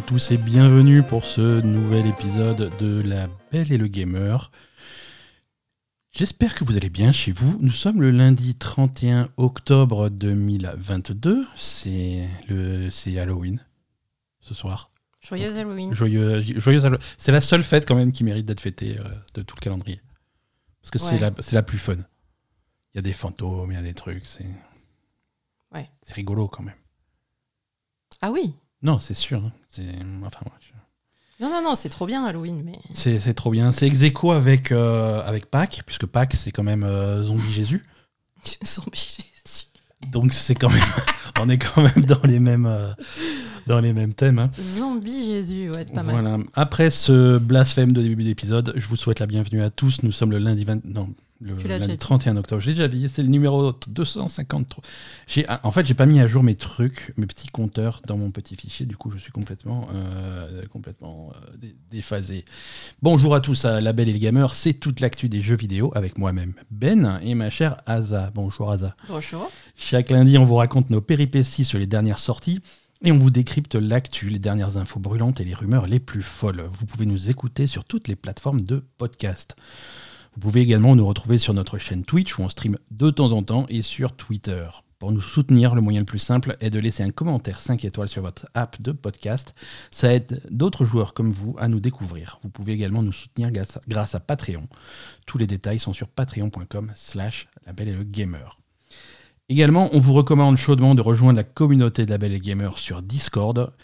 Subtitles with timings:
[0.00, 4.50] à tous et bienvenue pour ce nouvel épisode de La Belle et le Gamer.
[6.12, 7.58] J'espère que vous allez bien chez vous.
[7.60, 11.46] Nous sommes le lundi 31 octobre 2022.
[11.56, 13.64] C'est le c'est Halloween
[14.40, 14.90] ce soir.
[15.20, 15.92] Joyeuse Halloween.
[15.94, 19.04] Joyeux, joyeuse Hallo- C'est la seule fête quand même qui mérite d'être fêtée euh,
[19.34, 20.00] de tout le calendrier.
[20.80, 21.20] Parce que c'est Ouais.
[21.20, 21.96] la, c'est la plus fun.
[21.96, 24.26] Il y a des fantômes, il y a des trucs.
[24.26, 24.46] C'est
[25.72, 25.88] Ouais.
[26.02, 26.74] c'est rigolo quand même.
[28.22, 28.54] Ah oui.
[28.82, 29.38] Non, c'est sûr.
[29.44, 29.52] hein.
[29.68, 29.84] C'est
[30.24, 32.78] enfin, ouais, je- Non, non, non, c'est trop bien Halloween, mais.
[32.92, 33.72] c'est c'est trop bien.
[33.72, 37.84] C'est ex aequo avec, euh, avec Pâques, puisque Pâques, c'est quand même euh, Zombie Jésus.
[38.64, 38.96] Zombie
[39.44, 39.64] Jésus.
[40.10, 40.80] Donc c'est quand même,
[41.40, 42.90] on est quand même dans les mêmes, euh,
[43.66, 44.38] dans les mêmes thèmes.
[44.38, 44.48] hein.
[44.58, 46.14] Zombie Jésus, ouais, c'est pas mal.
[46.18, 46.38] Voilà.
[46.54, 50.02] Après ce blasphème de début d'épisode, je vous souhaite la bienvenue à tous.
[50.02, 50.84] Nous sommes le lundi 20...
[50.86, 51.10] non,
[51.40, 51.98] le Tu l'as lundi déjà dit.
[51.98, 52.60] 31 octobre.
[52.60, 54.84] J'ai déjà dit, c'est le numéro 253.
[55.26, 58.16] J'ai, ah, en fait, j'ai pas mis à jour mes trucs, mes petits compteurs dans
[58.18, 58.84] mon petit fichier.
[58.86, 62.44] Du coup, je suis complètement, euh, complètement euh, dé- déphasé.
[63.02, 64.52] Bonjour à tous à La Belle et le Gamer.
[64.52, 68.30] C'est toute l'actu des jeux vidéo avec moi-même, Ben, et ma chère Aza.
[68.34, 68.94] Bonjour Aza.
[69.08, 69.50] Bonjour.
[69.76, 72.60] Chaque lundi, on vous raconte nos péripéties sur les dernières sorties
[73.02, 76.68] et on vous décrypte l'actu, les dernières infos brûlantes et les rumeurs les plus folles.
[76.78, 79.56] Vous pouvez nous écouter sur toutes les plateformes de podcast.
[80.40, 83.42] Vous pouvez également nous retrouver sur notre chaîne Twitch où on stream de temps en
[83.42, 84.66] temps et sur Twitter.
[84.98, 88.08] Pour nous soutenir, le moyen le plus simple est de laisser un commentaire 5 étoiles
[88.08, 89.54] sur votre app de podcast.
[89.90, 92.40] Ça aide d'autres joueurs comme vous à nous découvrir.
[92.42, 94.66] Vous pouvez également nous soutenir grâce à, Patreon.
[95.26, 98.58] Tous les détails sont sur patreon.com slash la belle et le gamer.
[99.50, 103.02] Également, on vous recommande chaudement de rejoindre la communauté de la Belle et Gamer sur
[103.02, 103.74] Discord,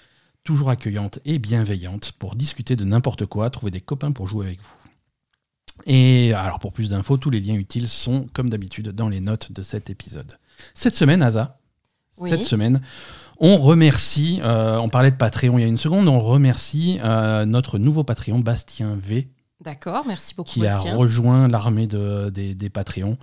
[0.43, 4.62] toujours accueillante et bienveillante, pour discuter de n'importe quoi, trouver des copains pour jouer avec
[4.62, 4.86] vous.
[5.87, 9.53] Et alors pour plus d'infos, tous les liens utiles sont comme d'habitude dans les notes
[9.53, 10.34] de cet épisode.
[10.75, 11.59] Cette semaine, Asa,
[12.19, 12.28] Oui.
[12.31, 12.81] cette semaine,
[13.39, 17.44] on remercie, euh, on parlait de Patreon il y a une seconde, on remercie euh,
[17.44, 19.28] notre nouveau Patreon, Bastien V,
[19.65, 23.16] D'accord, merci beaucoup, qui a rejoint l'armée de, des, des Patreons.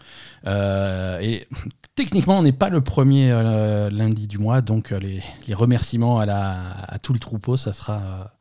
[0.47, 1.47] Euh, et
[1.95, 3.29] techniquement, on n'est pas le premier
[3.91, 8.33] lundi du mois, donc les, les remerciements à, la, à tout le troupeau, ça sera,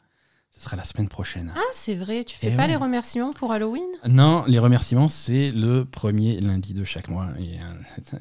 [0.62, 1.52] ça sera la semaine prochaine.
[1.56, 2.68] Ah, c'est vrai, tu fais pas ouais.
[2.68, 3.82] les remerciements pour Halloween?
[4.08, 7.26] Non, les remerciements, c'est le premier lundi de chaque mois.
[7.40, 7.62] Et, euh,
[8.04, 8.18] c'est-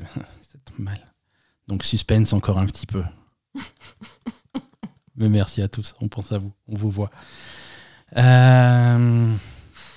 [0.79, 0.99] mal.
[1.67, 3.03] Donc suspense encore un petit peu.
[5.17, 7.11] Mais merci à tous, on pense à vous, on vous voit.
[8.17, 9.35] Euh,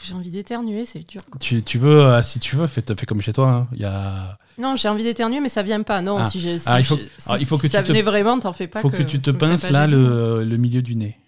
[0.03, 1.25] J'ai envie d'éternuer, c'est dur.
[1.25, 1.38] quoi.
[1.41, 3.49] tu, tu veux, euh, si tu veux, fais, fais comme chez toi.
[3.50, 3.69] hein.
[3.72, 4.38] Il y a...
[4.59, 6.03] Non, j'ai envie d'éternuer, mais ça vient pas.
[6.03, 6.25] Non, Ah.
[6.26, 8.03] si, je, si Ah, il faut- je- si ah, il faut que ça te- venait
[8.03, 8.81] vraiment, t'en fais pas.
[8.82, 11.19] faut que, tu te pinces là le milieu du nez.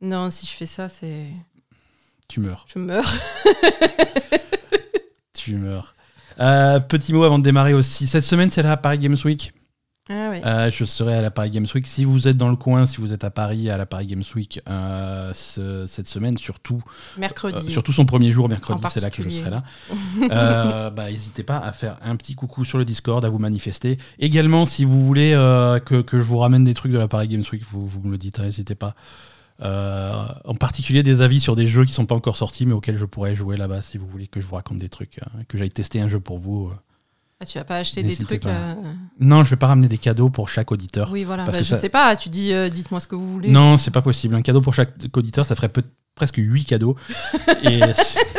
[0.00, 1.26] Non, si je fais ça, c'est.
[2.28, 2.66] Tu meurs.
[2.72, 3.12] Je meurs.
[5.32, 5.94] Tu meurs.
[6.40, 8.06] Euh, petit mot avant de démarrer aussi.
[8.06, 9.52] Cette semaine, c'est la Paris Games Week.
[10.08, 10.40] Ah ouais.
[10.44, 11.86] Euh, je serai à la Paris Games Week.
[11.86, 14.22] Si vous êtes dans le coin, si vous êtes à Paris à la Paris Games
[14.34, 16.82] Week euh, ce- cette semaine, surtout,
[17.18, 17.66] Mercredi.
[17.66, 19.62] euh, surtout son premier jour, mercredi, c'est là que je serai là.
[20.90, 23.98] Bah, N'hésitez pas à faire un petit coucou sur le Discord, à vous manifester.
[24.18, 25.32] Également, si vous voulez
[25.84, 28.10] que, que je vous ramène des trucs de la Paris Games Week, vous, vous me
[28.10, 28.94] le dites, n'hésitez pas.
[29.62, 32.98] Euh, en particulier des avis sur des jeux qui sont pas encore sortis mais auxquels
[32.98, 35.56] je pourrais jouer là-bas si vous voulez que je vous raconte des trucs, euh, que
[35.56, 36.66] j'aille tester un jeu pour vous.
[36.68, 36.74] euh.
[37.40, 38.44] Ah, tu vas pas acheter des trucs.
[38.46, 38.74] euh,
[39.20, 41.10] Non, je vais pas ramener des cadeaux pour chaque auditeur.
[41.10, 41.44] Oui, voilà.
[41.44, 43.48] Parce Bah, que je ça- sais pas, tu dis, euh, dites-moi ce que vous voulez.
[43.50, 44.34] Non, c'est pas possible.
[44.34, 45.70] Un cadeau pour chaque auditeur, ça ferait
[46.14, 46.96] presque 8 cadeaux.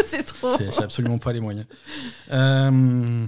[0.05, 0.55] C'est trop.
[0.57, 1.66] j'ai absolument pas les moyens.
[2.31, 3.25] Euh,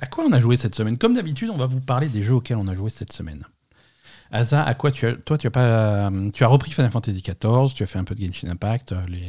[0.00, 0.96] à quoi on a joué cette semaine?
[0.98, 3.44] Comme d'habitude, on va vous parler des jeux auxquels on a joué cette semaine.
[4.34, 5.62] Asa, à quoi tu as, toi, tu as pas,
[6.10, 8.92] euh, tu as repris Final Fantasy XIV, tu as fait un peu de Genshin Impact,
[8.92, 9.22] euh, les,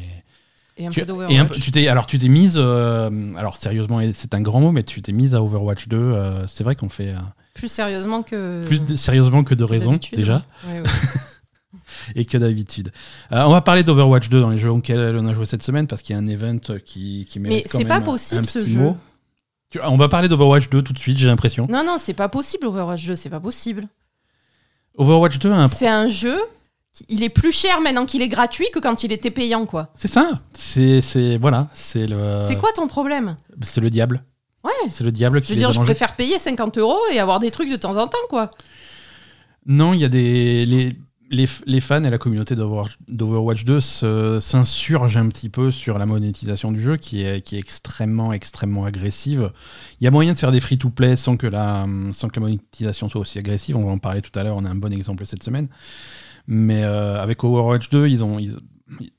[0.77, 3.99] Et un tu, peu et un tu t'es, alors tu t'es mise, euh, alors sérieusement,
[4.13, 5.97] c'est un grand mot, mais tu t'es mise à Overwatch 2.
[5.97, 7.17] euh, c'est vrai qu'on fait euh,
[7.53, 8.65] Plus sérieusement que.
[8.67, 10.43] plus de- sérieusement que de raison déjà.
[10.67, 10.73] ouais.
[10.73, 10.89] Ouais, ouais.
[12.15, 12.91] et que d'habitude.
[13.31, 15.87] Euh, on va parler d'Overwatch 2 dans les jeux auxquels on a joué cette semaine
[15.87, 18.59] parce qu'il y a un event qui, qui mérite Mais c'est pas possible, un ce
[18.59, 18.79] petit jeu.
[18.79, 18.97] mot.
[19.71, 21.67] Tu- On va parler d'Overwatch 2 tout de suite, j'ai l'impression.
[21.69, 23.85] Non, non, c'est pas possible, Overwatch 2, c'est pas possible.
[24.97, 25.67] Overwatch 2 a un...
[25.67, 26.37] C'est un jeu.
[27.09, 29.89] Il est plus cher maintenant qu'il est gratuit que quand il était payant, quoi.
[29.95, 30.29] C'est ça.
[30.53, 33.35] C'est c'est- voilà, c'est le C'est quoi ton problème?
[33.61, 34.23] C'est le diable.
[34.63, 34.71] Ouais.
[34.89, 35.87] C'est le diable qui Je veux les dire, je mangés.
[35.93, 38.49] préfère payer 50 euros et avoir des trucs de temps en temps, quoi.
[39.65, 40.95] Non, il y a des les,
[41.29, 46.05] les, fans et la communauté d'Overwatch d'Overwatch 2 se- s'insurgent un petit peu sur la
[46.05, 49.51] monétisation du jeu qui est, extrêmement, extrêmement agressive.
[49.99, 53.75] Il y a moyen de faire des free-to-play sans, que la- monétisation soit aussi agressive.
[53.77, 55.67] On va en parler tout à l'heure, on a un bon exemple cette semaine.
[56.47, 58.37] Mais euh, avec Overwatch 2, ils ont,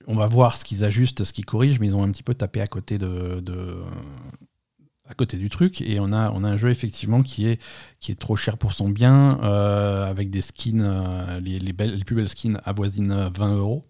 [0.07, 2.35] on va voir ce qu'ils ajustent, ce qu'ils corrigent, mais ils ont un petit peu
[2.35, 3.41] tapé à côté de,
[5.09, 7.61] à côté du truc et on a, on a un jeu effectivement qui est,
[8.01, 11.95] qui est trop cher pour son bien, euh, avec des skins, euh, les, les, belles,
[11.95, 13.85] les plus belles skins avoisinent 20 euros.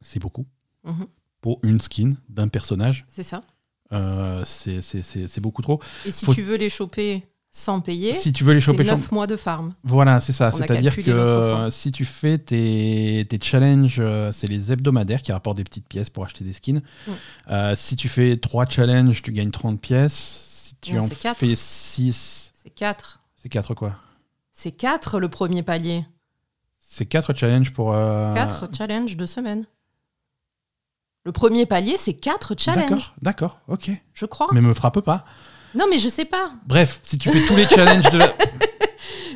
[0.00, 0.46] C'est beaucoup.
[0.84, 1.06] Mhm.
[1.40, 3.42] Pour une skin d'un personnage, C'est ça.
[3.92, 5.80] euh, c'est- c'est c'est- c'est beaucoup trop.
[6.04, 7.22] Et si Faut- tu veux les choper
[7.58, 9.74] sans payer, Si tu veux les choper, 9 mois de farm.
[9.82, 10.52] Voilà, c'est ça.
[10.52, 15.56] C'est-à-dire que euh, si tu fais tes, tes challenges, euh, c'est les hebdomadaires qui rapportent
[15.56, 16.82] des petites pièces pour acheter des skins.
[17.06, 17.10] Mm.
[17.50, 20.44] Euh, si tu fais 3 challenges, tu gagnes 30 pièces.
[20.68, 23.20] Si tu Non, en fais 6, C'est 4.
[23.36, 23.96] c'est 4 quoi?
[24.52, 26.04] C'est 4 le premier palier.
[26.78, 27.92] C'est 4 challenges pour.
[27.92, 29.66] euh, 4 challenges de semaine.
[31.24, 33.90] Le premier palier, c'est 4 challenges, D'accord, d'accord, ok.
[34.14, 34.48] je crois.
[34.52, 35.24] Mais me frappe pas.
[35.74, 36.52] Non, mais je sais pas.
[36.66, 38.34] Bref, si tu fais tous les challenges de la.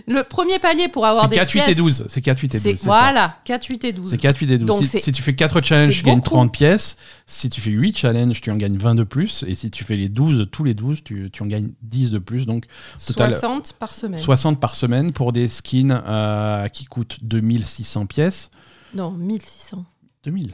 [0.08, 2.04] Le premier palier pour avoir des 4, 8 et pièces, 12.
[2.08, 2.62] C'est 4, 8 et 12.
[2.62, 2.86] C'est c'est ça.
[2.86, 4.10] voilà, 4, 8 et 12.
[4.10, 4.66] C'est 4, 8 et 12.
[4.66, 6.30] Donc si, si tu fais 4 challenges, tu gagnes beaucoup.
[6.30, 6.96] 30 pièces.
[7.26, 9.44] Si tu fais 8 challenges, tu en gagnes 20 de plus.
[9.46, 12.18] Et si tu fais les 12, tous les 12, tu, tu en gagnes 10 de
[12.18, 12.46] plus.
[12.46, 12.64] Donc
[13.06, 14.20] total, 60 par semaine.
[14.20, 18.50] 60 par semaine pour des skins euh, qui coûtent 2600 pièces.
[18.94, 19.84] Non, 1600.
[20.24, 20.52] 2000.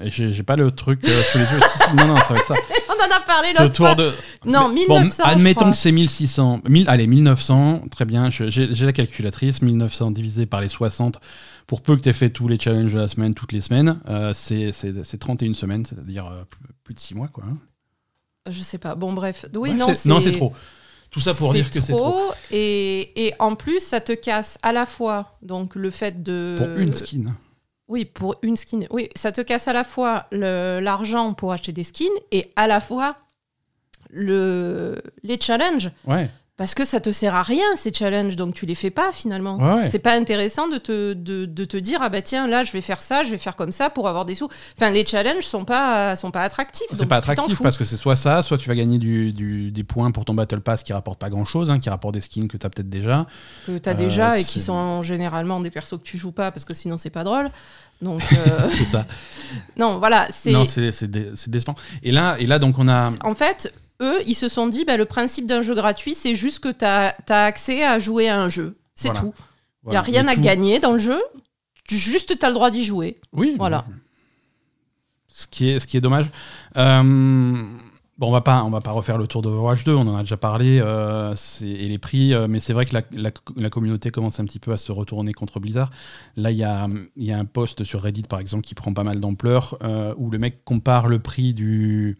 [0.00, 1.60] Et j'ai pas le truc euh, sous les yeux.
[1.96, 2.54] Non, non, ça va être ça.
[2.88, 3.94] On en a parlé l'autre fois.
[3.96, 4.12] de.
[4.44, 5.22] Non, Mais- 1900.
[5.24, 6.62] Bon, admettons que c'est 1600.
[6.68, 8.30] 1000, allez, 1900, très bien.
[8.30, 9.62] J'ai la calculatrice.
[9.62, 11.18] 1900 divisé par les 60.
[11.66, 14.00] Pour peu que tu aies fait tous les challenges de la semaine, toutes les semaines,
[14.08, 16.44] euh, c'est c'est- c'est 31 semaines, c'est-à-dire euh,
[16.84, 17.28] plus, de 6 mois.
[17.28, 17.58] Quoi, hein.
[18.48, 18.94] Je sais pas.
[18.94, 19.46] Bon, bref.
[19.56, 20.52] Oui, non, c'est trop.
[21.10, 22.30] Tout ça pour dire que c'est trop.
[22.52, 26.56] Et, et en plus, ça te casse à la fois donc le fait de.
[26.58, 27.22] Pour une skin.
[27.90, 28.82] Oui, pour une skin.
[28.90, 32.80] Oui, ça te casse à la fois l'argent pour acheter des skins et à la
[32.80, 33.16] fois
[34.10, 35.90] le, les challenges.
[36.06, 36.30] Ouais.
[36.60, 39.56] Parce que ça te sert à rien, ces challenges, donc tu les fais pas finalement.
[39.56, 39.88] Ouais, ouais.
[39.88, 42.82] C'est pas intéressant de te, de, de te dire, ah bah tiens, là, je vais
[42.82, 44.46] faire ça, je vais faire comme ça pour avoir des sous.
[44.76, 46.86] Enfin, les challenges sont pas, sont pas attractifs.
[46.92, 49.70] C'est pas tu attractif parce que c'est soit ça, soit tu vas gagner du, du-
[49.72, 52.46] des points pour ton Battle Pass qui rapporte pas grand chose, qui rapporte des skins
[52.46, 53.24] que tu as peut-être déjà.
[53.66, 56.66] que t'as Euh, déjà et qui sont généralement des persos que tu joues pas parce
[56.66, 57.48] que sinon c'est pas drôle.
[58.02, 59.06] Donc euh, C'est ça.
[59.78, 61.74] non, voilà, c'est Non, c'est c'est dé- c'est décevant.
[62.02, 63.10] Et là, et là, donc, on a.
[63.24, 66.58] en fait eux ils se sont dit bah, le principe d'un jeu gratuit c'est juste
[66.60, 69.20] que t'as as accès à jouer à un jeu, c'est Voilà.
[69.20, 69.34] tout.
[69.36, 69.42] Il
[69.84, 71.20] voilà, y a rien à tout- gagner dans le jeu,
[71.88, 73.18] juste t'as le droit d'y jouer.
[73.32, 73.54] Oui.
[73.58, 73.84] Voilà.
[75.28, 76.26] Ce qui est, ce qui est dommage.
[76.76, 77.64] Euh,
[78.20, 79.94] bon, on va pas, on va pas refaire le tour d'Overwatch 2.
[79.94, 80.78] On en a déjà parlé.
[80.80, 84.44] euh, et les prix, euh, mais c'est vrai que la, la- la communauté commence un
[84.44, 85.90] petit peu à se retourner contre Blizzard.
[86.36, 86.86] Là, il y a,
[87.16, 90.14] il y a un post sur Reddit, par exemple, qui prend pas mal d'ampleur, euh,
[90.18, 92.16] où le mec compare le prix du.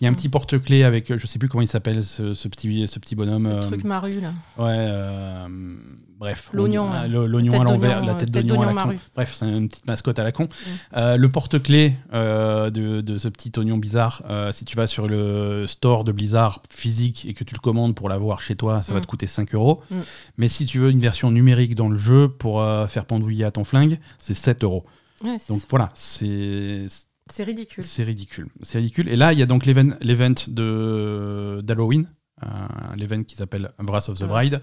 [0.00, 0.16] Il y a un Mm.
[0.16, 3.48] petit porte-clés avec, je sais plus comment il s'appelle, ce, ce petit, ce petit bonhomme.
[3.48, 4.32] Le truc maru là.
[4.58, 5.46] Ouais,
[6.20, 6.50] bref.
[6.52, 8.96] L'oignon, L'oignon Tête à l'envers, la euh, tête tête d'oignon à la con.
[9.16, 10.48] Bref, c'est une petite mascotte à la con.
[10.96, 15.08] Euh, le porte-clés euh, de, de ce petit oignon bizarre, euh, si tu vas sur
[15.08, 18.92] le store de Blizzard physique et que tu le commandes pour l'avoir chez toi, ça
[18.92, 19.02] va Mm.
[19.02, 19.82] te coûter 5 euros.
[19.90, 19.96] Mm.
[20.36, 23.50] Mais si tu veux une version numérique dans le jeu pour euh, faire pendouiller à
[23.50, 24.84] ton flingue, c'est 7 euros.
[25.24, 26.86] Ouais, Donc voilà, c'est
[27.30, 27.82] c'est ridicule.
[27.84, 28.48] c'est ridicule.
[28.62, 29.08] C'est ridicule.
[29.08, 32.06] Et là, il y a donc l'event d'Halloween, euh,
[32.96, 34.28] l'event qui s'appelle Wrath of the Ouais.
[34.28, 34.62] Bride.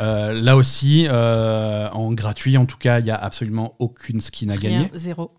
[0.00, 4.48] Euh, là aussi, euh, en gratuit, en tout cas, il y a absolument aucune skin
[4.50, 4.76] à gagner.
[4.78, 5.30] Rien, zéro.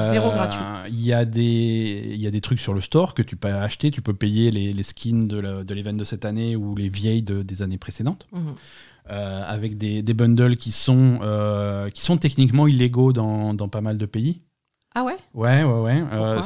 [0.00, 0.60] Zéro gratuit.
[0.88, 3.90] Il y, a des, y a des trucs sur le store que tu peux acheter.
[3.90, 5.38] Tu peux payer les, les skins de
[5.74, 8.26] l'event de cette année ou les vieilles de- des années précédentes.
[8.32, 8.54] Mhm.
[9.10, 13.80] euh, avec des, des bundles qui sont, euh, qui sont techniquement illégaux dans, dans pas
[13.80, 14.40] mal de pays.
[14.94, 15.16] Ah ouais?
[15.34, 16.04] Ouais, ouais, ouais.
[16.12, 16.40] Euh,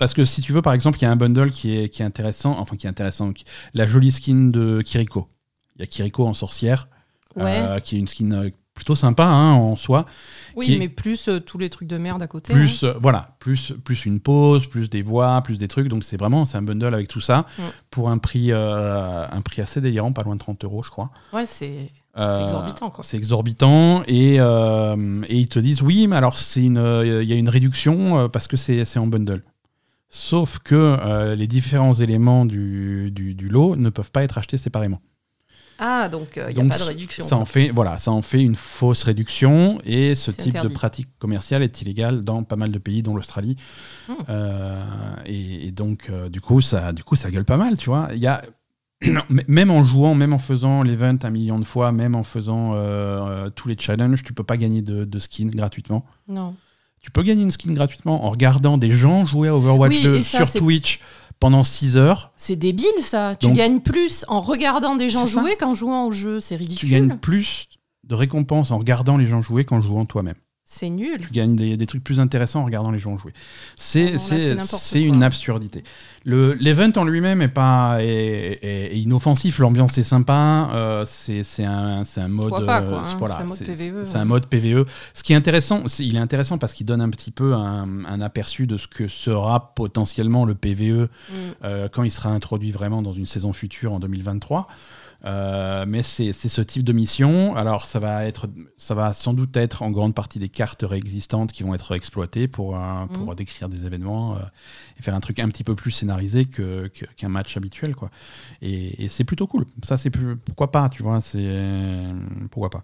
[0.00, 2.02] parce que si tu veux, par exemple, il y a un bundle qui est, qui
[2.02, 5.28] est intéressant, enfin qui est intéressant, qui- la jolie skin de Kiriko.
[5.76, 6.88] Il y a Kiriko en sorcière,
[7.36, 7.58] Ouais.
[7.60, 10.06] euh, qui est une skin euh, plutôt sympa hein, en soi.
[10.56, 12.52] oui, est- mais plus euh, tous les trucs de merde à côté.
[12.52, 15.88] Plus, euh, voilà, plus, plus une pause, plus des voix, plus des trucs.
[15.88, 17.62] Donc c'est vraiment, c'est un bundle avec tout ça Mm.
[17.90, 21.10] pour un prix, un prix assez délirant, pas loin de 30 euros, je crois.
[21.32, 21.36] hein.
[21.36, 23.04] Ouais, c'est exorbitant, quoi.
[23.04, 26.62] C'est exorbitant et, et ils te disent oui, mais alors il
[27.28, 29.42] y a une réduction parce que c'est en bundle.
[30.10, 34.58] Sauf que euh, les différents éléments du, du, du lot ne peuvent pas être achetés
[34.58, 35.00] séparément.
[35.78, 37.24] Ah, donc il n'y a pas de réduction.
[37.24, 40.68] Ça en fait, voilà, ça en fait une fausse réduction et ce type interdit.
[40.68, 43.56] de pratique commerciale est illégal dans pas mal de pays, dont l'Australie.
[44.06, 44.12] Hmm.
[44.28, 44.84] Euh,
[45.24, 48.10] et, et donc, euh, du coup, ça, du coup, ça gueule pas mal, tu vois.
[48.12, 48.42] Il y a
[49.48, 52.76] même en jouant, même en faisant l'event un million de fois, même en faisant euh,
[52.76, 56.04] euh, tous les challenges, tu peux pas gagner de, de skin gratuitement.
[56.28, 56.54] Non.
[57.00, 60.14] Tu peux gagner une skin gratuitement en regardant des gens jouer à Overwatch Oui, 2
[60.16, 61.00] et ça, sur Twitch
[61.38, 62.32] pendant 6 heures.
[62.36, 63.34] C'est débile ça.
[63.36, 66.40] Tu gagnes plus en regardant des gens jouer qu'en jouant au jeu.
[66.40, 66.90] C'est Tu ridicule.
[66.90, 67.68] gagnes plus
[68.04, 70.34] de récompenses en regardant les gens jouer qu'en jouant toi-même.
[70.72, 71.16] C'est nul.
[71.20, 73.32] Tu gagnes des, des trucs plus intéressants en regardant les gens jouer.
[73.74, 75.82] C'est Ah c'est une absurdité.
[76.24, 81.64] Le- L'event en lui-même est pas est, est- est inoffensif, l'ambiance est sympa, euh, c'est
[81.64, 84.20] un, un mode pas, euh, quoi, hein, voilà, c'est un mode PVE, c'est ouais.
[84.20, 84.86] un mode PVE.
[85.12, 88.20] Ce qui est intéressant, il est intéressant parce qu'il donne un petit peu un, un
[88.20, 91.34] aperçu de ce que sera potentiellement le PVE Mm.
[91.64, 94.68] euh, quand il sera introduit vraiment dans une saison future en 2023.
[95.26, 97.54] Euh, mais c'est ce type de mission.
[97.54, 98.48] Alors ça va être,
[98.78, 102.48] ça va sans doute être en grande partie des cartes réexistantes qui vont être exploitées
[102.48, 103.34] pour euh, pour Mhm.
[103.34, 104.40] décrire des événements euh,
[104.98, 106.86] et faire un truc un petit peu plus scénarisé que-
[107.16, 108.10] qu'un match habituel quoi.
[108.62, 109.66] Et, et c'est plutôt cool.
[109.82, 112.06] Ça c'est pourquoi pas, tu vois, c'est
[112.50, 112.82] pourquoi pas.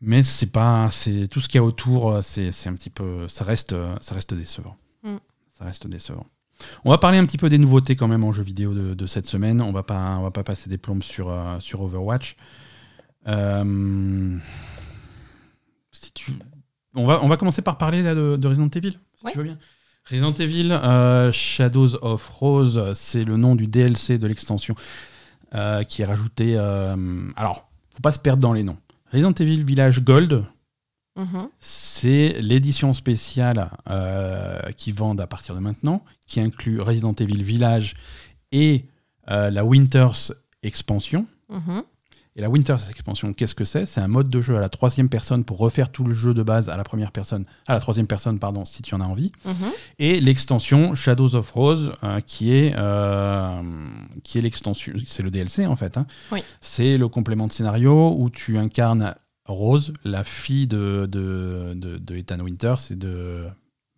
[0.00, 3.44] Mais c'est pas, c'est tout ce qu'il y a autour, c'est un petit peu, ça
[3.44, 4.76] reste, ça reste décevant.
[5.02, 5.16] Mm.
[5.52, 6.26] Ça reste décevant.
[6.84, 9.06] On va parler un petit peu des nouveautés quand même en jeu vidéo de, de
[9.06, 9.60] cette semaine.
[9.60, 12.36] On va pas, on va pas passer des plombes sur, euh, sur Overwatch.
[13.28, 14.36] Euh,
[15.92, 16.32] si tu...
[16.94, 19.32] on, va, on va commencer par parler là, de, de Resident Evil, si Ouais.
[19.32, 19.58] tu veux bien.
[20.10, 24.74] Resident Evil euh, Shadows of Rose, c'est le nom du DLC de l'extension
[25.88, 26.56] qui est rajouté.
[26.56, 28.76] alors, faut pas se perdre dans les noms.
[29.12, 30.44] Resident Evil Village Gold,
[31.16, 31.48] Mhm.
[31.60, 37.94] c'est l'édition spéciale euh, qui vendent à partir de maintenant, qui inclut Resident Evil Village
[38.52, 38.84] et
[39.30, 41.26] euh, la Winters Expansion.
[41.50, 41.82] Mhm.
[42.36, 43.86] Et la Winters Expansion, qu'est-ce que c'est?
[43.86, 46.42] C'est un mode de jeu à la troisième personne pour refaire tout le jeu de
[46.42, 49.30] base à la première personne, à la troisième personne, pardon, si tu en as envie.
[49.44, 49.54] Mhm.
[50.00, 53.62] Et l'extension Shadows of Rose, euh, qui est, euh,
[54.24, 55.96] qui est l'extension, c'est le DLC en fait.
[55.96, 56.08] hein.
[56.32, 56.42] Oui.
[56.60, 59.14] C'est le complément de scénario où tu incarnes
[59.46, 63.44] Rose, la fille de, de, de, de Ethan Winters et de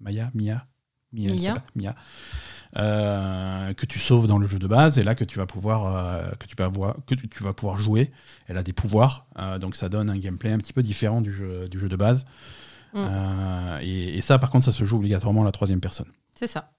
[0.00, 0.66] Maya, Mia,
[1.12, 1.94] Mia, Mia.
[2.76, 5.86] Euh, que tu sauves dans le jeu de base et là que tu vas pouvoir
[5.86, 8.10] euh, que tu vas avoir que tu, tu vas pouvoir jouer
[8.48, 11.32] elle a des pouvoirs euh, donc ça donne un gameplay un petit peu différent du
[11.32, 12.24] jeu du jeu de base
[12.92, 13.78] Mm.
[13.82, 16.70] Et, et ça par contre ça se joue obligatoirement à la troisième personne C'est ça.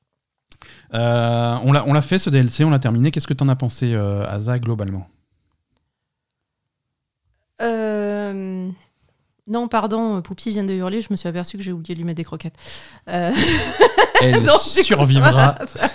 [0.91, 3.12] on l'a fait ce DLC, on l'a terminé.
[3.12, 5.07] Qu'est-ce que t'en as pensé, Asa, globalement?
[9.47, 12.05] Non, pardon, Poupie vient de hurler, je me suis aperçue que j'ai oublié de lui
[12.05, 12.55] mettre des croquettes.
[13.09, 13.31] Euh,
[14.21, 15.31] Elle donc, du coup, survivra.
[15.31, 15.89] voilà, ça-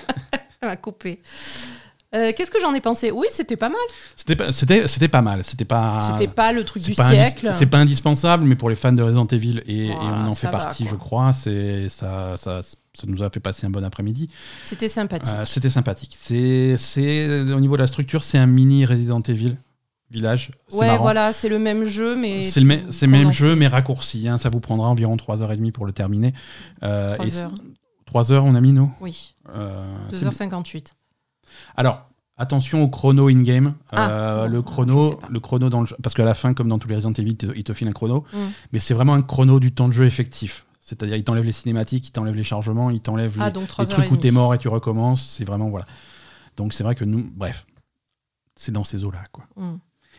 [0.60, 1.20] Elle m'a coupé.
[2.14, 3.10] Euh, Qu'est-ce que j'en ai pensé?
[3.10, 3.78] Oui, c'était pas mal.
[4.16, 5.44] C'était pas, c'était, c'était pas mal.
[5.44, 6.00] C'était pas.
[6.02, 7.48] C'était pas le truc du siècle.
[7.52, 10.86] C'est pas indispensable, mais pour les fans de Resident Evil et, on en fait partie,
[10.90, 11.32] je crois.
[11.32, 14.28] C'est ça, ça, ça nous a fait passer un bon après-midi.
[14.62, 15.34] C'était sympathique.
[15.38, 16.14] Euh, c'était sympathique.
[16.18, 16.76] C'est
[17.50, 19.56] au niveau de la structure, c'est un mini Resident Evil
[20.12, 20.50] village.
[20.72, 21.02] Ouais, marrant.
[21.02, 22.42] voilà, c'est le même jeu, mais.
[22.42, 22.86] C'est le, même-
[23.26, 24.28] le jeu, mais raccourci.
[24.28, 24.38] hein.
[24.38, 26.32] Ça vous prendra environ 3h30 pour le terminer.
[26.82, 27.52] Euh, Trois et heures.
[28.06, 30.94] 3 heures, on a mis, nous Oui, Euh, c'est 2h58.
[31.76, 33.74] Alors, attention au chrono in-game.
[33.90, 36.78] Ah, Euh, le chrono, le chrono dans le jeu- parce qu'à la fin, comme dans
[36.78, 38.36] tous les Resident Evil, il te, il te file un chrono, Mm.
[38.72, 40.66] mais c'est vraiment un chrono du temps de jeu effectif.
[40.80, 43.86] C'est-à-dire, il t'enlève les cinématiques, il t'enlève les chargements, il t'enlève Ah, les, les 3
[43.86, 45.26] trucs où t'es mort et tu recommences.
[45.38, 45.86] C'est vraiment voilà.
[46.56, 47.64] Donc c'est vrai que nous, bref,
[48.56, 49.44] c'est dans ces eaux-là, quoi.
[49.56, 49.76] Mm.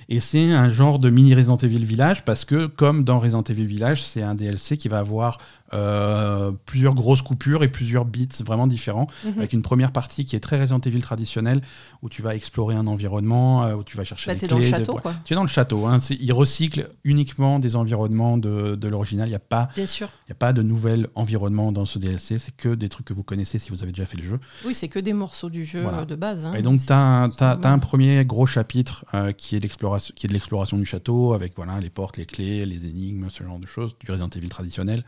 [0.10, 3.66] Et c'est un genre de mini Resident Evil Village parce que, comme dans Resident Evil
[3.66, 5.40] Village, c'est un DLC qui va avoir
[5.74, 9.34] euh, plusieurs grosses coupures et plusieurs bits vraiment différents Mhm.
[9.38, 11.62] avec une première partie qui est très Resident Evil traditionnelle,
[12.02, 14.56] où tu vas explorer un environnement, euh, où tu vas chercher Bah, des t'es clés.
[14.56, 15.14] dans le château, quoi.
[15.26, 15.86] Tu es dans le château.
[15.88, 15.98] Hein.
[16.20, 19.28] Ils recyclent uniquement des environnements de, de l'original.
[19.28, 20.10] Il n'y a, pas- Bien sûr.
[20.30, 22.38] y a pas de nouvel environnement dans ce DLC.
[22.40, 24.40] C'est que des trucs que vous connaissez si vous avez déjà fait le jeu.
[24.66, 26.06] Oui, c'est que des morceaux du jeu Voilà.
[26.06, 26.46] de base.
[26.46, 26.54] hein.
[26.56, 27.80] Et donc, tu as, un normal.
[27.80, 31.80] premier gros chapitre euh, qui est l'exploration- qui est de l'exploration du château, avec voilà,
[31.80, 35.04] les portes, les clés, les énigmes, ce genre de choses, du Resident Evil traditionnel.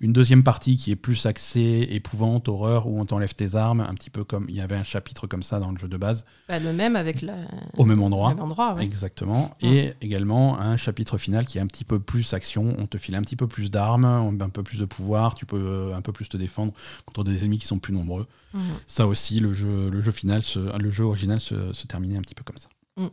[0.00, 3.94] Une deuxième partie qui est plus axée épouvante, horreur, où on t'enlève tes armes, un
[3.94, 6.24] petit peu comme il y avait un chapitre comme ça dans le jeu de base,
[6.48, 7.34] Bah, le même avec la...
[7.76, 8.30] au même endroit.
[8.30, 8.74] le même endroit.
[8.74, 8.84] ouais.
[8.84, 9.56] Exactement.
[9.60, 12.74] Et également un chapitre final qui est un petit peu plus action.
[12.78, 15.34] On te file un petit peu plus d'armes, un peu plus de pouvoir.
[15.34, 16.72] Tu peux euh, un peu plus te défendre
[17.04, 18.26] contre des ennemis qui sont plus nombreux.
[18.54, 18.60] Mhm.
[18.86, 22.22] Ça aussi, le jeu, le jeu final, se- le jeu original se, se terminait un
[22.22, 22.68] petit peu comme ça.
[22.96, 23.06] Mm.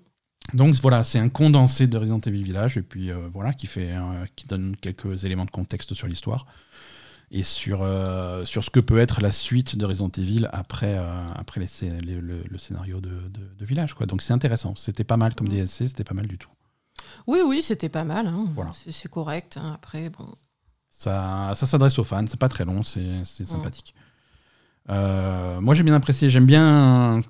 [0.54, 3.92] Donc voilà, c'est un condensé de Resident Evil Village et puis euh, voilà qui fait,
[3.92, 6.46] euh, qui donne quelques éléments de contexte sur l'histoire
[7.36, 11.26] et sur euh, sur ce que peut être la suite de Resident Evil après euh,
[11.36, 14.06] après les scé- les- le, le scénario de, de- de Village quoi.
[14.06, 14.76] Donc c'est intéressant.
[14.76, 15.52] C'était pas mal comme Mm.
[15.52, 16.50] DLC, c'était pas mal du tout.
[17.28, 18.28] Oui, oui, c'était pas mal.
[18.28, 18.46] hein.
[18.54, 18.72] Voilà.
[18.74, 19.58] C'est- correct.
[19.62, 19.72] hein.
[19.76, 20.28] Après, bon.
[20.90, 23.46] Ça, ça s'adresse aux fans, c'est pas très long, c'est Mm.
[23.46, 23.96] sympathique.
[24.90, 27.22] Euh, moi j'ai bien apprécié, j'aime bien,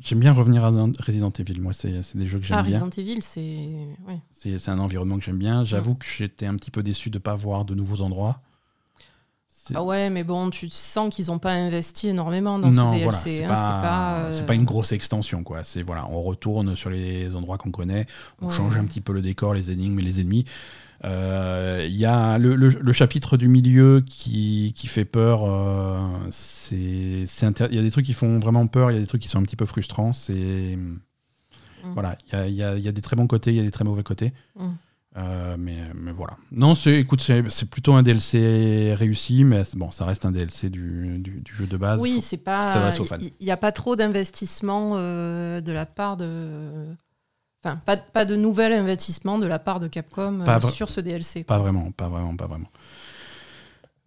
[0.00, 1.60] j'aime bien revenir à Resident Evil.
[1.60, 2.80] Moi c'est des jeux que j'aime Ah, bien.
[2.80, 3.68] Resident Evil, c'est.
[4.08, 4.20] ouais.
[4.32, 5.64] C'est un environnement que j'aime bien.
[5.64, 8.40] J'avoue que j'étais un petit peu déçu de pas voir de nouveaux endroits.
[9.74, 13.02] Ah ouais, mais bon, tu sens qu'ils n'ont pas investi énormément dans non, ce DLC.
[13.04, 13.48] voilà, c'est hein.
[13.48, 15.62] pas, C'est pas, euh, c'est pas une grosse extension quoi.
[15.64, 18.06] C'est voilà, on retourne sur les endroits qu'on connaît,
[18.42, 18.54] on Ouais.
[18.54, 20.44] change un petit peu le décor, les énigmes et les ennemis.
[21.04, 25.44] Euh, Il y a le, le- le chapitre du milieu qui, qui fait peur.
[25.44, 25.98] euh,
[26.30, 29.20] c'est, Il y a des trucs qui font vraiment peur, il y a des trucs
[29.22, 30.12] qui sont un petit peu frustrants.
[30.14, 30.78] C'est,
[31.92, 33.62] voilà, il y a, y a- y a des très bons côtés, il y a
[33.64, 34.32] des très mauvais côtés.
[34.58, 34.68] Mm.
[35.16, 36.36] Euh, mais, mais voilà.
[36.50, 41.18] Non, c'est, écoute, c'est, plutôt un DLC réussi, mais bon, ça reste un DLC du,
[41.18, 42.00] du, du jeu de base.
[42.00, 42.90] Oui, c'est pas.
[43.20, 46.86] Il n'y a pas trop d'investissement euh, de la part de.
[47.64, 51.44] Enfin, pas, pas de nouvel investissement de la part de Capcom euh, sur ce DLC.
[51.44, 52.68] Pas vraiment, pas vraiment, pas vraiment.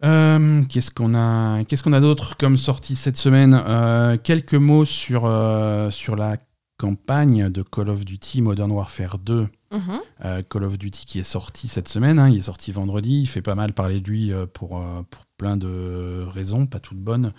[0.04, 3.60] Euh, qu'est-ce qu'on a, qu'est-ce qu'on a d'autre comme sortie cette semaine?
[3.66, 6.36] Euh, Quelques mots sur, euh, sur la
[6.78, 9.48] campagne de Call of Duty Modern Warfare 2.
[9.70, 10.00] Mhm.
[10.24, 13.26] Euh, Call of Duty qui est sorti cette semaine, hein, il est sorti vendredi, il
[13.26, 16.98] fait pas mal parler de lui euh, pour, euh, pour plein de raisons, pas toutes
[16.98, 17.32] bonnes.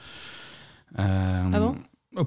[1.00, 1.76] Euh, Ah bon?
[2.18, 2.26] oh,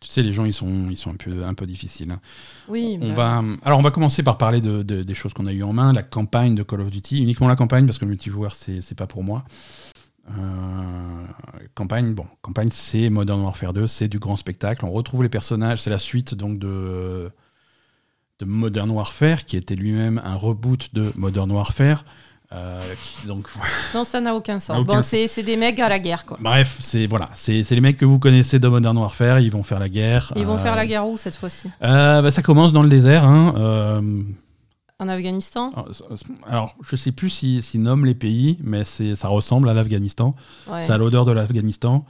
[0.00, 2.10] Tu sais, les gens, ils sont, ils sont un, peu, un peu difficiles.
[2.10, 2.20] hein.
[2.68, 5.46] Oui, On bah, va, alors on va commencer par parler de, de- des choses qu'on
[5.46, 8.04] a eues en main, la campagne de Call of Duty, uniquement la campagne parce que
[8.04, 9.44] le multijoueur c'est c'est pas pour moi.
[10.30, 11.26] Euh,
[11.74, 14.84] campagne, bon, campagne c'est Modern Warfare 2, c'est du grand spectacle.
[14.84, 17.30] On retrouve les personnages, c'est la suite donc de
[18.40, 22.04] de Modern Warfare qui était lui-même un reboot de Modern Warfare.
[22.52, 22.80] Euh,
[23.20, 23.48] qui- donc
[23.94, 24.78] non, ça n'a aucun sens.
[24.78, 26.38] Aucun bon, c'est des mecs à la guerre, quoi.
[26.40, 29.80] bref, c'est voilà, c'est les mecs que vous connaissez de Modern Warfare, ils vont faire
[29.80, 30.32] la guerre.
[30.36, 31.68] Ils vont Euh, faire la guerre où cette fois-ci?
[31.82, 33.24] euh, bah, ça commence dans le désert.
[33.24, 34.02] Hein,
[34.98, 35.70] En Afghanistan?
[35.74, 35.88] Alors,
[36.46, 40.34] Alors, je sais plus s'ils s'ils nomment les pays, mais ça ressemble à l'Afghanistan.
[40.70, 40.82] Ouais.
[40.84, 42.06] Ça a l'odeur de l'Afghanistan.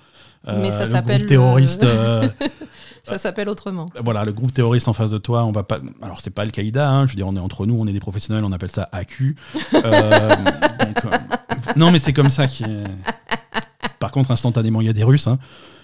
[0.46, 1.82] Mais ça le s'appelle le- terroriste.
[1.82, 2.28] euh,
[3.06, 3.86] Ça s'appelle autrement.
[4.04, 5.78] voilà, le groupe terroriste en face de toi, on va pas.
[6.02, 8.00] Alors, c'est pas Al-Qaïda, hein, je veux dire, on est entre nous, on est des
[8.00, 9.36] professionnels, on appelle ça AQ.
[9.74, 11.16] Euh, donc, euh,
[11.76, 12.84] non, mais c'est comme ça qui est.
[13.98, 15.26] Par contre, instantanément, il y a des Russes.
[15.26, 15.38] Hein.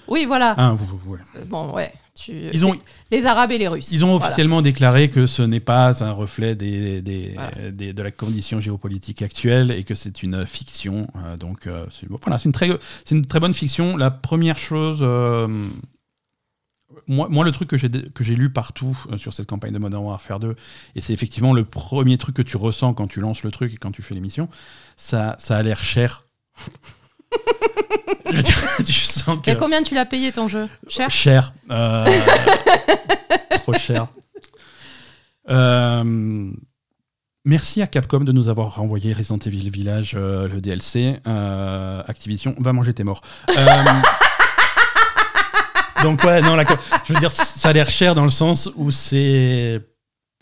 [0.09, 0.55] Oui, voilà.
[0.59, 1.23] Hein, vous- vous- voilà.
[1.49, 1.93] Bon, ouais.
[2.15, 2.33] Tu...
[2.53, 2.75] Ils ont,
[3.11, 3.91] Les Arabes et les Russes.
[3.91, 4.27] Ils ont Voilà.
[4.27, 7.71] officiellement déclaré que ce n'est pas un reflet des, des- Voilà.
[7.71, 11.07] des- de la condition géopolitique actuelle et que c'est une fiction.
[11.17, 12.69] Euh, donc euh, c'est voilà, c'est une, très,
[13.11, 13.97] une très bonne fiction.
[13.97, 15.49] La première chose, euh,
[17.07, 20.41] moi, moi, le truc que j'ai, lu partout euh, sur cette campagne de Modern Warfare
[20.41, 20.57] 2,
[20.95, 23.77] et c'est effectivement le premier truc que tu ressens quand tu lances le truc et
[23.77, 24.49] quand tu fais l'émission,
[24.97, 26.27] ça, ça a l'air cher.
[28.31, 29.51] Je veux dire, tu sens que...
[29.51, 30.69] Et combien tu l'as payé ton jeu?
[30.89, 31.11] Cher?
[31.11, 31.55] Cher.
[31.71, 32.07] Euh,
[33.63, 34.07] trop cher.
[35.51, 36.53] Euh,
[37.45, 41.21] merci à Capcom de nous avoir renvoyé Resident Evil Village, le DLC.
[42.07, 43.23] Activision, va manger tes morts.
[46.03, 46.65] Donc ouais, non, la
[47.07, 49.81] je veux dire, ça a l'air cher dans le sens où c'est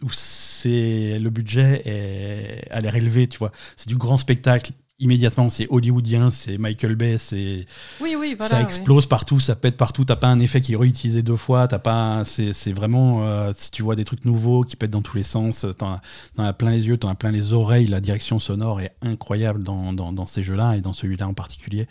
[0.02, 3.52] où c'est le budget est, a l'air élevé, tu vois.
[3.76, 4.72] C'est du grand spectacle.
[5.02, 7.64] Immédiatement, c'est hollywoodien, c'est Michael Bay, c'est
[8.02, 8.50] Oui, oui, voilà.
[8.50, 8.64] ça oui.
[8.64, 10.04] explose partout, ça pète partout.
[10.04, 11.68] T'as pas un effet qui est réutilisé deux fois.
[11.68, 12.20] T'as pas.
[12.24, 13.24] C'est c'est vraiment.
[13.24, 16.00] euh, si tu vois des trucs nouveaux qui pètent dans tous les sens, t'en
[16.38, 17.86] as, as plein les yeux, t'en as plein les oreilles.
[17.86, 21.86] La direction sonore est incroyable dans, dans, dans ces jeux-là et dans celui-là en particulier.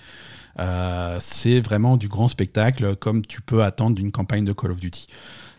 [0.59, 4.79] Euh, c'est vraiment du grand spectacle comme tu peux attendre d'une campagne de Call of
[4.79, 5.07] Duty.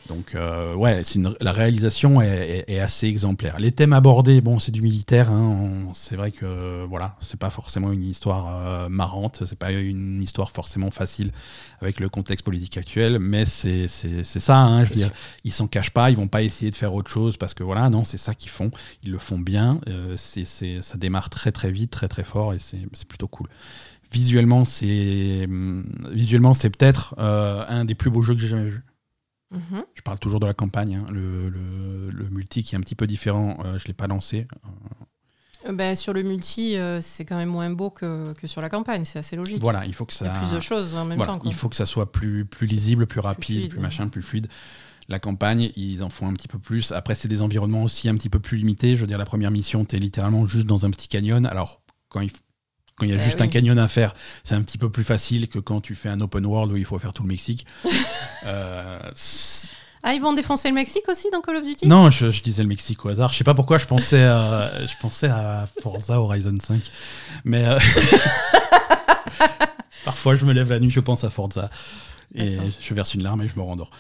[0.09, 3.59] Donc euh, ouais, une- la réalisation est, est- est assez exemplaire.
[3.61, 5.31] Les thèmes abordés, bon, c'est du militaire.
[5.31, 10.21] hein, c'est vrai que voilà, c'est pas forcément une histoire euh, marrante, c'est pas une
[10.21, 11.31] histoire forcément facile
[11.81, 14.57] avec le contexte politique actuel, mais c'est c'est- c'est ça.
[14.59, 15.11] hein, je veux C'est dire,
[15.45, 17.89] ils s'en cachent pas, ils vont pas essayer de faire autre chose parce que voilà,
[17.89, 18.71] non, c'est ça qu'ils font.
[19.05, 19.81] Ils le font bien.
[19.87, 20.45] euh, c'est
[20.83, 23.49] ça démarre très très vite, très très fort et c'est c'est plutôt cool.
[24.13, 25.47] Visuellement, c'est
[26.11, 28.83] visuellement c'est peut-être euh, un des plus beaux jeux que j'ai jamais vu.
[29.53, 29.85] Mhm.
[29.95, 30.97] Je parle toujours de la campagne.
[30.97, 31.07] hein.
[31.13, 34.07] Le, le- le multi qui est un petit peu différent, euh, je ne l'ai pas
[34.09, 34.47] lancé.
[35.69, 38.69] Euh, ben, sur le multi, euh, c'est quand même moins beau que, que sur la
[38.69, 39.05] campagne.
[39.05, 39.61] C'est assez logique.
[39.61, 40.33] Voilà, il faut que Il y ça.
[40.33, 41.39] a plus de choses en même voilà, temps.
[41.39, 41.51] quoi.
[41.51, 44.49] il faut que ça soit plus, plus lisible, plus rapide, plus, fluide, machin, plus fluide.
[45.09, 46.93] La campagne, ils en font un petit peu plus.
[46.93, 48.95] Après, c'est des environnements aussi un petit peu plus limités.
[48.97, 51.47] Je veux dire, la première mission, tu es littéralement juste dans un petit canyon.
[51.47, 52.31] Alors, quand il,
[53.01, 53.47] quand il y a Eh juste oui.
[53.47, 56.21] un canyon à faire, c'est un petit peu plus facile que quand tu fais un
[56.21, 57.67] open world où il faut faire tout le Mexique.
[58.47, 58.99] Euh,
[60.03, 61.87] Ah, ils vont défoncer le Mexique aussi dans Call of Duty?
[61.87, 63.31] Non, je, je disais le Mexique au hasard.
[63.33, 66.81] Je sais pas pourquoi je pensais à, je pensais à Forza Horizon 5.
[67.45, 67.79] Mais euh,
[70.05, 71.71] parfois, je me lève la nuit, je pense à Forza.
[72.35, 73.91] Et je verse une larme et je me rendors.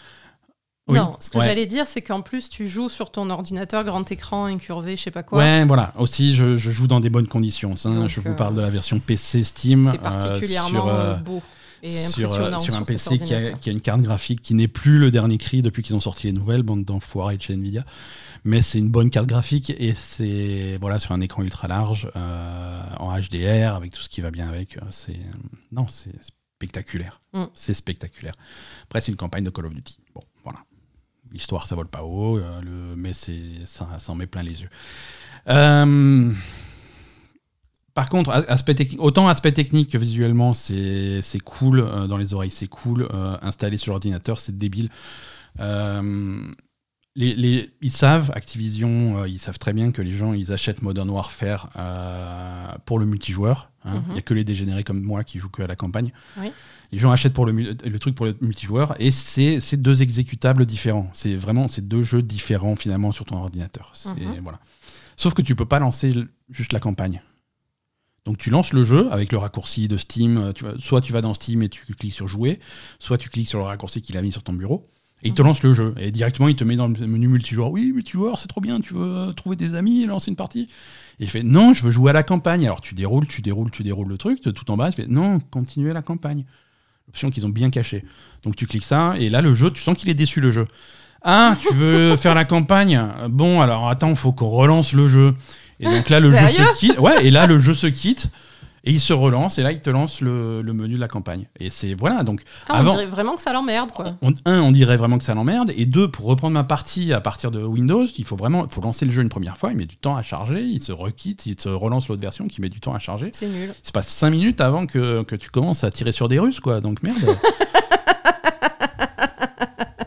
[0.90, 1.46] Oui, Non, ce que ouais.
[1.46, 5.11] j'allais dire, c'est qu'en plus, tu joues sur ton ordinateur grand écran incurvé, je sais
[5.11, 5.38] pas quoi.
[5.38, 5.92] Ouais, voilà.
[5.98, 7.74] Aussi, je, je joue dans des bonnes conditions.
[7.85, 9.88] Donc, je vous euh, parle de la version PC Steam.
[9.92, 11.42] C'est euh, particulièrement sur, euh, beau
[11.83, 13.61] et sur, un PC qui a, ordinateur.
[13.61, 16.26] qui a une carte graphique qui n'est plus le dernier cri depuis qu'ils ont sorti
[16.26, 17.85] les nouvelles, bande d'enfoirés de chez Nvidia.
[18.44, 22.83] Mais c'est une bonne carte graphique et c'est voilà sur un écran ultra large euh,
[22.98, 24.79] en HDR avec tout ce qui va bien avec.
[24.90, 25.20] C'est
[25.72, 26.12] non, c'est
[26.61, 27.20] spectaculaire.
[27.33, 27.44] Mm.
[27.55, 28.35] C'est spectaculaire.
[28.85, 29.98] Après, c'est une campagne de Call of Duty.
[30.14, 30.22] Bon,
[31.33, 33.33] L'histoire, ça vole pas haut, euh, le, mais ça,
[33.99, 34.69] ça en met plein les yeux.
[35.49, 36.33] Euh,
[37.95, 41.81] par contre, aspect autant aspect technique que visuellement, c'est cool.
[41.81, 43.09] euh, dans les oreilles, c'est cool.
[43.43, 44.90] installé sur l'ordinateur, c'est débile.
[47.16, 50.81] Les, les- ils savent, Activision, euh, ils savent très bien que les gens, ils achètent
[50.83, 53.70] Modern Warfare euh, pour le multijoueur.
[53.85, 53.94] hein.
[53.94, 54.12] Il Mhm.
[54.12, 56.12] n'y a que les dégénérés comme moi qui jouent que à la campagne.
[56.38, 56.53] Oui.
[56.92, 61.11] Les gens achètent pour le, truc pour le multijoueur et c'est deux exécutables différents.
[61.12, 63.92] C'est vraiment c'est deux jeux différents finalement sur ton ordinateur.
[64.07, 64.40] Mhm.
[64.42, 64.61] voilà.
[65.16, 66.14] Sauf que tu peux pas lancer
[66.49, 67.23] juste la campagne.
[68.25, 70.37] Donc tu lances le jeu avec le raccourci de Steam.
[70.37, 72.61] euh, Tu vas, soit tu vas dans Steam et tu cliques sur jouer,
[73.01, 74.87] soit tu cliques sur le raccourci qu'il a mis sur ton bureau.
[75.22, 75.94] Et il te lance le jeu.
[75.98, 77.70] Et directement, il te met dans le menu multijoueur.
[77.70, 78.80] Oui, multijoueur, c'est trop bien.
[78.80, 80.68] Tu veux euh, trouver des amis et lancer une partie?
[81.18, 82.64] Et il fait Non, je veux jouer à la campagne.
[82.64, 84.40] Alors tu déroules, tu déroules, tu déroules le truc.
[84.40, 86.44] Tout en bas, il fait Non, continuez la campagne.
[87.09, 88.04] Option qu'ils ont bien cachée.
[88.44, 89.14] Donc tu cliques ça.
[89.18, 90.64] Et là, le jeu, tu sens qu'il est déçu, le jeu.
[91.22, 93.02] Ah, tu veux faire la campagne?
[93.28, 95.35] Bon, alors attends, faut qu'on relance le jeu.
[95.80, 96.98] Et donc là, le jeu se quitte.
[96.98, 98.30] Ouais, et là, le jeu se quitte.
[98.85, 99.59] Et il se relance.
[99.59, 101.47] Et là, il te lance le, le menu de la campagne.
[101.59, 102.23] Et c'est voilà.
[102.23, 104.16] Donc, Ah, Avant- On dirait vraiment que ça l'emmerde, quoi.
[104.23, 105.73] on- un, on dirait vraiment que ça l'emmerde.
[105.77, 109.05] Et deux, pour reprendre ma partie à partir de Windows, il faut vraiment faut lancer
[109.05, 109.71] le jeu une première fois.
[109.73, 110.62] Il met du temps à charger.
[110.62, 111.45] Il se requitte.
[111.47, 113.31] Il se relance l'autre version qui met du temps à charger.
[113.33, 113.73] C'est nul.
[113.83, 116.61] Il se passe 5 minutes avant que, que tu commences à tirer sur des Russes,
[116.61, 116.81] quoi.
[116.81, 117.19] Donc merde.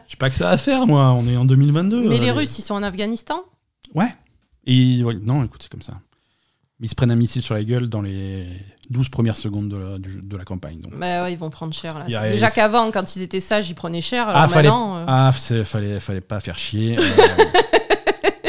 [0.08, 1.12] J'ai pas que ça à faire, moi.
[1.14, 2.08] On est en 2022.
[2.08, 3.42] Mais les euh, Russes, ils sont en Afghanistan?
[3.94, 4.14] Ouais.
[4.66, 5.94] Et ouais, non, écoute, c'est comme ça.
[6.84, 8.46] Ils se prennent un missile sur la gueule dans les
[8.90, 10.82] 12 premières secondes de la, du jeu- de la campagne.
[10.82, 10.94] Donc.
[11.00, 12.06] Bah ouais, ils vont prendre cher, là.
[12.20, 14.26] A- Déjà qu'avant, quand ils étaient sages, ils prenaient cher.
[14.28, 15.32] Ah, alors fallait, euh, ah,
[15.64, 16.98] fallait, fallait pas faire chier.
[17.00, 17.02] euh,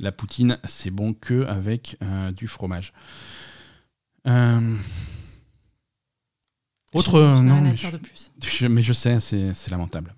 [0.00, 2.92] la poutine, c'est bon que avec euh, du fromage.
[4.28, 4.76] Euh,
[6.94, 8.32] Autre, non, mais je- de plus.
[8.44, 10.14] Je- mais je sais, c'est lamentable.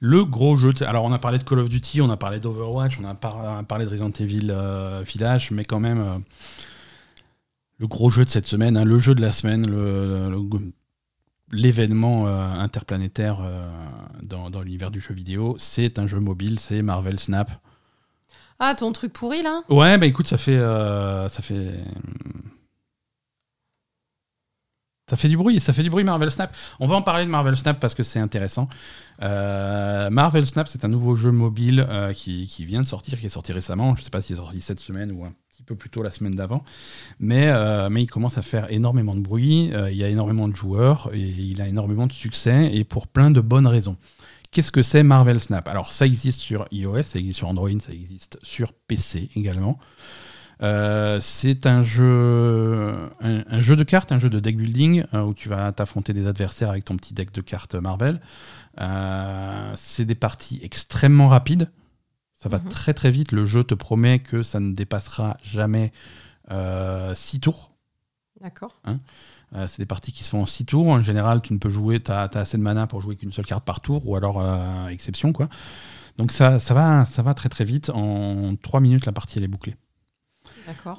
[0.00, 0.72] Le gros jeu.
[0.72, 3.14] de- Alors, on a parlé de Call of Duty, on a parlé d'Overwatch, on a
[3.14, 6.18] par- on a parlé de Resident Evil euh, Village, mais quand même, euh,
[7.78, 10.72] le gros jeu de cette semaine, hein, le jeu de la semaine, le- le-
[11.50, 13.68] l'événement euh, interplanétaire euh,
[14.22, 17.50] dans, dans l'univers du jeu vidéo, c'est un jeu mobile, c'est Marvel Snap.
[18.60, 19.62] Ah, ton truc pourri, là?
[19.68, 20.56] Ouais, bah écoute, ça fait.
[20.56, 21.74] euh, ça fait.
[25.08, 26.54] Ça fait du bruit, ça fait du bruit Marvel Snap.
[26.80, 28.68] On va en parler de Marvel Snap parce que c'est intéressant.
[29.22, 33.30] Euh, Marvel Snap, c'est un nouveau jeu mobile euh, qui, vient de sortir, qui est
[33.30, 33.94] sorti récemment.
[33.94, 36.02] Je ne sais pas s'il est sorti cette semaine ou un petit peu plus tôt
[36.02, 36.62] la semaine d'avant.
[37.20, 39.70] Mais, euh, il commence à faire énormément de bruit.
[39.90, 43.30] il y a énormément de joueurs et il a énormément de succès et pour plein
[43.30, 43.96] de bonnes raisons.
[44.50, 45.68] Qu'est-ce que c'est Marvel Snap?
[45.68, 49.78] Alors, ça existe sur iOS, ça existe sur Android, ça existe sur PC également.
[50.62, 55.22] Euh, c'est un jeu, un, un jeu de cartes, un jeu de deck building euh,
[55.22, 58.20] où tu vas t'affronter des adversaires avec ton petit deck de cartes Marvel.
[58.80, 61.70] Euh, c'est des parties extrêmement rapides.
[62.34, 62.68] Ça va Mhm.
[62.68, 63.32] très très vite.
[63.32, 65.92] Le jeu te promet que ça ne dépassera jamais
[67.14, 67.72] 6 tours.
[68.40, 68.80] D'accord.
[69.54, 70.88] Euh, c'est des parties qui se font en 6 tours.
[70.88, 73.46] En général, tu ne peux jouer, tu as, assez de mana pour jouer qu'une seule
[73.46, 75.32] carte par tour, ou alors euh, exception.
[75.32, 75.48] quoi.
[76.18, 77.90] Donc ça, ça, va, ça va très très vite.
[77.90, 79.76] En 3 minutes, la partie elle est bouclée.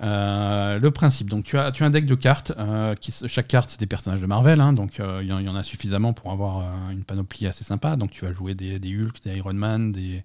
[0.04, 2.52] Euh, le principe, donc tu as, tu as un deck de cartes.
[2.58, 5.40] euh, qui, chaque carte, c'est des personnages de Marvel, hein, donc euh, il y, en-
[5.40, 7.96] il y en a suffisamment pour avoir une panoplie assez sympa.
[7.96, 10.24] Donc tu vas jouer des, des Hulk, des Iron Man, des,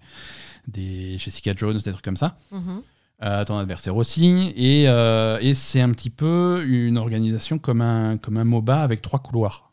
[0.67, 2.37] des Jessica Jones, des trucs comme ça.
[2.51, 2.81] Mhm.
[3.45, 4.51] Ton adversaire aussi.
[4.55, 9.19] Et, et c'est un petit peu une organisation comme un, comme un MOBA avec trois
[9.19, 9.71] couloirs.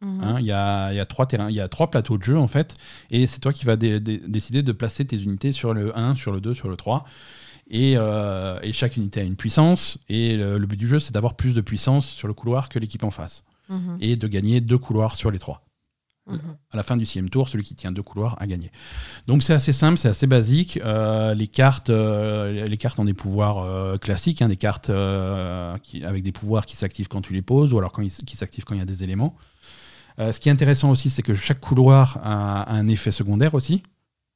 [0.00, 0.20] Mhm.
[0.22, 0.36] hein.
[0.40, 2.46] Il y, a, y a trois terrains, il y a trois plateaux de jeu en
[2.46, 2.74] fait.
[3.10, 6.14] Et c'est toi qui vas dé- dé- décider de placer tes unités sur le 1,
[6.14, 7.04] sur le 2, sur le 3.
[7.70, 9.98] Et, euh, et chaque unité a une puissance.
[10.08, 12.78] Et le, le but du jeu, c'est d'avoir plus de puissance sur le couloir que
[12.78, 13.44] l'équipe en face.
[13.68, 13.98] Mhm.
[14.00, 15.62] Et de gagner deux couloirs sur les trois.
[16.26, 16.40] Mhm.
[16.72, 18.70] À la fin du sixième tour, celui qui tient deux couloirs a gagné.
[19.26, 20.78] Donc c'est assez simple, c'est assez basique.
[20.84, 24.90] Euh, les, cartes, euh, les cartes ont des pouvoirs classiques, hein, des cartes
[25.82, 28.36] qui- avec des pouvoirs qui s'activent quand tu les poses ou alors quand ils, qui
[28.36, 29.36] s'activent quand il y a des éléments.
[30.18, 33.82] Ce qui est intéressant aussi, c'est que chaque couloir a, a un effet secondaire aussi.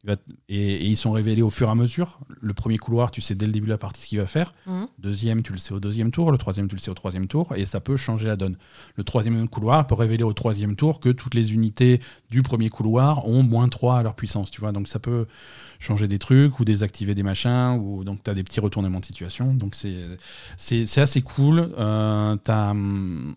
[0.08, 0.16] Et,
[0.56, 2.20] et ils sont révélés au fur et à mesure.
[2.40, 4.52] Le premier couloir, tu sais dès le début de la partie ce qu'il va faire.
[4.66, 4.88] Mhm.
[4.98, 6.32] Deuxième, tu le sais au deuxième tour.
[6.32, 7.54] Le troisième, tu le sais au troisième tour.
[7.54, 8.56] Et ça peut changer la donne.
[8.96, 13.26] Le troisième couloir peut révéler au troisième tour que toutes les unités du premier couloir
[13.28, 14.50] ont moins 3 à leur puissance.
[14.50, 15.26] Tu vois Donc ça peut
[15.78, 17.78] changer des trucs ou désactiver des machins.
[17.80, 18.02] Ou...
[18.02, 19.54] Donc tu as des petits retournements de situation.
[19.54, 21.72] Donc c'est assez cool.
[21.78, 23.34] Euh, t'as, hum,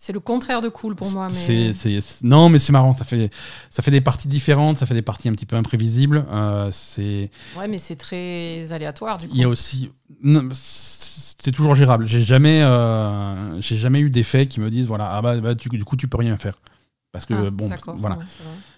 [0.00, 1.26] C'est le contraire de cool pour moi.
[1.48, 1.72] Mais...
[1.72, 2.92] c'est- non, mais c'est marrant.
[2.92, 3.30] Ça fait,
[3.68, 4.78] ça fait des parties différentes.
[4.78, 6.24] Ça fait des parties un petit peu imprévisibles.
[6.30, 9.32] Euh, c'est Ouais, mais c'est très aléatoire, du coup.
[9.34, 9.90] il y a aussi.
[10.52, 12.06] C'est toujours gérable.
[12.06, 15.68] J'ai jamais, euh, j'ai jamais eu d'effet qui me disent voilà, ah bah, bah, du,
[15.68, 16.60] du coup, tu peux rien faire.
[17.10, 18.18] Parce que, Ah, bon, voilà.
[18.18, 18.24] ouais,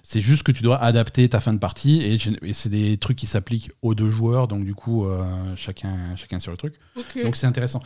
[0.02, 2.16] c'est juste que tu dois adapter ta fin de partie et,
[2.48, 5.24] et c'est des trucs qui s'appliquent aux deux joueurs, donc du coup, euh,
[5.56, 6.74] chacun, chacun sur le truc.
[7.22, 7.82] Donc c'est intéressant.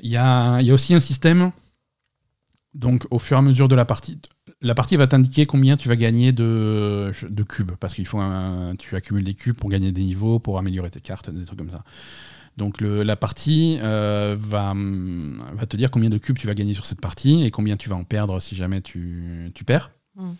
[0.00, 1.50] Il y a, il y a aussi un système,
[2.74, 4.20] donc au fur et à mesure de la partie,
[4.60, 8.74] la partie va t'indiquer combien tu vas gagner de, de cubes, parce qu'il faut un-
[8.76, 11.70] tu accumules des cubes pour gagner des niveaux, pour améliorer tes cartes, des trucs comme
[11.70, 11.82] ça.
[12.56, 16.74] Donc le- la partie euh, va, va te dire combien de cubes tu vas gagner
[16.74, 19.92] sur cette partie et combien tu vas en perdre si jamais tu, tu perds.
[20.16, 20.32] Mm.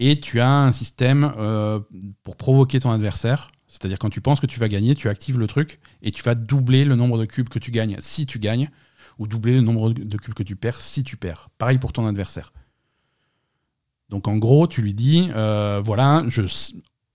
[0.00, 1.80] Et tu as un système euh,
[2.22, 3.50] pour provoquer ton adversaire.
[3.66, 6.34] C'est-à-dire quand tu penses que tu vas gagner, tu actives le truc et tu vas
[6.34, 8.70] doubler le nombre de cubes que tu gagnes si tu gagnes,
[9.18, 11.48] ou doubler le nombre de cubes que tu perds si tu perds.
[11.58, 12.52] Pareil pour ton adversaire.
[14.08, 16.42] Donc en gros, tu lui dis, euh, voilà, je,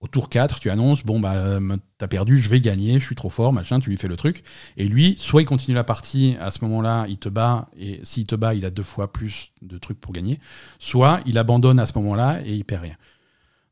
[0.03, 3.15] au tour 4, tu annonces, bon, bah, euh, t'as perdu, je vais gagner, je suis
[3.15, 4.43] trop fort, machin, tu lui fais le truc.
[4.75, 8.25] Et lui, soit il continue la partie, à ce moment-là, il te bat, et s'il
[8.25, 10.39] te bat, il a deux fois plus de trucs pour gagner.
[10.77, 12.95] Soit il abandonne à ce moment-là et il perd rien.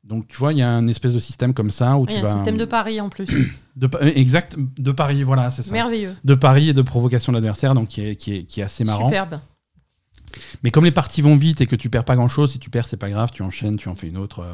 [0.04, 2.14] Donc tu vois, il y a un espèce de système comme ça où Il y
[2.14, 2.34] tu a un vas.
[2.36, 3.28] système de pari en plus.
[3.76, 5.72] de pa- Exact, de pari, voilà, c'est ça.
[5.72, 6.16] Merveilleux.
[6.24, 8.84] De pari et de provocation de l'adversaire, donc qui est, qui, est, qui est assez
[8.84, 9.10] marrant.
[9.10, 9.40] Superbe.
[10.64, 12.70] Mais comme les parties vont vite et que tu perds pas grand chose, si tu
[12.70, 14.40] perds, c'est pas grave, tu enchaînes, tu en fais une autre.
[14.40, 14.54] euh.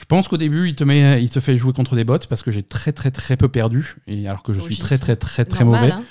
[0.00, 2.42] Je pense qu'au début, il te, met, il te fait jouer contre des bots parce
[2.42, 4.82] que j'ai très très très peu perdu, et alors que je suis Logique.
[4.82, 5.92] très très très très mauvais.
[5.92, 6.04] hein.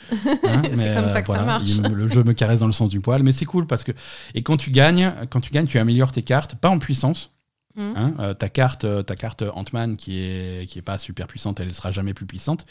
[0.46, 1.78] hein, C'est comme ça euh, que ça marche.
[1.94, 3.92] le jeu me caresse dans le sens du poil, mais c'est cool parce que.
[4.36, 7.32] Et quand tu gagnes, quand tu gagnes, tu améliores tes cartes, pas en puissance.
[7.76, 7.94] Mhm.
[7.96, 11.60] hein, euh, ta carte, euh, ta carte Ant-Man qui est, qui est pas super puissante,
[11.60, 12.66] elle sera jamais plus puissante,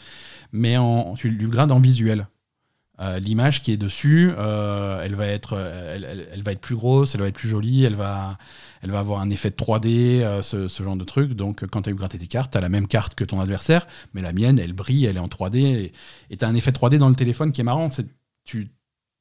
[0.53, 2.29] mais en, tu lui grades en visuel.
[3.01, 6.77] Euh, L'image qui est dessus, euh, elle, va être, elle, elle- elle va être plus
[6.77, 8.39] grosse, elle va être plus jolie, elle va,
[8.83, 11.33] elle va avoir un effet de 3D, euh, ce, ce genre de truc.
[11.33, 13.41] Donc, quand tu as eu gratté tes cartes, tu as la même carte que ton
[13.41, 15.91] adversaire, mais la mienne, elle brille, elle est en 3D.
[16.31, 17.89] Et tu as un effet 3D dans le téléphone qui est marrant.
[17.91, 18.07] C'est,
[18.45, 18.69] tu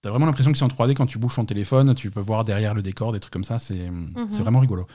[0.05, 2.43] as vraiment l'impression que c'est en 3D quand tu bouges ton téléphone, tu peux voir
[2.43, 3.57] derrière le décor, des trucs comme ça.
[3.57, 3.89] C'est,
[4.29, 4.85] c'est vraiment rigolo.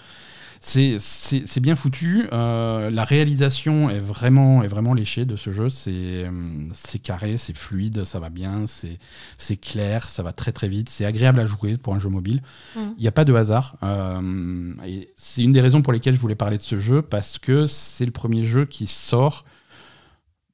[0.68, 2.26] C'est, c'est, c'est bien foutu.
[2.32, 5.68] Euh, la réalisation est vraiment, est vraiment léchée de ce jeu.
[5.68, 6.28] C'est,
[6.72, 8.98] c'est carré, c'est fluide, ça va bien, c'est,
[9.38, 10.88] c'est clair, ça va très très vite.
[10.88, 12.42] C'est agréable à jouer pour un jeu mobile.
[12.74, 12.94] Il Mhm.
[12.98, 13.76] n'y a pas de hasard.
[13.84, 17.38] Euh, et c'est une des raisons pour lesquelles je voulais parler de ce jeu, parce
[17.38, 19.44] que c'est le premier jeu qui sort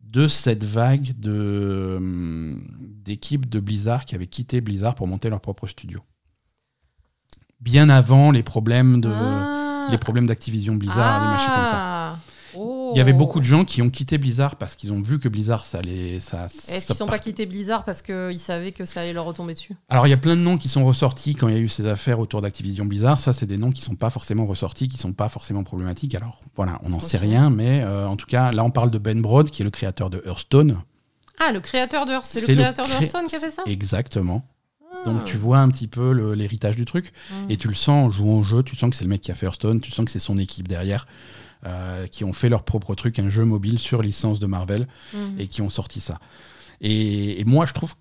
[0.03, 1.99] de cette vague de,
[3.03, 6.01] d'équipes de Blizzard qui avaient quitté Blizzard pour monter leur propre studio.
[7.61, 9.59] Bien avant les problèmes de Ah.
[9.91, 11.73] Les problèmes d'Activision Blizzard, des machins comme ça.
[11.75, 12.19] Ah.
[12.55, 12.91] Oh.
[12.95, 15.29] Il y avait beaucoup de gens qui ont quitté Blizzard parce qu'ils ont vu que
[15.29, 16.21] Blizzard, ça allait.
[16.21, 19.55] Ça, Est-ce qu'ils sont pas quittés Blizzard parce qu'ils savaient que ça allait leur retomber
[19.55, 19.75] dessus?
[19.89, 21.69] Alors, il y a plein de noms qui sont ressortis quand il y a eu
[21.69, 23.21] ces affaires autour d'Activision Blizzard.
[23.21, 26.15] Ça, c'est des noms qui sont pas forcément ressortis, qui sont pas forcément problématiques.
[26.15, 28.99] Alors, voilà, on n'en sait rien, mais euh, en tout cas, là, on parle de
[28.99, 30.83] Ben Broad, qui est le créateur de Hearthstone.
[31.41, 33.63] Ah, le créateur de Hearthstone, c'est le le créateur de Hearthstone qui a fait ça?
[33.67, 34.45] Exactement.
[34.93, 35.05] Ah.
[35.05, 37.13] Donc, tu vois un petit peu l'héritage du truc.
[37.31, 37.51] Mm.
[37.51, 39.31] Et tu le sens en jouant au jeu, tu sens que c'est le mec qui
[39.33, 41.07] a fait Hearthstone, tu sens que c'est son équipe derrière,
[41.65, 45.41] euh, qui ont fait leur propre truc, un jeu mobile sur licence de Marvel, Mm.
[45.41, 46.19] et qui ont sorti ça.
[46.81, 47.95] Et, et moi, je trouve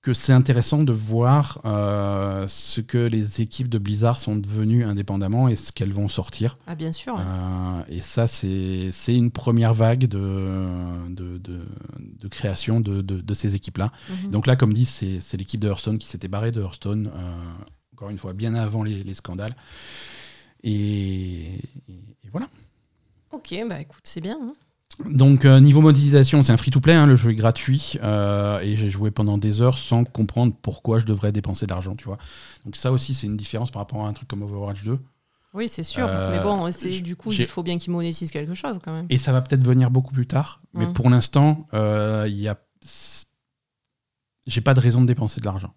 [0.00, 5.48] que c'est intéressant de voir euh, ce que les équipes de Blizzard sont devenues indépendamment
[5.48, 6.56] et ce qu'elles vont sortir.
[6.68, 7.14] Ah, bien sûr.
[7.16, 7.22] ouais.
[7.26, 11.66] Euh, et ça, c'est une première vague de, de, de-
[11.98, 13.92] de création de, ces équipes-là.
[14.24, 14.30] Mhm.
[14.30, 17.42] Donc là, comme dit, c'est c'est l'équipe de Hearthstone qui s'était barrée de Hearthstone, euh,
[17.92, 19.56] encore une fois, bien avant les, les scandales.
[20.62, 20.70] Et,
[21.88, 22.48] et- et voilà.
[23.32, 24.38] Ok, bah écoute, c'est bien.
[24.40, 24.54] hein.
[25.04, 28.90] Donc, euh, niveau modélisation, c'est un free-to-play, hein, le jeu est gratuit, euh, et j'ai
[28.90, 32.18] joué pendant des heures sans comprendre pourquoi je devrais dépenser de l'argent, tu vois.
[32.64, 34.98] Donc ça aussi, c'est une différence par rapport à un truc comme Overwatch 2.
[35.54, 36.06] Oui, c'est sûr.
[36.08, 36.68] Euh, mais bon,
[37.02, 39.06] du coup, il faut bien qu'ils monétisent quelque chose quand même.
[39.08, 40.92] Et ça va peut-être venir beaucoup plus tard, mais Mm.
[40.92, 42.58] pour l'instant, il y a...
[44.46, 45.74] j'ai pas de raison de dépenser de l'argent.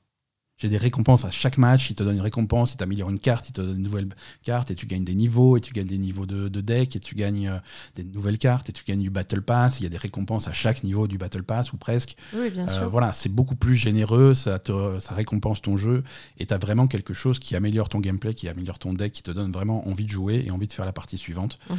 [0.62, 3.50] J'ai des récompenses à chaque match, il te donne une récompense, il t'améliore une carte,
[3.50, 4.10] il te donne une nouvelle
[4.43, 7.00] carte, et tu gagnes des niveaux, et tu gagnes des niveaux de, de deck, et
[7.00, 7.58] tu gagnes euh,
[7.95, 10.54] des nouvelles cartes, et tu gagnes du Battle Pass, il y a des récompenses à
[10.54, 12.15] chaque niveau du Battle Pass, ou presque.
[12.36, 12.89] Oui, bien Euh, sûr.
[12.91, 16.04] voilà, c'est beaucoup plus généreux, ça, te, ça récompense ton jeu,
[16.38, 19.24] et tu as vraiment quelque chose qui améliore ton gameplay, qui améliore ton deck, qui
[19.24, 21.58] te donne vraiment envie de jouer et envie de faire la partie suivante.
[21.71, 21.78] Mhm.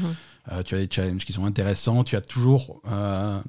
[0.51, 3.43] Euh, tu as des challenges qui sont intéressants, tu as toujours, as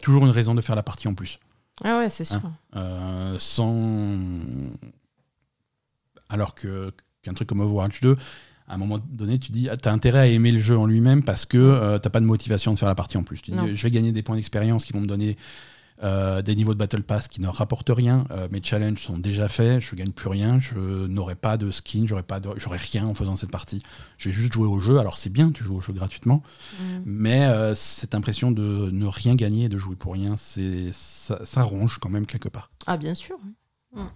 [0.00, 1.38] toujours une raison de faire la partie en plus.
[1.82, 2.40] Ah ouais, c'est sûr.
[2.76, 3.74] Euh, sans...
[6.28, 8.16] Alors que qu'un truc comme Overwatch 2,
[8.68, 11.22] à un moment donné, tu dis, tu as intérêt à aimer le jeu en lui-même
[11.22, 13.40] parce que euh, t'as pas de motivation de faire la partie en plus.
[13.42, 13.66] Tu dis, Non.
[13.72, 15.36] je vais gagner des points d'expérience qui vont me donner
[16.02, 18.26] euh, des niveaux de Battle Pass qui ne rapportent rien.
[18.30, 22.04] Euh, mes challenges sont déjà faits, je gagne plus rien, je n'aurai pas de skin,
[22.06, 23.80] j'aurai pas j'aurai rien en faisant cette partie.
[24.18, 24.98] Je vais juste jouer au jeu.
[24.98, 26.42] Alors c'est bien, tu joues au jeu gratuitement,
[26.80, 27.02] Mhm.
[27.06, 31.44] mais euh, cette impression de ne rien gagner et de jouer pour rien, c'est ça,
[31.44, 32.70] ça ronge quand même quelque part.
[32.86, 33.36] Ah, bien sûr.
[33.92, 34.06] Mm.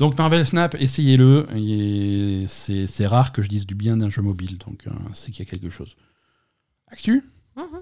[0.00, 1.46] Donc Marvel Snap, essayez-le.
[2.48, 5.50] C'est rare que je dise du bien d'un jeu mobile, donc c'est qu'il y a
[5.50, 5.94] quelque chose.
[6.88, 7.22] Actu?
[7.56, 7.80] Mhm.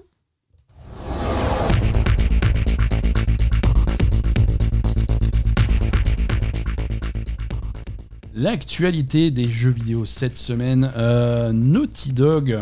[8.35, 12.59] L'actualité des jeux vidéo cette semaine, euh, Naughty Dog,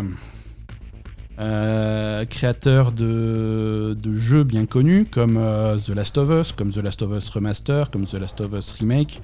[1.39, 6.79] euh, créateur de, de jeux bien connus comme euh, The Last of Us, comme The
[6.79, 9.21] Last of Us Remaster, comme The Last of Us Remake,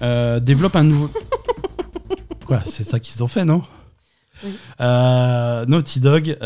[0.00, 1.10] développe un nouveau.
[2.46, 3.64] Quoi, c'est ça qu'ils ont fait, non?
[4.44, 4.52] Oui.
[4.78, 6.38] Naughty Dog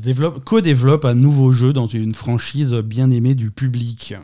[0.00, 4.16] développe, co-développe un nouveau jeu dans une franchise bien aimée du public.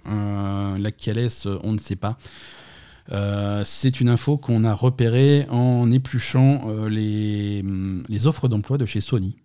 [0.76, 1.48] Laquelle est-ce?
[1.62, 2.18] On ne sait pas.
[3.10, 8.78] Euh, c'est une info qu'on a repérée en épluchant euh, les, hum, les offres d'emploi
[8.78, 9.36] de chez Sony.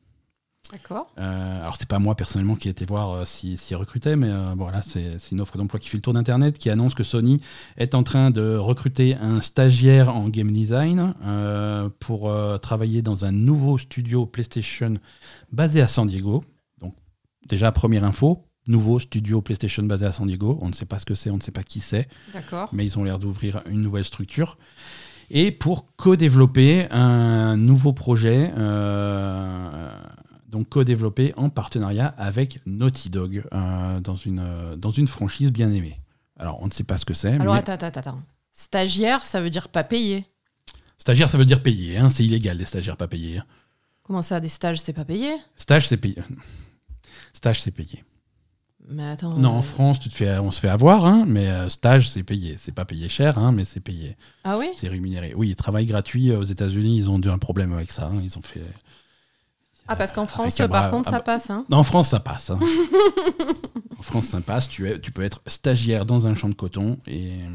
[0.71, 1.13] D'accord.
[1.19, 4.32] Euh, alors c'est pas moi personnellement qui ai été voir euh, s'ils s'ils recrutaient, mais
[4.56, 7.41] bon, voilà, c'est une offre d'emploi qui fait le tour d'internet qui annonce que Sony
[7.78, 11.13] est en train de recruter un stagiaire en game design
[11.99, 14.95] pour travailler dans un nouveau studio PlayStation
[15.52, 16.43] basé à San Diego.
[16.80, 16.95] Donc
[17.47, 20.58] déjà première info, nouveau studio PlayStation basé à San Diego.
[20.62, 22.69] On ne sait pas ce que c'est, on ne sait pas qui c'est D'accord.
[22.71, 24.58] mais ils ont l'air d'ouvrir une nouvelle structure.
[25.30, 29.91] Et pour co-développer un nouveau projet, euh,
[30.47, 35.99] donc co-développé en partenariat avec Naughty Dog euh, dans, une, dans une franchise bien aimée.
[36.38, 37.34] Alors, on ne sait pas ce que c'est.
[37.34, 38.21] Alors mais attends, attends, attends.
[38.52, 40.26] Stagiaire, ça veut dire pas payé.
[40.97, 41.97] Stagiaire, ça veut dire payer.
[41.97, 43.41] hein, c'est illégal, des stagiaires pas payés.
[44.04, 45.32] Comment ça, des stages, c'est pas payé?
[45.56, 46.17] Stage, c'est payé.
[47.34, 48.04] Stage, c'est payé.
[48.89, 49.38] Mais attends.
[49.38, 52.10] Non, euh, en France, tu te fais, on se fait avoir, hein, mais euh, stage,
[52.10, 52.56] c'est payé.
[52.58, 54.17] C'est pas payé cher, hein, mais c'est payé.
[54.43, 54.67] Ah oui?
[54.76, 55.34] C'est rémunéré.
[55.36, 58.08] Oui, travail gratuit euh, aux États-Unis, ils ont eu un problème avec ça.
[58.08, 58.62] hein, Ils ont fait.
[59.88, 61.50] Ah, parce qu'en France, par bras- contre, ça passe.
[61.50, 61.65] Hein.
[61.69, 62.50] Non, en France, ça passe.
[62.52, 62.60] hein.
[64.00, 64.67] en France, ça passe.
[64.69, 67.50] Tu, es, tu peux être stagiaire dans un champ de coton et euh,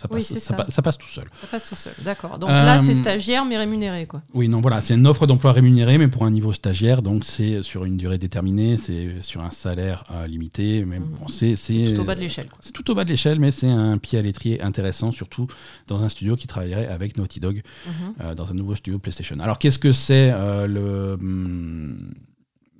[0.00, 0.64] ça passe, Oui, c'est ça ça.
[0.64, 1.24] pa- ça passe tout seul.
[1.40, 1.92] Ça passe tout seul.
[2.04, 2.38] D'accord.
[2.38, 4.22] Donc Euh, là, c'est stagiaire, mais rémunéré, quoi.
[4.32, 7.62] Oui, non, voilà, c'est une offre d'emploi rémunérée, mais pour un niveau stagiaire, donc c'est
[7.62, 11.06] sur une durée déterminée, c'est sur un salaire euh, limité, mais Mhm.
[11.20, 11.54] bon, c'est
[11.94, 12.58] tout au bas de l'échelle, quoi.
[12.62, 15.46] c'est tout au bas de l'échelle, mais c'est un pied à l'étrier intéressant, surtout
[15.88, 17.92] dans un studio qui travaillerait avec Naughty Dog Mhm.
[18.20, 19.36] euh, dans un nouveau studio PlayStation.
[19.40, 22.14] Alors, qu'est-ce que c'est euh, le hum,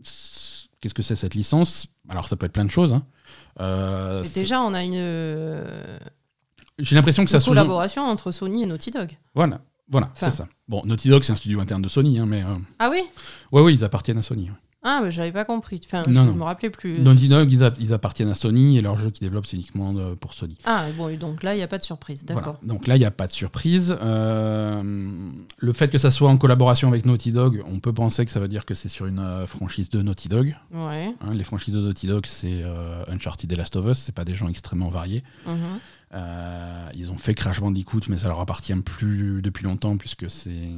[0.04, 1.88] s- qu'est-ce que c'est cette licence?
[2.08, 2.92] Alors, ça peut être plein de choses.
[2.94, 3.02] hein.
[3.60, 5.98] Euh, déjà, on a une, euh,
[6.78, 9.10] J'ai l'impression que ça sous collaboration entre Sony et Naughty Dog.
[9.34, 9.60] Voilà,
[9.90, 10.30] voilà, Enfin.
[10.30, 10.48] c'est ça.
[10.68, 13.02] Bon, Naughty Dog, c'est un studio interne de Sony, hein, mais euh, Ah oui?
[13.52, 14.44] ouais, oui, ils appartiennent à Sony.
[14.50, 14.56] ouais.
[14.84, 15.80] Ah, mais j'avais pas compris.
[15.84, 16.34] Enfin, Non, je non.
[16.36, 17.00] me rappelais plus.
[17.00, 19.92] Naughty Dog, ils, a- ils appartiennent à Sony et leur jeu qu'ils développent, c'est uniquement
[20.20, 20.56] pour Sony.
[20.64, 22.24] Ah, bon, donc là, il n'y a pas de surprise.
[22.24, 22.58] D'accord.
[22.62, 22.74] Voilà.
[22.74, 23.96] Donc là, il n'y a pas de surprise.
[24.00, 28.30] Euh, le fait que ça soit en collaboration avec Naughty Dog, on peut penser que
[28.30, 30.56] ça veut dire que c'est sur une euh, franchise de Naughty Dog.
[30.72, 31.12] Ouais.
[31.20, 34.24] Hein, les franchises de Naughty Dog, c'est euh, Uncharted et Last of Us, c'est pas
[34.24, 35.24] des gens extrêmement variés.
[35.46, 35.56] Mhm.
[36.14, 40.68] Euh, ils ont fait Crash Bandicoot, mais ça leur appartient plus depuis longtemps, puisque c'est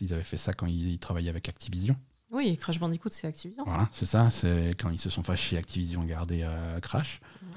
[0.00, 1.96] ils avaient fait ça quand ils, ils travaillaient avec Activision.
[2.30, 3.64] Oui, Crash Bandicoot, c'est Activision.
[3.66, 7.20] Voilà, c'est ça, c'est quand ils se sont fâchés, Activision a gardé euh, Crash.
[7.42, 7.48] Mhm.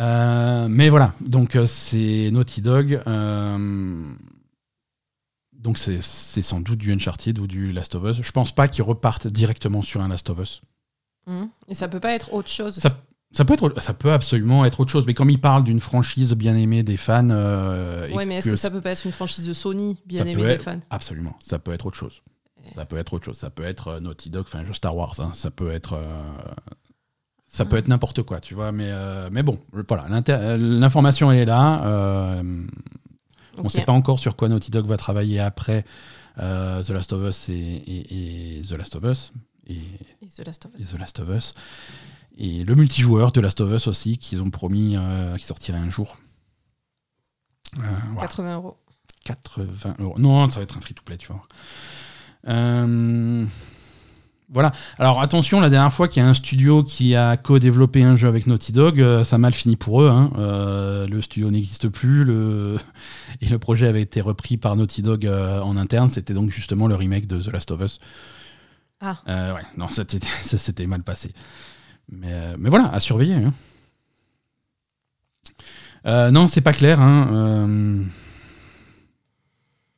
[0.00, 3.00] Euh, mais voilà, donc euh, c'est Naughty Dog.
[5.52, 8.22] donc c'est sans doute du Uncharted ou du Last of Us.
[8.22, 10.62] Je pense pas qu'ils repartent directement sur un Last of Us.
[11.26, 11.48] Mhm.
[11.68, 12.78] Et ça peut pas être autre chose.
[12.78, 13.02] Ça,
[13.36, 15.06] ça peut être, ça peut absolument être autre chose.
[15.06, 18.50] Mais comme ils parlent d'une franchise bien aimée des fans, euh, ouais, mais est-ce que
[18.52, 20.80] que ça peut pas être une franchise de Sony, bien aimée des fans?
[20.90, 22.22] Absolument, ça peut être autre chose.
[22.76, 23.36] Ça peut être autre chose.
[23.36, 25.14] Ça peut être euh, Naughty Dog, enfin Star Wars.
[25.20, 25.32] hein.
[25.34, 26.22] Ça peut être, euh,
[27.46, 27.78] ça peut Ah.
[27.80, 28.72] être n'importe quoi, tu vois.
[28.72, 30.06] Mais, euh, mais bon, voilà,
[30.56, 32.40] l'information elle est là.
[33.56, 35.84] On ne sait pas encore sur quoi Naughty Dog va travailler après
[36.36, 39.32] The Last of Us et, et- et The Last of Us
[39.66, 39.74] et,
[40.22, 40.88] Et The Last of et Us.
[40.92, 41.54] The Last of Us
[42.36, 45.90] et le multijoueur de Last of Us aussi qu'ils ont promis euh, qui sortirait un
[45.90, 46.16] jour.
[47.78, 48.28] Euh, voilà.
[48.28, 48.76] 80 euros.
[49.24, 50.14] 80 euros.
[50.18, 51.42] Non, ça va être un free-to-play, tu vois.
[52.48, 53.46] Euh,
[54.50, 54.72] Voilà.
[54.98, 58.28] Alors attention, la dernière fois qu'il y a un studio qui a co-développé un jeu
[58.28, 60.08] avec Naughty Dog, euh, ça a mal fini pour eux.
[60.10, 60.30] hein.
[60.36, 62.76] Euh, le studio n'existe plus le...
[63.40, 66.10] et le projet avait été repris par Naughty Dog euh, en interne.
[66.10, 67.98] C'était donc justement le remake de The Last of Us.
[69.00, 69.22] Ah.
[69.28, 70.04] Euh, ouais, non, ça
[70.58, 71.32] s'était mal passé.
[72.10, 73.34] Mais, euh, mais voilà, à surveiller.
[73.34, 73.52] hein.
[76.06, 77.00] Euh, non, c'est pas clair.
[77.00, 77.28] hein.
[77.32, 78.02] Euh,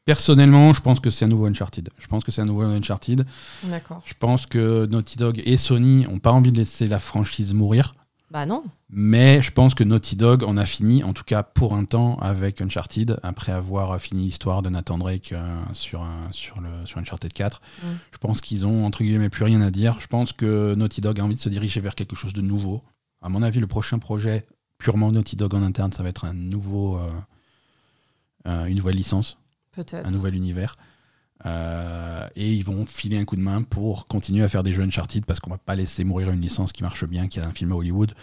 [0.05, 1.89] Personnellement, je pense que c'est un nouveau Uncharted.
[1.99, 3.27] Je pense que c'est un nouveau Uncharted.
[3.65, 4.03] D'accord.
[4.05, 7.93] Je pense que Naughty Dog et Sony ont pas envie de laisser la franchise mourir.
[8.37, 8.65] Bah non.
[8.91, 12.19] Mais je pense que Naughty Dog en a fini, en tout cas pour un temps,
[12.19, 16.99] avec Uncharted, après avoir fini l'histoire de Nathan Drake euh, sur, un- sur, le, sur
[16.99, 17.63] Uncharted 4.
[17.83, 17.87] Mm.
[18.13, 19.99] Je pense qu'ils ont, entre guillemets, plus rien à dire.
[20.03, 22.83] Je pense que Naughty Dog a envie de se diriger vers quelque chose de nouveau.
[23.23, 24.45] À mon avis, le prochain projet
[24.77, 27.11] purement Naughty Dog en interne, ça va être un nouveau, euh,
[28.49, 29.39] euh, une nouvelle licence,
[29.73, 30.07] Peut-être.
[30.07, 30.77] un nouvel univers.
[31.45, 34.83] Euh, et ils vont filer un coup de main pour continuer à faire des jeux
[34.83, 37.53] Uncharted parce qu'on va pas laisser mourir une licence qui marche bien, qui a un
[37.53, 38.15] film à Hollywood.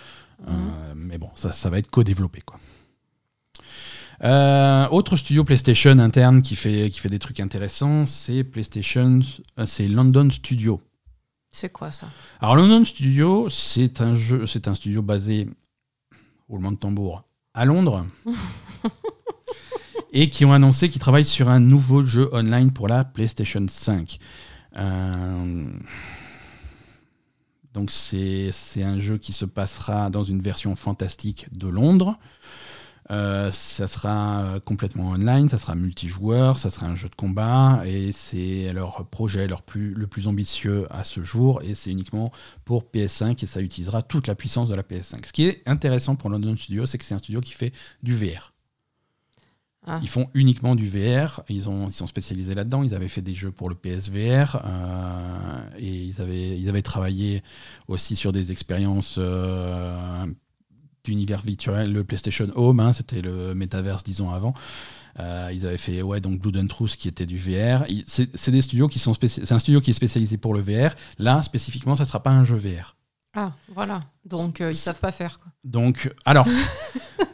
[0.47, 0.51] Euh,
[0.95, 2.41] mais bon, ça, ça va être co-développé.
[2.41, 2.59] Quoi.
[4.24, 9.20] Euh, autre studio PlayStation interne qui fait, qui fait des trucs intéressants, c'est PlayStation,
[9.66, 10.82] c'est London Studio.
[11.51, 12.07] C'est quoi ça?
[12.39, 15.47] Alors London Studio, c'est un jeu, c'est un studio basé
[16.49, 18.07] roulement de tambour à Londres
[20.14, 24.20] et qui ont annoncé qu'ils travaillent sur un nouveau jeu online pour la PlayStation 5.
[24.78, 25.66] Euh,
[27.74, 32.18] donc c'est un jeu qui se passera dans une version fantastique de Londres.
[33.11, 37.82] Euh, ça sera euh, complètement online, ça sera multijoueur, ça sera un jeu de combat
[37.86, 42.32] et c'est leur projet leur plus, le plus ambitieux à ce jour et c'est uniquement
[42.64, 45.28] pour PS5 et ça utilisera toute la puissance de la PS5.
[45.28, 48.14] Ce qui est intéressant pour London Studio, c'est que c'est un studio qui fait du
[48.14, 48.53] VR.
[49.86, 50.00] Ah.
[50.02, 53.36] Ils font uniquement du VR, ils, ont, ils sont spécialisés là-dedans, ils avaient fait des
[53.36, 57.44] jeux pour le PSVR euh, et ils avaient, ils avaient travaillé
[57.90, 60.26] aussi sur des expériences euh,
[61.04, 64.54] d'univers virtuel, le PlayStation Home, hein, c'était le métaverse disons avant.
[65.20, 67.84] Euh, ils avaient fait ouais donc Blood and Truth qui était du VR.
[68.08, 70.62] C'est c'est des studios qui sont spéci- c'est un studio qui est spécialisé pour le
[70.62, 70.96] VR.
[71.20, 72.96] Là spécifiquement, ça sera pas un jeu VR.
[73.36, 74.00] Ah, voilà.
[74.26, 75.40] Donc, ils savent pas faire.
[75.40, 75.52] Quoi.
[75.64, 76.48] Donc alors.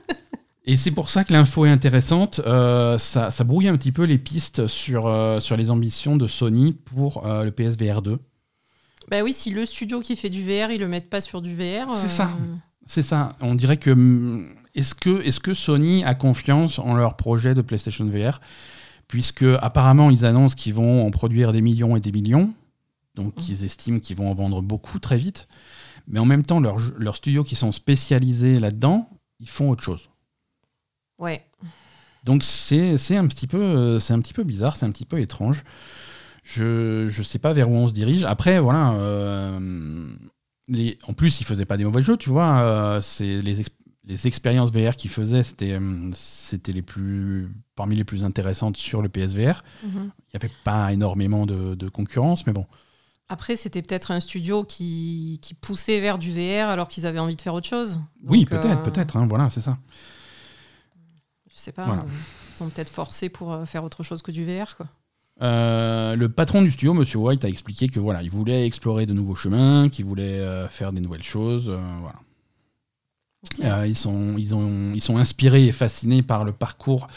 [0.72, 2.42] Et c'est pour ça que l'info est intéressante.
[2.46, 6.28] Euh, ça, ça brouille un petit peu les pistes sur, euh, sur les ambitions de
[6.28, 8.20] Sony pour euh, le PSVR 2.
[9.10, 11.56] Bah oui, si le studio qui fait du VR, ils le mettent pas sur du
[11.56, 11.90] VR.
[11.96, 12.30] C'est ça.
[12.86, 13.30] C'est ça.
[13.42, 13.90] On dirait que.
[13.90, 18.40] hum, Est-ce que, est que Sony a confiance en leur projet de PlayStation VR
[19.08, 22.54] Puisque, apparemment, ils annoncent qu'ils vont en produire des millions et des millions.
[23.16, 23.44] Donc, Mhm.
[23.50, 25.48] ils estiment qu'ils vont en vendre beaucoup très vite.
[26.08, 29.10] Mais en même temps, leurs studios qui sont spécialisés là-dedans,
[29.40, 30.10] ils font autre chose.
[31.20, 31.46] Ouais.
[32.24, 35.64] Donc, c'est un, petit peu, euh, un petit peu bizarre, c'est un petit peu étrange.
[36.44, 38.24] Je ne sais pas vers où on se dirige.
[38.24, 38.94] Après, voilà.
[38.94, 40.10] euh,
[40.68, 42.60] les, en plus, ils faisaient pas des mauvais jeux, tu vois.
[42.60, 43.64] euh, c'est les,
[44.06, 45.78] les expériences VR qu'ils faisaient, c'était
[46.16, 49.62] c'était les plus parmi les plus intéressantes sur le PSVR.
[49.84, 49.92] Mhm.
[49.94, 50.00] Il
[50.34, 52.66] n'y avait pas énormément de, de concurrence, mais bon.
[53.30, 57.36] Après, c'était peut-être un studio qui, qui poussait vers du VR alors qu'ils avaient envie
[57.36, 58.00] de faire autre chose.
[58.24, 59.18] oui, peut-être, euh, peut-être.
[59.18, 59.78] hein, voilà, c'est ça.
[61.60, 61.86] Je sais pas.
[61.86, 62.04] Voilà.
[62.04, 64.78] euh, Ils sont peut-être forcés pour euh, faire autre chose que du VR.
[64.78, 64.88] Quoi.
[65.42, 69.12] Euh, le patron du studio, Monsieur White, a expliqué que voilà, il voulait explorer de
[69.14, 71.70] nouveaux chemins, qu'il voulait euh, faire des nouvelles choses.
[71.70, 72.16] euh, voilà.
[73.88, 77.08] Ils, sont, ils, ont, ils sont inspirés et fascinés par le parcours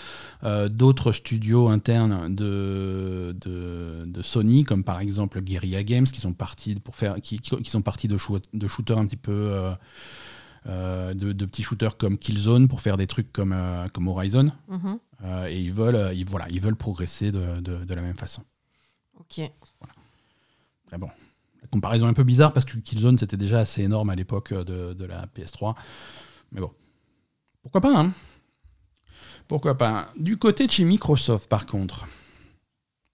[0.71, 6.77] d'autres studios internes de, de, de Sony, comme par exemple Guerrilla Games, qui sont partis
[6.77, 9.71] pour faire, qui, qui sont partis de, shoo- de shooters un petit peu,
[10.67, 14.47] de, de petits shooters comme Killzone pour faire des trucs comme, euh, comme Horizon.
[14.69, 14.99] Mhm.
[15.25, 18.17] Euh, et ils veulent, euh, ils, voilà, ils veulent progresser de, de- de la même
[18.17, 18.43] façon.
[19.19, 19.41] Ok.
[20.85, 21.09] Après, bon,
[21.63, 24.53] la comparaison est un peu bizarre parce que Killzone c'était déjà assez énorme à l'époque
[24.53, 25.75] de, de la PS3.
[26.53, 26.71] Mais bon,
[27.63, 28.13] pourquoi pas, hein?
[29.49, 32.07] Pourquoi pas Du côté de chez Microsoft, par contre,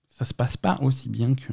[0.08, 1.52] ça se passe pas aussi bien que.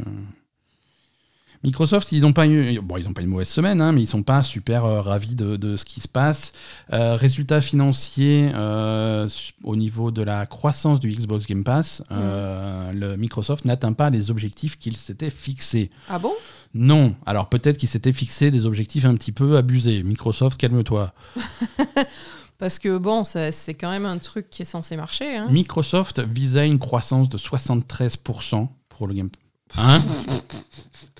[1.65, 4.07] Microsoft, ils n'ont pas eu, bon, ils ont pas une mauvaise semaine, hein, mais ils
[4.07, 6.53] sont pas super euh, ravis de, de ce qui se passe.
[6.93, 9.27] Euh, résultats financiers euh,
[9.63, 14.29] au niveau de la croissance du Xbox Game Pass, euh, le Microsoft n'atteint pas les
[14.29, 15.89] objectifs qu'il s'était fixés.
[16.07, 16.33] Ah bon?
[16.75, 17.15] Non.
[17.25, 20.03] Alors peut-être qu'il s'était fixé des objectifs un petit peu abusés.
[20.03, 21.13] Microsoft, calme-toi.
[22.59, 25.35] Parce que bon, c'est quand même un truc qui est censé marcher.
[25.35, 25.47] Hein.
[25.49, 29.29] Microsoft visait une croissance de 73% pour le Game
[29.77, 29.99] Hein?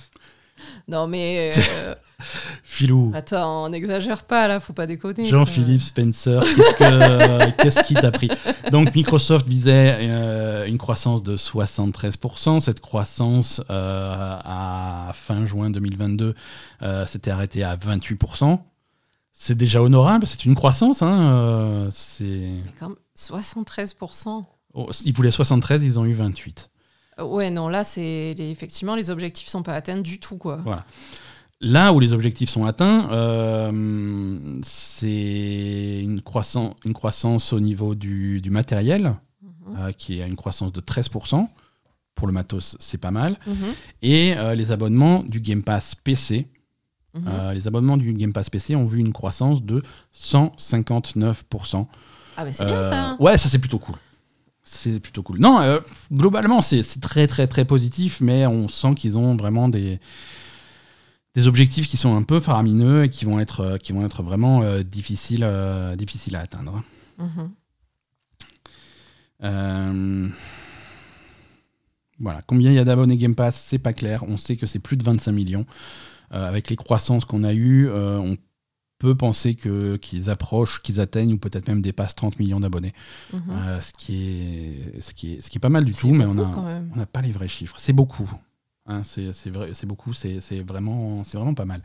[0.88, 1.96] Non mais euh,
[2.64, 3.12] Filou.
[3.16, 5.26] attends, on n'exagère pas là, faut pas déconner.
[5.26, 8.30] Jean-Philippe Spencer, qu'est-ce que- qu'est-ce qui t'a pris?
[8.72, 12.60] Donc Microsoft visait euh, une croissance de 73%.
[12.60, 16.36] Cette croissance, euh, à fin juin 2022,
[16.84, 18.60] euh, s'était arrêtée à 28%.
[19.38, 21.02] C'est déjà honorable, c'est une croissance.
[21.02, 22.24] Hein, euh, c'est...
[22.24, 24.44] Mais quand même, 73%.
[24.76, 26.70] Oh, ils voulaient 73, ils ont eu 28.
[27.22, 30.60] Ouais, non, là, c'est effectivement, les objectifs sont pas atteints du tout, quoi.
[31.62, 38.42] Là où les objectifs sont atteints, euh, c'est une, croissance, une croissance au niveau du,
[38.42, 39.78] du matériel, Mhm.
[39.80, 41.50] euh, qui est à une croissance de 13%.
[42.14, 43.38] Pour le matos, c'est pas mal.
[43.48, 43.56] Mhm.
[44.02, 46.48] Et euh, les abonnements du Game Pass PC.
[47.14, 47.24] Mhm.
[47.28, 49.82] euh, les abonnements du Game Pass PC ont vu une croissance de
[50.14, 51.88] 159%.
[52.38, 53.16] Ah, mais c'est bien ça.
[53.20, 53.96] Ouais, ça c'est plutôt cool.
[54.66, 55.40] C'est plutôt cool.
[55.40, 55.80] Non, euh,
[56.12, 60.00] globalement, c'est très très très positif, mais on sent qu'ils ont vraiment des,
[61.36, 64.24] des objectifs qui sont un peu faramineux et qui vont être, euh, qui vont être
[64.24, 66.82] vraiment euh, difficiles, euh, difficiles à atteindre.
[67.20, 67.52] Mhm.
[72.20, 74.24] Voilà, combien il y a d'abonnés Game Pass, c'est pas clair.
[74.28, 75.66] On sait que c'est plus de 25 millions.
[76.32, 78.36] Avec les croissances qu'on a eues, on
[78.98, 82.94] peut penser que qu'ils approchent, qu'ils atteignent ou peut-être même dépassent 30 millions d'abonnés.
[83.34, 83.42] Mhm.
[83.52, 86.26] Euh, ce, qui est, ce, qui est, ce qui est pas mal du tout, mais
[86.26, 87.76] on a, on n'a pas les vrais chiffres.
[87.78, 88.30] C'est beaucoup.
[88.88, 91.82] Hein, c'est vrai, beaucoup, c'est vraiment, vraiment pas mal.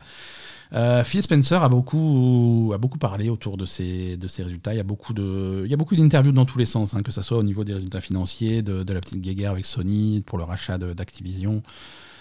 [0.73, 4.73] Euh, Phil Spencer a beaucoup, a beaucoup parlé autour de ces, de résultats.
[4.73, 7.63] Il y a beaucoup d'interviews dans tous les sens, hein, que ce soit au niveau
[7.63, 11.63] des résultats financiers, de, de la petite guéguerre avec Sony pour le rachat d'Activision,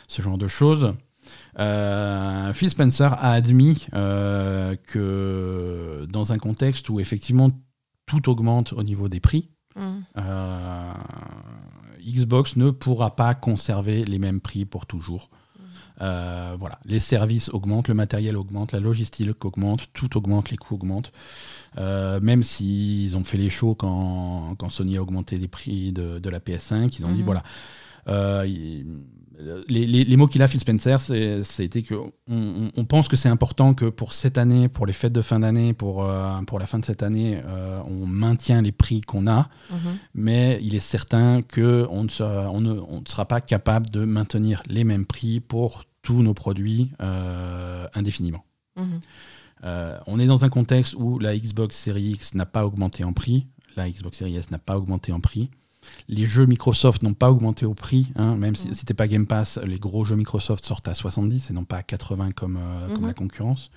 [0.09, 0.95] ce genre de choses.
[1.59, 7.51] Euh, Phil Spencer a admis euh, que dans un contexte où effectivement
[8.07, 9.51] tout augmente au niveau des prix,
[10.17, 10.93] euh,
[12.05, 15.31] Xbox ne pourra pas conserver les mêmes prix pour toujours.
[15.99, 21.13] Voilà, les services augmentent, le matériel augmente, la logistique augmente, tout augmente, les coûts augmentent.
[21.77, 26.31] Même s'ils ont fait les shows quand, quand Sony a augmenté les prix de, de
[26.31, 27.25] la PS5, ils ont dit Mhm.
[27.27, 27.43] voilà.
[28.09, 28.87] Euh, il-
[29.69, 31.95] les, les- les mots qu'il a, Phil Spencer, c'était que
[32.29, 35.73] on, pense que c'est important que pour cette année, pour les fêtes de fin d'année,
[35.75, 39.49] pour, euh, pour la fin de cette année, euh, on maintient les prix qu'on a
[39.71, 39.79] Mhm.
[40.15, 44.05] mais il est certain qu'on ne, sera- on ne, on ne sera pas capable de
[44.05, 48.45] maintenir les mêmes prix pour tous nos produits euh, indéfiniment.
[48.77, 49.01] Mhm.
[50.07, 53.47] On est dans un contexte où la Xbox Series X n'a pas augmenté en prix,
[53.77, 55.51] la Xbox Series S n'a pas augmenté en prix.
[56.09, 58.75] Les jeux Microsoft n'ont pas augmenté au prix, hein, même si Mhm.
[58.75, 61.83] c'était pas Game Pass, les gros jeux Microsoft sortent à 70 et non pas à
[61.83, 63.07] 80 comme, euh, comme Mhm.
[63.09, 63.71] la concurrence.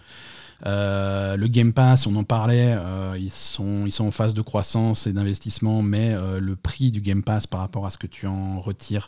[0.66, 4.42] Euh, le Game Pass, on en parlait, euh, ils, sont, ils sont en phase de
[4.42, 8.28] croissance et d'investissement, mais le prix du Game Pass par rapport à ce que tu
[8.28, 9.08] en retires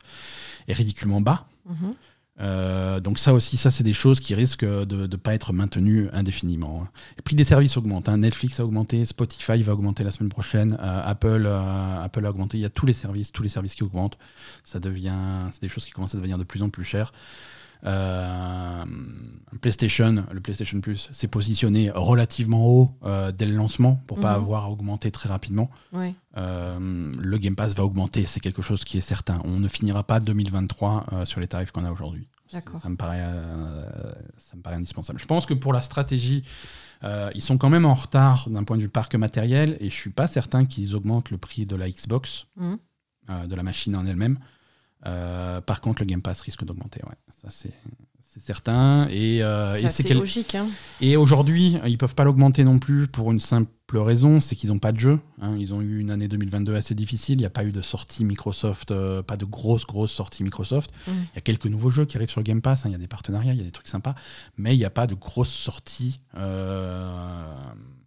[0.67, 1.45] est ridiculement bas.
[1.67, 1.93] Mhm.
[2.41, 6.09] Euh, donc ça aussi, ça c'est des choses qui risquent de ne pas être maintenues
[6.11, 6.87] indéfiniment.
[7.17, 8.09] Le prix des services augmente.
[8.09, 8.17] hein.
[8.17, 12.57] Netflix a augmenté, Spotify va augmenter la semaine prochaine, euh, Apple, euh, Apple a augmenté.
[12.57, 14.17] Il y a tous les services, tous les services qui augmentent.
[14.63, 15.13] Ça devient,
[15.51, 17.13] c'est des choses qui commencent à devenir de plus en plus chères.
[17.85, 18.83] Euh,
[19.61, 24.43] PlayStation, le PlayStation Plus, s'est positionné relativement haut euh, dès le lancement pour pas Mhm.
[24.43, 25.69] avoir à augmenter très rapidement.
[25.93, 26.13] Ouais.
[26.37, 29.39] Euh, le Game Pass va augmenter, c'est quelque chose qui est certain.
[29.45, 32.27] On ne finira pas 2023 euh, sur les tarifs qu'on a aujourd'hui.
[32.47, 33.23] Ça me paraît,
[34.37, 35.19] ça me paraît indispensable.
[35.19, 36.43] Je pense que pour la stratégie,
[37.33, 40.11] ils sont quand même en retard d'un point de vue parc matériel et je suis
[40.11, 42.77] pas certain qu'ils augmentent le prix de la Xbox, Mhm.
[43.47, 44.37] de la machine en elle-même.
[45.05, 47.01] Euh, par contre, le Game Pass risque d'augmenter.
[47.05, 47.15] Ouais.
[47.41, 47.71] Ça c'est
[48.45, 49.07] certain.
[49.09, 49.79] Et, euh,
[50.13, 50.55] logique.
[50.55, 50.67] Hein.
[51.17, 54.91] aujourd'hui, ils peuvent pas l'augmenter non plus pour une simple raison, c'est qu'ils n'ont pas
[54.91, 55.19] de jeu.
[55.41, 55.55] hein.
[55.57, 57.35] Ils ont eu une année 2022 assez difficile.
[57.35, 60.91] Il n'y a pas eu de sortie Microsoft, euh, pas de grosses grosses sorties Microsoft.
[61.07, 61.11] Mm.
[61.11, 62.85] Il y a quelques nouveaux jeux qui arrivent sur le Game Pass.
[62.85, 62.89] hein.
[62.89, 64.15] Il y a des partenariats, il y a des trucs sympas,
[64.57, 67.09] mais il n'y a pas de grosses sorties euh,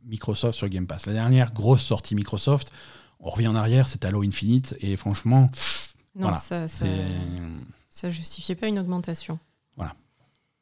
[0.04, 1.06] Microsoft sur le Game Pass.
[1.06, 2.70] La dernière grosse sortie Microsoft,
[3.20, 5.50] on revient en arrière, c'est Halo Infinite, et franchement,
[6.18, 9.38] Non, Voilà, ça, ça justifiait pas une augmentation.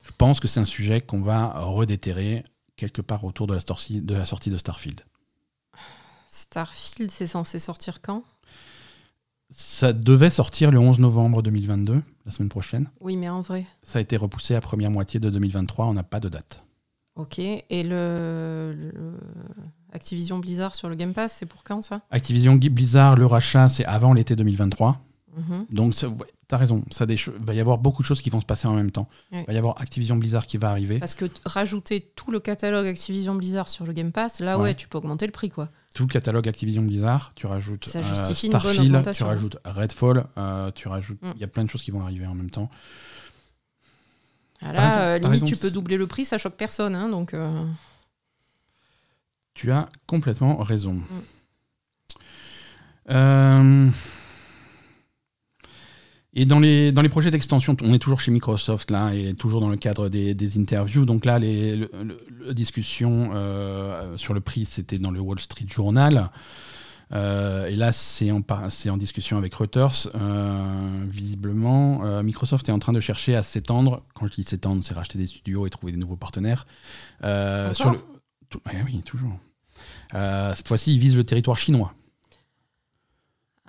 [0.05, 2.45] Je pense que c'est un sujet qu'on va redéterrer
[2.77, 5.01] quelque part autour de la sortie de, la sortie de Starfield.
[6.31, 8.23] Starfield, c'est censé sortir quand?
[9.51, 12.89] Ça devait sortir le 11 novembre 2022, la semaine prochaine.
[13.01, 13.65] Oui, mais en vrai.
[13.83, 16.63] Ça a été repoussé à première moitié de 2023, on n'a pas de date.
[17.17, 17.39] Ok.
[17.39, 19.19] Et le, le-
[19.93, 22.03] Activision Blizzard sur le Game Pass, c'est pour quand ça?
[22.11, 25.01] Activision Blizzard, le rachat, c'est avant l'été 2023.
[25.37, 25.67] Mhm.
[25.71, 28.41] Donc, ça- ouais, t'as raison, ça des va y avoir beaucoup de choses qui vont
[28.41, 29.09] se passer en même temps.
[29.33, 30.99] Il va y avoir Activision Blizzard qui va arriver.
[30.99, 34.65] Parce que rajouter tout le catalogue Activision Blizzard sur le Game Pass, là, Ouais.
[34.65, 35.69] ouais, tu peux augmenter le prix, quoi.
[35.95, 39.57] Tout le catalogue Activision Blizzard, tu rajoutes Ça euh, justifie une bonne Starfield, tu rajoutes
[39.65, 41.19] Redfall, euh, tu rajoutes.
[41.23, 41.35] Il Mm.
[41.39, 42.71] y a plein de choses qui vont arriver en même temps.
[44.63, 45.47] Ah, là, euh, limite, raison.
[45.47, 46.95] tu peux doubler le prix, ça choque personne.
[46.95, 47.65] Hein, donc, euh,
[49.55, 50.95] Tu as complètement raison.
[50.95, 51.03] Mm.
[53.11, 53.91] Euh,
[56.39, 59.61] Et dans les, dans les projets d'extension, on est toujours chez Microsoft là, et toujours
[59.63, 61.07] dans le cadre des, des interviews.
[61.07, 65.41] Donc là, les, le- le- la discussion euh, sur le prix, c'était dans le Wall
[65.41, 66.31] Street Journal.
[67.13, 70.09] Euh, et là, c'est en, en discussion avec Reuters.
[70.15, 74.03] Euh, visiblement, euh, Microsoft est en train de chercher à s'étendre.
[74.15, 76.67] Quand je dis s'étendre, c'est racheter des studios et trouver des nouveaux partenaires.
[77.73, 77.99] Sur le,
[78.51, 79.39] tout- eh oui, toujours.
[80.13, 81.95] Cette fois-ci, ils visent le territoire chinois.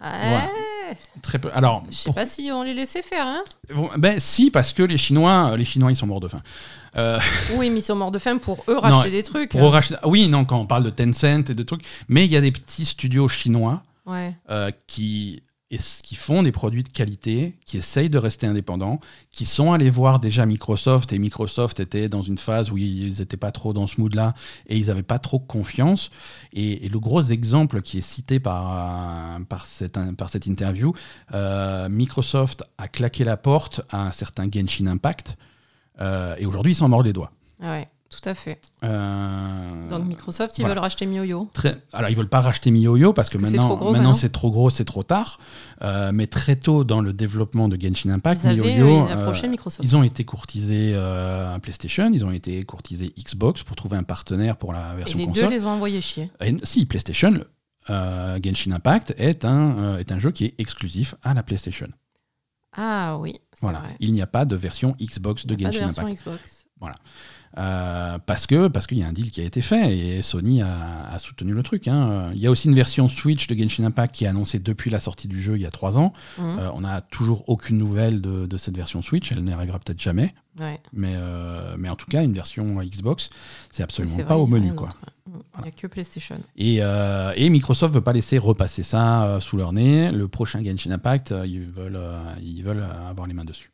[0.01, 0.49] ouais,
[1.21, 1.49] Très peu.
[1.53, 3.25] Alors, je sais pas si on les laissait faire.
[3.27, 6.41] Hein Bon, ben si, parce que les Chinois, les Chinois, ils sont morts de faim.
[6.95, 7.19] Euh,
[7.55, 9.51] oui, mais ils sont morts de faim pour eux racheter Non, des trucs.
[9.51, 12.37] pour racheter- oui, non, quand on parle de Tencent et de trucs, mais il y
[12.37, 14.33] a des petits studios chinois Ouais.
[14.49, 19.01] euh, qui et qui font des produits de qualité, qui essayent de rester indépendants,
[19.31, 23.35] qui sont allés voir déjà Microsoft, et Microsoft était dans une phase où ils n'étaient
[23.35, 24.33] pas trop dans ce mood-là,
[24.67, 26.09] et ils n'avaient pas trop confiance.
[26.53, 30.93] Et, le gros exemple qui est cité par, par, cette, par cette interview,
[31.33, 35.37] euh, Microsoft a claqué la porte à un certain Genshin Impact,
[35.99, 37.31] euh, et aujourd'hui ils s'en mordent les doigts.
[37.61, 38.59] Ah ouais, tout à fait.
[38.83, 40.75] Euh, Donc Microsoft, ils voilà.
[40.75, 41.49] veulent racheter MioYo.
[41.53, 44.09] Très- alors ils veulent pas racheter MiYoYo parce que Parce que c'est maintenant, gros, maintenant
[44.09, 44.13] maintenant.
[44.13, 45.39] c'est trop gros, c'est trop tard.
[45.81, 49.79] Euh, mais très tôt dans le développement de Genshin Impact, Ils avaient euh, Microsoft.
[49.83, 54.57] ils ont été courtisés à PlayStation, ils ont été courtisés Xbox pour trouver un partenaire
[54.57, 55.43] pour la Et version les console.
[55.45, 56.31] deux les ont envoyés chier.
[56.41, 57.33] Et si PlayStation,
[57.87, 61.87] Genshin Impact est un est un jeu qui est exclusif à la PlayStation.
[62.79, 63.95] Ah oui, Voilà, vrai.
[63.99, 66.19] il n'y a pas de version Xbox de Pas de Genshin version Impact.
[66.21, 66.65] Xbox.
[67.57, 70.61] Euh, parce que parce qu'il y a un deal qui a été fait et Sony
[70.61, 71.87] a, a soutenu le truc.
[71.87, 72.29] hein.
[72.35, 74.99] Il y a aussi une version Switch de Genshin Impact qui est annoncée depuis la
[74.99, 76.13] sortie du jeu il y a trois ans.
[76.37, 76.59] Mhm.
[76.59, 79.31] Euh, on n'a toujours aucune nouvelle de, de cette version Switch.
[79.31, 83.29] Elle n'arrivera peut-être jamais, Ouais, mais euh, mais en tout cas une version Xbox,
[83.71, 84.89] c'est absolument pas vrai, au menu quoi.
[85.57, 86.39] Il n'y a que PlayStation.
[86.57, 90.11] Et, et Microsoft veut pas laisser repasser ça sous leur nez.
[90.11, 91.99] Le prochain Genshin Impact, ils veulent
[92.41, 93.71] ils veulent avoir les mains dessus.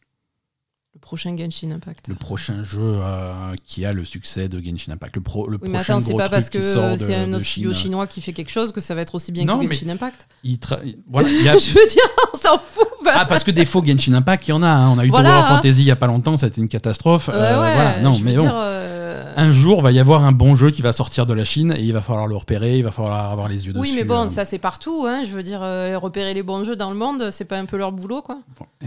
[0.95, 2.07] Le prochain Genshin Impact.
[2.07, 5.15] Le prochain jeu euh, qui a le succès de Genshin Impact.
[5.15, 7.33] Le, pro, le Oui, mais prochain attends, c'est pas parce que sort de- c'est un
[7.33, 9.65] autre studio chinois qui fait quelque chose que ça va être aussi bien Non, que
[9.73, 10.27] Genshin Impact.
[10.43, 10.79] Il tra-
[11.09, 12.87] voilà, il a- Je veux dire, on s'en fout.
[13.03, 13.11] bah.
[13.15, 14.67] Ah, parce que des faux Genshin Impact, il y en a.
[14.67, 14.89] hein.
[14.91, 15.55] On a eu Voilà, Tower of hein.
[15.55, 17.27] Fantasy il y a pas longtemps, ça a été une catastrophe.
[17.27, 17.99] Ouais, Euh, ouais, voilà.
[18.01, 18.43] Non, mais bon.
[18.43, 21.43] dire, euh, Un jour, va y avoir un bon jeu qui va sortir de la
[21.43, 23.81] Chine et il va falloir le repérer, il va falloir avoir les yeux dessus.
[23.81, 25.05] Oui, mais bon, ça c'est partout.
[25.07, 25.23] Hein.
[25.25, 25.61] Je veux dire,
[25.99, 28.37] repérer les bons jeux dans le monde, c'est pas un peu leur boulot, quoi.
[28.59, 28.85] Bon, eh,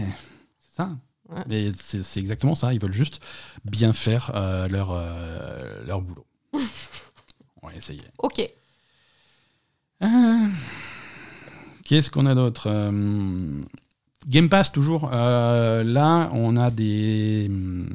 [0.61, 0.89] c'est ça.
[1.29, 1.43] Ouais.
[1.47, 2.73] Mais c'est exactement ça.
[2.73, 3.19] Ils veulent juste
[3.65, 6.25] bien faire euh, leur, euh, leur boulot.
[7.61, 8.01] On va essayer.
[8.19, 8.41] Ok.
[10.03, 10.47] Euh,
[11.83, 12.69] Qu'est-ce qu'on a d'autre
[14.27, 15.09] Game Pass, toujours.
[15.09, 17.89] Là, on a des, hum,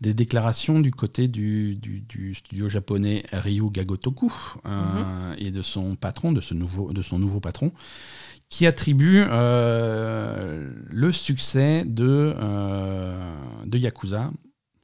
[0.00, 4.32] des déclarations du côté du, du- du studio japonais Ryu Gagotoku
[4.66, 7.72] euh, et de son patron, de, ce nouveau, de son nouveau patron,
[8.50, 13.32] qui attribue euh, le succès de, euh,
[13.66, 14.30] de Yakuza.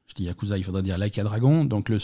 [0.08, 1.64] Je dis Yakuza, il faudrait dire Like a Dragon.
[1.64, 1.98] Donc, le-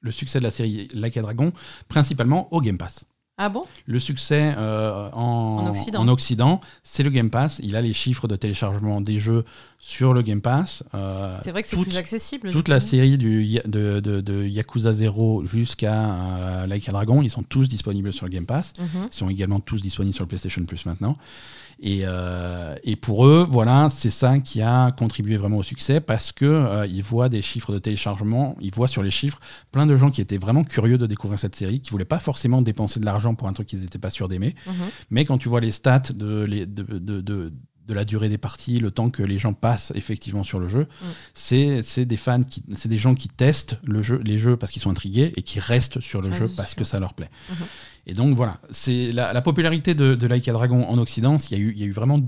[0.00, 1.52] le succès de la série Like a Dragon,
[1.88, 3.04] principalement au Game Pass.
[3.38, 3.64] Ah bon?
[3.86, 6.00] Le succès euh, en, En Occident.
[6.00, 7.60] en Occident, c'est le Game Pass.
[7.62, 9.44] Il a les chiffres de téléchargement des jeux
[9.78, 10.84] sur le Game Pass.
[10.94, 12.50] Euh, C'est vrai que c'est plus accessible.
[12.50, 17.42] toute la série du, de- de Yakuza 0 jusqu'à euh, Like a Dragon, ils sont
[17.42, 18.74] tous disponibles sur le Game Pass.
[18.78, 19.08] Mhm.
[19.10, 21.16] Ils sont également tous disponibles sur le PlayStation Plus maintenant.
[21.84, 26.30] Et, euh, et pour eux, voilà, c'est ça qui a contribué vraiment au succès parce
[26.30, 29.40] que euh, ils voient des chiffres de téléchargement, ils voient sur les chiffres
[29.72, 32.62] plein de gens qui étaient vraiment curieux de découvrir cette série, qui voulaient pas forcément
[32.62, 34.54] dépenser de l'argent pour un truc qu'ils n'étaient pas sûrs d'aimer.
[34.68, 34.72] Mhm.
[35.10, 37.52] Mais quand tu vois les stats de, les- de, de- de-
[37.88, 40.82] de la durée des parties, le temps que les gens passent effectivement sur le jeu,
[40.84, 41.04] Mm.
[41.34, 42.38] c'est des fans,
[42.76, 45.58] c'est des gens qui testent le jeu, les jeux parce qu'ils sont intrigués et qui
[45.58, 46.76] restent sur le Ah jeu parce sûr.
[46.78, 47.28] que ça leur plaît.
[47.50, 47.56] Mhm.
[48.06, 51.56] Et donc voilà, c'est la, la popularité de, de Like a Dragon en Occident, il
[51.56, 52.18] y, a eu, il y a eu vraiment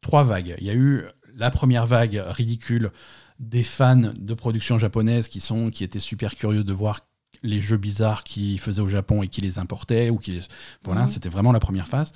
[0.00, 0.54] trois vagues.
[0.58, 1.04] Il y a eu
[1.34, 2.90] la première vague ridicule
[3.38, 7.00] des fans de production japonaise qui, sont, qui étaient super curieux de voir
[7.42, 10.10] les jeux bizarres qu'ils faisaient au Japon et qui les importaient.
[10.10, 10.40] Ou qui les-
[10.84, 11.08] Voilà, Mhm.
[11.08, 12.12] c'était vraiment la première phase.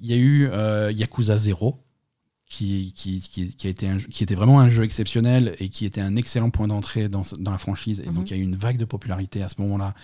[0.00, 1.78] Il y a eu euh, Yakuza 0,
[2.48, 5.68] qui, qui, qui, qui a été un jeu- qui était vraiment un jeu exceptionnel et
[5.68, 8.00] qui était un excellent point d'entrée dans, dans la franchise.
[8.00, 8.14] Et Mhm.
[8.14, 9.94] donc il y a eu une vague de popularité à ce moment-là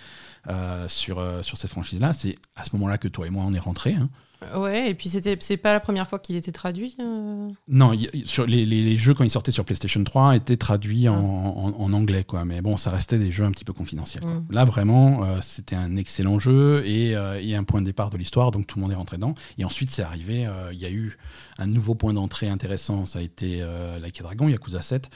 [0.49, 2.11] euh, sur, euh, sur cette franchise-là.
[2.13, 3.93] C'est à ce moment-là que toi et moi on est rentrés.
[3.95, 4.09] hein.
[4.57, 6.95] Ouais, et puis c'était c'est pas la première fois qu'il était traduit.
[6.99, 7.49] euh?
[7.67, 11.07] Non, y- sur les, les- les jeux quand ils sortaient sur PlayStation 3 étaient traduits
[11.09, 11.59] en, Ah.
[11.59, 12.45] en- en anglais, quoi.
[12.45, 14.23] Mais bon, ça restait des jeux un petit peu confidentiels.
[14.23, 14.33] quoi.
[14.33, 14.45] Mm.
[14.51, 18.17] Là, vraiment, euh, c'était un excellent jeu et, euh, et un point de départ de
[18.17, 19.35] l'histoire, donc tout le monde est rentré dedans.
[19.57, 21.17] Et ensuite, c'est arrivé, il y a eu
[21.57, 25.09] un nouveau point d'entrée intéressant, ça a été euh, Like a Dragon, Yakuza 7.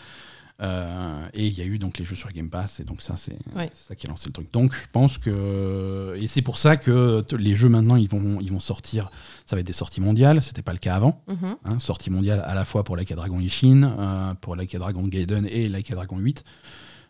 [0.59, 3.15] Euh, et il y a eu donc les jeux sur Game Pass, et donc ça,
[3.15, 3.69] c'est Ouais.
[3.75, 4.51] ça qui a lancé le truc.
[4.51, 6.17] Donc, je pense que.
[6.19, 9.09] Et c'est pour ça que les jeux maintenant, ils vont, ils vont sortir.
[9.45, 11.21] Ça va être des sorties mondiales, c'était pas le cas avant.
[11.27, 11.55] Mhm.
[11.63, 14.79] Hein, sortie mondiale à la fois pour Like a Dragon Ishin, euh, pour Like a
[14.79, 16.43] Dragon Gaiden et Like a Dragon 8.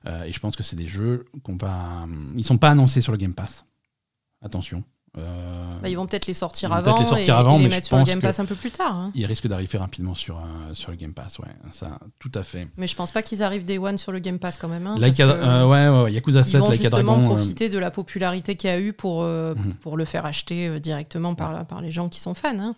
[0.06, 2.06] Euh, et je pense que c'est des jeux qu'on va.
[2.36, 3.66] Ils sont pas annoncés sur le Game Pass.
[4.42, 4.84] Attention.
[5.18, 7.64] Euh, Bah, ils vont peut-être les sortir Ils avant les sortir et, avant, et les
[7.66, 8.96] mais je mettre sur le Game Pass un peu plus tard.
[8.96, 9.12] hein.
[9.16, 11.48] ils risquent d'arriver rapidement sur, euh, sur le Game Pass, ouais.
[11.72, 12.68] Ça, tout à fait.
[12.78, 14.88] Mais je pense pas qu'ils arrivent Day One sur le Game Pass quand même.
[14.88, 17.18] hein, Like a- parce que euh, ouais, ouais, Yakuza ils 7, vont Like a justement
[17.18, 17.32] Dragon.
[17.32, 19.74] euh, profiter de la popularité qu'il y a eu pour, euh, Mhm.
[19.76, 22.58] pour le faire acheter euh, directement par, par les gens qui sont fans.
[22.60, 22.76] hein.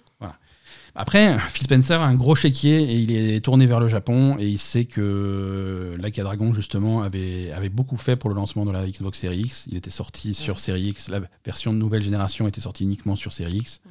[0.95, 4.47] Après, Phil Spencer a un gros chéquier et il est tourné vers le Japon et
[4.47, 8.71] il sait que Like a Dragon justement avait, avait beaucoup fait pour le lancement de
[8.71, 9.65] la Xbox Series X.
[9.71, 13.33] Il était sorti sur Series X, la version de nouvelle génération était sortie uniquement sur
[13.33, 13.81] Series X.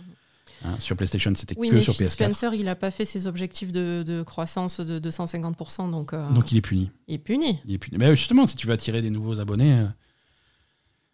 [0.64, 2.10] Hein, sur PlayStation, c'était Oui, que mais sur Phil PS4.
[2.10, 6.50] Spencer, il n'a pas fait ses objectifs de, de croissance de 250%, donc, euh, Donc
[6.50, 6.90] il est puni.
[7.06, 7.60] il est puni.
[7.64, 7.96] Il est puni.
[7.96, 9.86] Mais justement, si tu veux attirer des nouveaux abonnés, euh,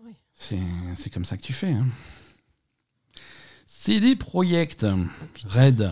[0.02, 0.12] Oui.
[0.34, 1.72] c'est comme ça que tu fais.
[1.72, 1.84] Hein.
[3.84, 4.86] CD Projekt
[5.46, 5.90] Red,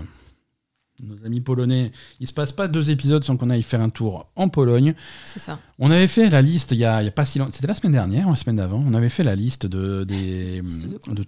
[1.02, 1.92] nos amis polonais.
[2.20, 4.94] Il se passe pas deux épisodes sans qu'on aille faire un tour en Pologne.
[5.24, 5.58] C'est ça.
[5.78, 7.50] On avait fait la liste il y a, il y a pas si longtemps.
[7.52, 8.82] C'était la semaine dernière ou la semaine d'avant.
[8.86, 10.62] On avait fait la liste de, des,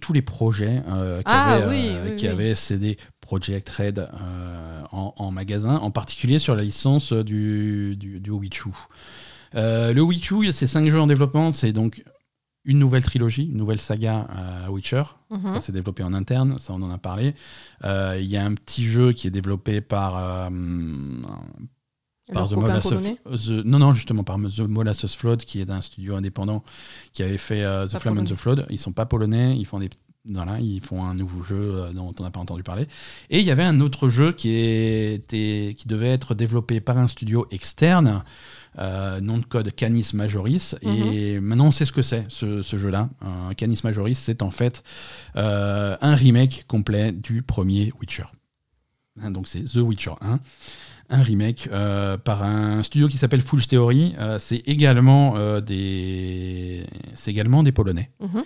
[0.00, 2.32] tous les projets euh, qui, Ah, avaient, oui, euh, oui, qui oui.
[2.32, 8.20] avaient CD Projekt Red euh, en, en magasin, en particulier sur la licence du, du,
[8.20, 8.70] du Witchu.
[9.54, 11.52] Euh, le Witchu, c'est cinq jeux en développement.
[11.52, 12.02] C'est donc
[12.64, 14.26] une nouvelle trilogie, une nouvelle saga
[14.66, 15.02] à Witcher.
[15.30, 15.54] Mhm.
[15.54, 17.34] Ça s'est développé en interne, ça on en a parlé.
[17.84, 20.48] Euh, Il y a un petit jeu qui est développé par, euh,
[22.32, 22.88] par The Molasses.
[22.88, 26.64] The- non, non, justement, par The Molasses Flood, qui est un studio indépendant
[27.12, 28.66] qui avait fait euh, The Flame and the Flood.
[28.70, 29.90] Ils sont pas polonais, ils font des.
[30.26, 32.86] Voilà, ils font un nouveau jeu euh, dont on n'a pas entendu parler.
[33.28, 37.08] Et il y avait un autre jeu qui, était, qui devait être développé par un
[37.08, 38.24] studio externe,
[38.78, 40.76] euh, nom de code Canis Majoris.
[40.82, 43.08] Et maintenant, on sait ce que c'est, ce, ce jeu-là.
[43.22, 44.82] Euh, Canis Majoris, c'est en fait
[45.36, 48.24] euh, un remake complet du premier Witcher.
[49.20, 50.40] Hein, donc c'est The Witcher 1
[51.10, 54.14] un remake euh, par un studio qui s'appelle Full Theory.
[54.18, 58.10] Euh, c'est également euh, des, c'est également des Polonais.
[58.20, 58.42] Mhm.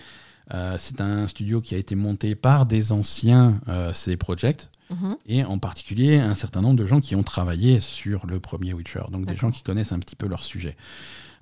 [0.55, 5.17] Euh, c'est un studio qui a été monté par des anciens euh, CD Projekt Mhm.
[5.27, 9.03] et en particulier un certain nombre de gens qui ont travaillé sur le premier Witcher,
[9.13, 10.79] donc des gens qui connaissent un petit peu leur sujet.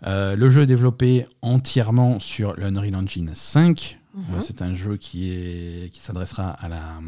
[0.04, 3.98] Euh, le jeu est développé entièrement sur l'Unreal Engine 5.
[4.14, 4.24] Mhm.
[4.34, 6.98] Euh, c'est un jeu qui, est, qui s'adressera à la.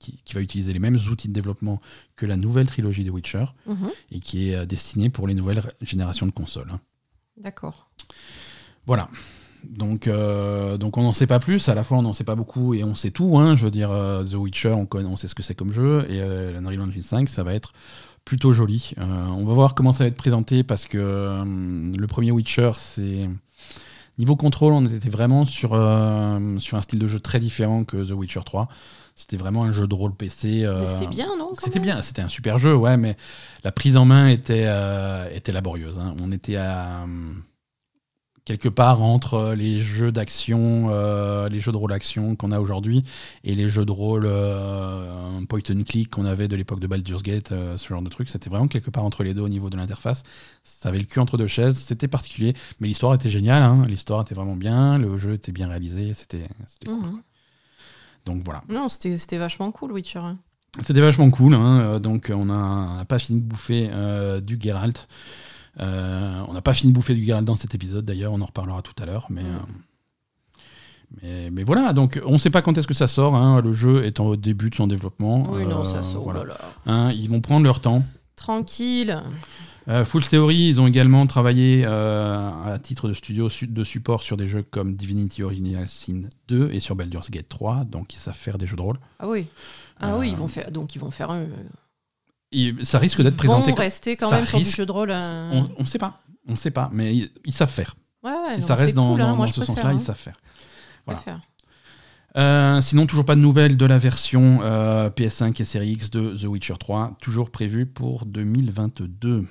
[0.00, 1.80] Qui, qui va utiliser les mêmes outils de développement
[2.16, 3.90] que la nouvelle trilogie de Witcher Mhm.
[4.10, 6.70] et qui est destiné pour les nouvelles générations de consoles.
[6.72, 6.80] hein.
[7.36, 7.88] D'accord.
[8.84, 9.08] Voilà.
[9.68, 11.68] Donc, euh, donc on n'en sait pas plus.
[11.68, 13.38] À la fois, on n'en sait pas beaucoup et on sait tout.
[13.38, 13.54] hein.
[13.56, 16.04] Je veux dire, euh, The Witcher, on, connaît, on sait ce que c'est comme jeu.
[16.08, 17.72] Et euh, l'Unreal Engine 5, ça va être
[18.24, 18.92] plutôt joli.
[18.98, 21.42] Euh, on va voir comment ça va être présenté parce que
[21.96, 23.20] le premier Witcher, c'est.
[24.18, 28.10] Niveau contrôle, on était vraiment sur, sur un style de jeu très différent que The
[28.12, 28.68] Witcher 3.
[29.16, 30.64] C'était vraiment un jeu de rôle PC.
[30.64, 33.16] euh, c'était bien, non c'était bien, c'était un super jeu, ouais, mais
[33.64, 35.98] la prise en main était, euh, était laborieuse.
[35.98, 36.14] hein.
[36.22, 37.04] On était à,
[38.44, 43.04] quelque part entre les jeux d'action, euh, les jeux de rôle action qu'on a aujourd'hui
[43.44, 47.22] et les jeux de rôle euh, point and click qu'on avait de l'époque de Baldur's
[47.22, 48.28] Gate, euh, ce genre de truc.
[48.28, 50.24] C'était vraiment quelque part entre les deux au niveau de l'interface.
[50.64, 53.62] Ça avait le cul entre deux chaises, c'était particulier, mais l'histoire était géniale.
[53.62, 53.84] hein.
[53.86, 56.48] L'histoire était vraiment bien, le jeu était bien réalisé, c'était
[56.84, 56.94] cool.
[56.96, 57.22] Mhm.
[58.24, 58.62] Donc voilà.
[58.68, 60.18] Non, c'était vachement cool, Witcher.
[60.20, 60.38] hein.
[60.80, 61.54] C'était vachement cool.
[61.54, 61.80] hein.
[61.80, 65.06] Euh, Donc, on n'a pas fini de bouffer euh, du Geralt.
[65.80, 68.32] Euh, on n'a pas fini de bouffer du Geralt dans cet épisode, d'ailleurs.
[68.32, 69.26] On en reparlera tout à l'heure.
[69.30, 70.58] Mais, euh,
[71.22, 71.92] mais, mais voilà.
[71.92, 73.34] Donc, on ne sait pas quand est-ce que ça sort.
[73.34, 73.60] hein.
[73.60, 75.46] Le jeu est au début de son développement.
[75.50, 76.24] Oui, non, Euh, ça sort.
[76.24, 76.40] voilà.
[76.42, 76.54] oh là
[76.86, 76.92] là.
[76.92, 78.02] Hein, ils vont prendre leur temps.
[78.36, 79.22] Tranquille.
[79.88, 84.36] Euh, Full Theory, ils ont également travaillé euh, à titre de studio de support sur
[84.36, 87.84] des jeux comme Divinity Original Sin 2 et sur Baldur's Gate 3.
[87.84, 88.98] Donc, ils savent faire des jeux de rôle.
[89.18, 89.46] Ah oui.
[89.98, 90.70] Ah Euh, oui, ils vont faire.
[90.70, 91.46] Donc ils vont faire un.
[92.82, 93.70] Ça risque d'être Ils présenté.
[93.72, 95.10] comme- rester quand ça même sur du risque- jeu de rôle.
[95.10, 96.20] euh, On ne sait pas.
[96.46, 97.94] On ne sait pas, mais ils, ils savent faire.
[98.22, 100.00] Ouais, ouais, si ça reste dans, cool, dans- moi, dans je ce sens-là, hein, ils
[100.00, 100.36] savent faire.
[101.06, 101.20] Voilà.
[102.36, 106.34] Euh, sinon, toujours pas de nouvelles de la version euh, PS5 et Série X de
[106.36, 109.44] The Witcher 3, toujours prévue pour 2022.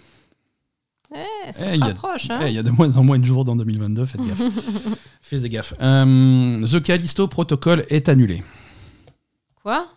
[1.14, 1.18] Eh,
[1.54, 2.40] ça Eh, se il y a- rapproche, hein.
[2.44, 4.42] Eh, Il y a de moins en moins de jours dans 2022, faites gaffe.
[5.22, 5.74] Faites gaffe.
[5.82, 8.44] Euh, The Callisto Protocol est annulé.
[9.62, 9.88] Quoi?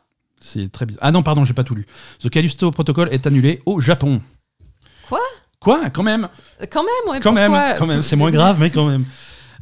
[0.46, 1.00] C'est très bizarre.
[1.02, 1.86] Ah non, pardon, j'ai pas tout lu.
[2.22, 4.20] The Callisto Protocol est annulé au Japon.
[5.08, 5.20] Quoi?
[5.58, 5.88] Quoi?
[5.90, 6.28] Quand même
[6.60, 7.20] Euh, Quand même, ouais.
[7.20, 8.02] Quand même, quand même.
[8.02, 9.04] C'est moins grave, mais quand même.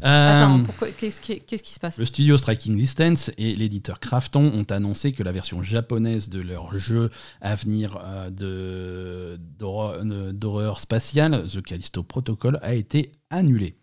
[0.05, 1.97] Attends, Euh, pourquoi Qu'est-ce qui, qu'est-ce qui se passe?
[1.99, 6.77] Le studio Striking Distance et l'éditeur Krafton ont annoncé que la version japonaise de leur
[6.77, 7.11] jeu
[7.41, 13.77] à venir euh, de- d'horreur euh, d'horreur spatiale, The Callisto Protocol, a été annulée.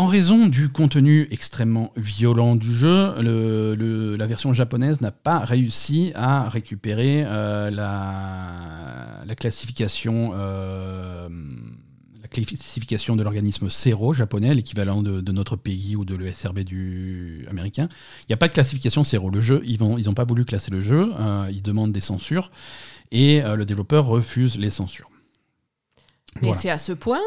[0.00, 5.40] En raison du contenu extrêmement violent du jeu, le- le- la version japonaise n'a pas
[5.40, 11.28] réussi à récupérer euh, la, la classification, euh,
[12.22, 17.46] la classification de l'organisme CERO japonais, l'équivalent de, de notre pays ou de l'ESRB du
[17.50, 17.90] américain.
[18.22, 19.28] Il n'y a pas de classification CERO.
[19.28, 22.00] Le jeu, ils n'ont ils ont pas voulu classer le jeu, euh, ils demandent des
[22.00, 22.50] censures
[23.12, 25.10] et le développeur refuse les censures.
[26.36, 26.58] Mais Voilà.
[26.58, 27.20] c'est à ce point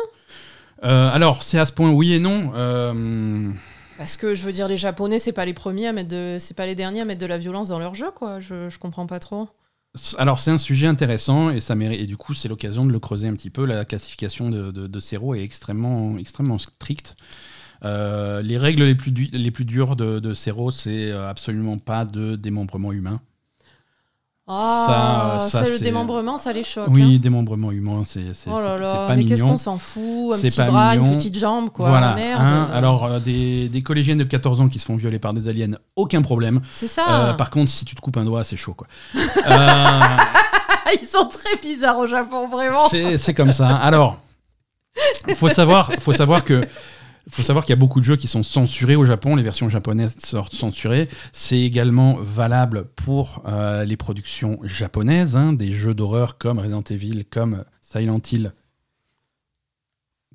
[0.84, 2.52] Euh, alors, c'est à ce point oui et non.
[2.56, 3.50] Euh,
[3.98, 6.56] Parce que je veux dire, les Japonais, c'est pas les premiers à mettre de, c'est
[6.56, 8.40] pas les derniers à mettre de la violence dans leur jeu, quoi.
[8.40, 9.48] Je, je comprends pas trop.
[10.18, 12.98] Alors c'est un sujet intéressant et ça mérite et du coup c'est l'occasion de le
[13.00, 13.64] creuser un petit peu.
[13.64, 17.14] La classification de, de, de Cero est extrêmement extrêmement stricte.
[17.86, 22.06] Euh, les règles les plus, du- les plus dures de, de Zero, c'est absolument pas
[22.06, 23.22] de démembrement humain.
[24.46, 26.90] Ah, ça, ça, c'est le démembrement, ça les choque.
[26.90, 27.20] Oui, hein.
[27.22, 30.66] démembrement humain, c'est c'est- Oh pas mais qu'est-ce qu'on s'en fout Un C'est petit pas
[30.68, 31.12] bras, mignon.
[31.12, 31.88] une petite jambe, quoi.
[31.90, 32.14] voilà.
[32.14, 32.42] Merde.
[32.44, 32.68] hein.
[32.74, 35.72] alors, euh, des, des collégiennes de 14 ans qui se font violer par des aliens,
[35.96, 36.60] aucun problème.
[36.72, 37.06] c'est ça.
[37.30, 38.88] Euh, par contre, si tu te coupes un doigt, c'est chaud, quoi.
[39.16, 40.00] Euh,
[41.02, 42.90] Ils sont très bizarres au Japon, vraiment.
[42.90, 43.78] c'est c'est comme ça.
[43.78, 44.18] Alors,
[45.36, 46.62] faut savoir, faut savoir que.
[47.30, 49.70] Faut savoir qu'il y a beaucoup de jeux qui sont censurés au Japon, les versions
[49.70, 51.08] japonaises sortent censurées.
[51.32, 57.24] C'est également valable pour euh, les productions japonaises, hein, des jeux d'horreur comme Resident Evil,
[57.30, 58.54] comme Silent Hill.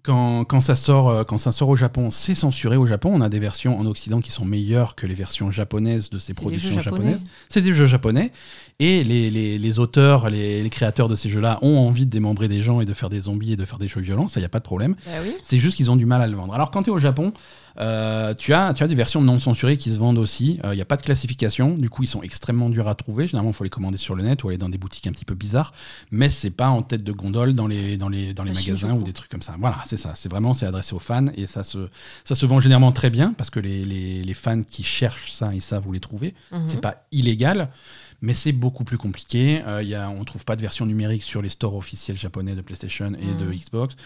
[0.02, 3.10] Quand, quand ça sort, euh, quand ça sort au Japon, c'est censuré au Japon.
[3.12, 6.34] On a des versions en Occident qui sont meilleures que les versions japonaises de ces
[6.34, 7.24] productions japonaises.
[7.48, 8.32] C'est des jeux japonais.
[8.78, 12.48] Et les, les- les auteurs, les, les créateurs de ces jeux-là ont envie de démembrer
[12.48, 14.28] des gens et de faire des zombies et de faire des jeux violents.
[14.28, 14.94] Ça, il n'y a pas de problème.
[15.04, 15.34] Bah oui.
[15.42, 16.54] C'est juste qu'ils ont du mal à le vendre.
[16.54, 17.32] Alors, quand tu es au Japon,
[17.80, 20.58] euh, tu, as, tu as des versions non censurées qui se vendent aussi.
[20.64, 21.76] Il n'y a pas de classification.
[21.76, 23.26] Du coup, ils sont extrêmement durs à trouver.
[23.26, 25.24] Généralement, il faut les commander sur le net ou aller dans des boutiques un petit
[25.24, 25.72] peu bizarres.
[26.10, 29.02] Mais c'est pas en tête de gondole dans les, dans les, dans les magasins ou
[29.02, 29.54] des trucs comme ça.
[29.58, 30.12] Voilà, c'est ça.
[30.14, 31.88] C'est vraiment c'est adressé aux fans et ça se,
[32.24, 35.50] ça se vend généralement très bien parce que les, les, les fans qui cherchent ça,
[35.54, 36.34] ils savent où les trouver.
[36.52, 36.62] Mhm.
[36.66, 37.68] C'est pas illégal,
[38.22, 39.62] mais c'est beaucoup plus compliqué.
[39.66, 42.54] Euh, y a, on ne trouve pas de version numérique sur les stores officiels japonais
[42.54, 43.54] de PlayStation et de Mhm.
[43.54, 43.96] Xbox.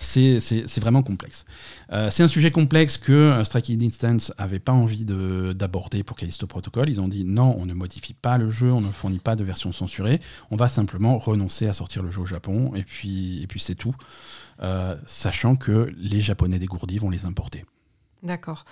[0.00, 1.44] C'est vraiment complexe.
[1.92, 6.16] Euh, c'est un sujet complexe que euh, Striking Distance avait pas envie de- d'aborder pour
[6.16, 6.88] Callisto Protocol.
[6.88, 9.42] Ils ont dit non, on ne modifie pas le jeu, on ne fournit pas de
[9.42, 10.20] version censurée.
[10.52, 13.74] On va simplement renoncer à sortir le jeu au Japon et puis, et puis c'est
[13.74, 13.94] tout.
[14.62, 17.64] Euh, sachant que les Japonais dégourdis vont les importer.
[18.22, 18.64] D'accord.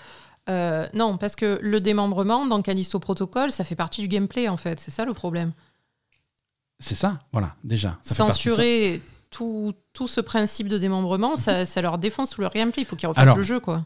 [0.49, 4.57] Euh, non, parce que le démembrement dans Callisto Protocol, ça fait partie du gameplay en
[4.57, 4.79] fait.
[4.79, 5.53] C'est ça le problème.
[6.79, 7.99] C'est ça, voilà, déjà.
[8.03, 8.15] Ça.
[8.15, 9.03] Censurer
[9.37, 12.83] tout, tout ce principe de démembrement, ça, ça leur défonce tout leur gameplay.
[12.83, 13.85] Il faut qu'ils refassent Alors, le jeu, quoi.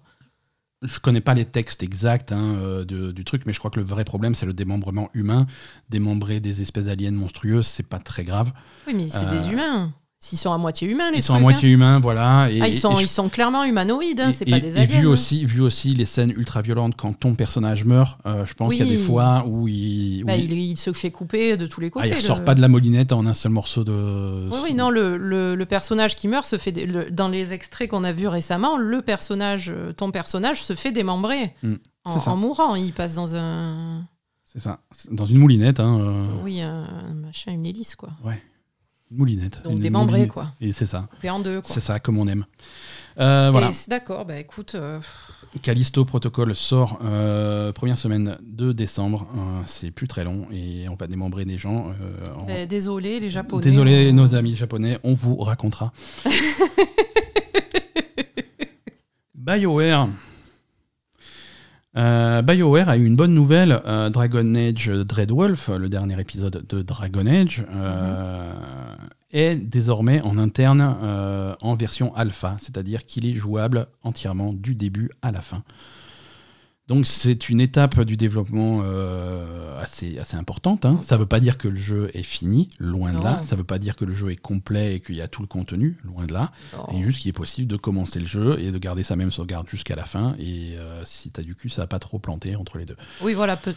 [0.82, 3.78] Je connais pas les textes exacts hein, euh, de- du truc, mais je crois que
[3.78, 5.46] le vrai problème, c'est le démembrement humain.
[5.90, 8.52] Démembrer des espèces d'aliens monstrueuses, c'est pas très grave.
[8.86, 9.92] Oui, mais c'est Euh, des humains.
[10.22, 12.50] S'ils sont à moitié humains, les Ils sont à moitié humains, voilà.
[12.50, 12.64] Et, hein.
[12.64, 14.76] Ah, ils, et- sont, et ils sont clairement humanoïdes, hein, et- c'est et- pas des
[14.76, 15.00] et aliens.
[15.00, 15.10] vu hein.
[15.10, 18.84] aussi, vu aussi les scènes ultra violentes quand ton personnage meurt, euh, je pense qu'il
[18.86, 21.80] y a des fois où il, où Bah, il- il, se fait couper de tous
[21.80, 22.08] les ah, côtés.
[22.08, 24.50] il le- ressort pas de la molinette en un seul morceau de.
[24.52, 26.72] Oui, oui, non, le, le- le personnage qui meurt se fait.
[26.72, 30.92] dé- dans les extraits qu'on a vus récemment, le personnage, euh, ton personnage se fait
[30.92, 32.74] démembrer Mm, en, mourant.
[32.74, 34.02] Il passe dans un.
[34.44, 34.80] C'est ça.
[35.10, 38.10] Dans une moulinette, hein, euh, Oui, un, machin, une hélice, quoi.
[38.22, 38.32] une
[39.10, 39.62] moulinette.
[39.64, 40.32] Donc une démembré, moulinette.
[40.32, 40.52] quoi.
[40.60, 41.08] Et c'est ça.
[41.10, 41.70] Coupé en deux, quoi.
[41.74, 42.44] C'est ça, comme on aime.
[43.18, 43.70] Euh, voilà.
[43.88, 44.74] D'accord, bah écoute.
[44.76, 45.00] euh,
[45.62, 49.26] Callisto Protocol sort euh, première semaine de décembre.
[49.66, 51.86] C'est plus très long et on va démembrer des gens.
[52.36, 53.62] en- bah, désolé, les Japonais.
[53.62, 55.92] Désolé, nos amis japonais, on vous racontera.
[59.34, 60.08] BioWare.
[62.00, 63.82] Euh, BioWare a eu une bonne nouvelle.
[63.84, 68.52] euh, Dragon Age Dreadwolf, le dernier épisode de Dragon Age, euh,
[69.32, 70.80] est désormais en interne
[71.60, 75.62] en version alpha, c'est-à-dire qu'il est jouable entièrement du début à la fin.
[76.90, 80.84] Donc c'est une étape du développement euh, assez, assez importante.
[80.84, 80.98] hein.
[81.02, 83.36] Ça ne veut pas dire que le jeu est fini, loin de là.
[83.36, 83.42] Non.
[83.42, 85.40] Ça ne veut pas dire que le jeu est complet et qu'il y a tout
[85.40, 86.50] le contenu, loin de là.
[86.76, 86.98] Bon.
[86.98, 89.68] Et juste qu'il est possible de commencer le jeu et de garder sa même sauvegarde
[89.68, 90.34] jusqu'à la fin.
[90.40, 92.96] Et euh, si tu as du cul, ça va pas trop planter entre les deux.
[93.22, 93.56] Oui, voilà.
[93.56, 93.76] peut-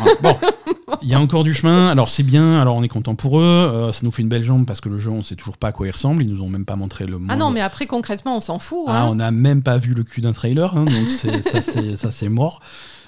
[0.00, 0.14] Voilà.
[0.20, 0.36] Bon,
[1.02, 1.88] il y a encore du chemin.
[1.88, 3.42] Alors c'est bien, alors on est content pour eux.
[3.42, 5.68] Euh, ça nous fait une belle jambe parce que le jeu, on sait toujours pas
[5.68, 6.22] à quoi il ressemble.
[6.22, 8.58] Ils nous ont même pas montré le Ah non, moindre- mais après, concrètement, on s'en
[8.58, 8.84] fout.
[8.88, 9.08] ah, hein.
[9.10, 12.10] on n'a même pas vu le cul d'un trailer, hein, donc c'est- ça c'est ça,
[12.10, 12.60] c'est mort.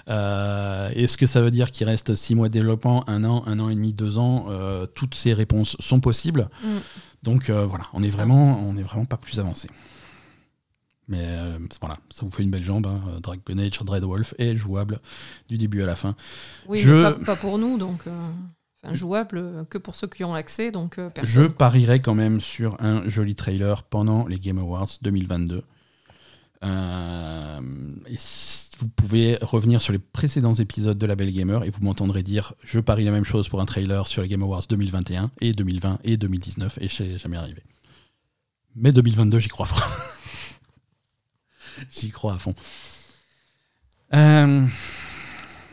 [0.08, 3.60] Euh, Est-ce que ça veut dire qu'il reste six mois de développement, un an, un
[3.60, 6.48] an et demi, deux ans Euh, Toutes ces réponses sont possibles.
[6.64, 6.66] Mm.
[7.22, 9.68] Donc euh, voilà, on est, vraiment, on est vraiment pas plus avancé.
[11.12, 12.86] Mais euh, voilà, ça vous fait une belle jambe.
[12.86, 13.00] Hein.
[13.22, 14.98] Dragon Age Dreadwolf est jouable
[15.48, 16.16] du début à la fin.
[16.66, 18.06] Oui, Je- mais pas, pas pour nous, donc.
[18.06, 18.30] euh,
[18.84, 21.30] Enfin, jouable euh, que pour ceux qui ont accès, donc euh, personne.
[21.44, 25.62] Je parierais quand même sur un joli trailer pendant les Game Awards 2022.
[26.64, 27.60] Euh,
[28.06, 31.82] et si- vous pouvez revenir sur les précédents épisodes de La Belle Gamer et vous
[31.84, 35.30] m'entendrez dire je parie la même chose pour un trailer sur les Game Awards 2021
[35.40, 37.62] et 2020 et 2019 et c'est jamais arrivé.
[38.74, 39.86] Mais 2022, j'y crois fort.
[41.90, 42.54] j'y crois à fond.
[44.14, 44.66] Euh,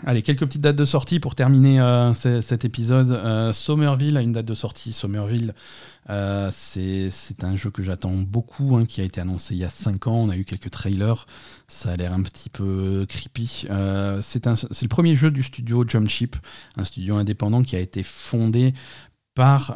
[0.06, 3.12] Allez, quelques petites dates de sortie pour terminer euh, ce- cet épisode.
[3.12, 4.94] Euh, Somerville a une date de sortie.
[4.94, 5.54] Somerville,
[6.08, 10.08] c'est un jeu que j'attends beaucoup, hein, qui a été annoncé il y a 5
[10.08, 10.16] ans.
[10.16, 11.26] On a eu quelques trailers.
[11.68, 13.66] Ça a l'air un petit peu creepy.
[14.22, 16.38] C'est le premier jeu du studio Jump Ship,
[16.78, 18.74] un studio indépendant qui a été fondé
[19.36, 19.76] par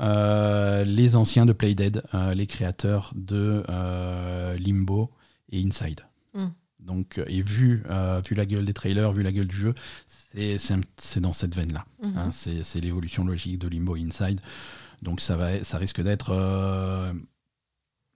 [0.85, 2.01] les anciens de Playdead,
[2.33, 3.61] les créateurs de
[4.57, 5.11] Limbo
[5.51, 5.99] et Inside.
[6.33, 6.47] Mm.
[6.79, 9.73] Donc, et vu, euh, vu la gueule des trailers, vu la gueule du jeu,
[10.33, 11.85] c'est- dans cette veine-là.
[12.03, 12.31] Hein.
[12.31, 14.41] c'est c'est l'évolution logique de Limbo Inside.
[15.01, 17.13] Donc ça, va, ça risque d'être euh,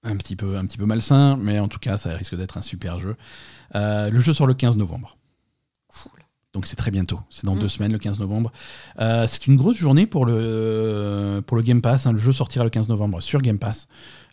[0.03, 2.61] un, petit peu, un petit peu malsain, mais en tout cas, ça risque d'être un
[2.61, 3.15] super jeu.
[3.75, 5.17] Euh, le jeu sort le 15 novembre.
[5.87, 6.21] Cool.
[6.57, 7.59] Donc c'est très bientôt, c'est dans Mm.
[7.59, 8.51] deux semaines, le 15 novembre.
[8.99, 12.07] Euh, c'est une grosse journée pour le, pour le Game Pass.
[12.07, 12.13] hein.
[12.13, 13.87] Le jeu sortira le 15 novembre sur Game Pass,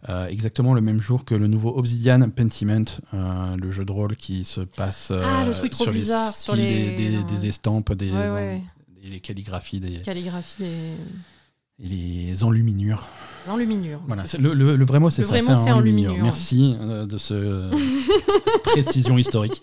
[0.09, 4.17] Euh, exactement le même jour que le nouveau Obsidian Pentiment, euh, le jeu de rôle
[4.17, 7.47] qui se passe Ah, le truc trop sur les bizarre, sur styles les- des, des-
[7.47, 8.63] estampes, des, Ouais, ouais.
[9.03, 10.93] et les calligraphies, des, Calligraphie des
[11.81, 13.09] et les enluminures.
[13.45, 14.01] des enluminures.
[14.07, 16.17] Voilà, c'est le, le- le vrai mot c'est Le ça, vrai mot, c'est enluminure.
[16.23, 17.69] Merci euh, de ce
[18.65, 19.61] précision historique.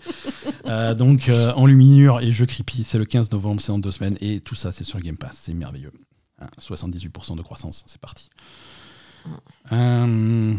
[0.66, 4.16] Euh, donc euh, enluminure et jeu creepy, c'est le 15 novembre, c'est en deux semaines
[4.20, 5.92] et tout ça c'est sur le Game Pass, c'est merveilleux.
[6.40, 8.28] Hein, 78% de croissance, c'est parti.
[9.72, 10.54] Euh,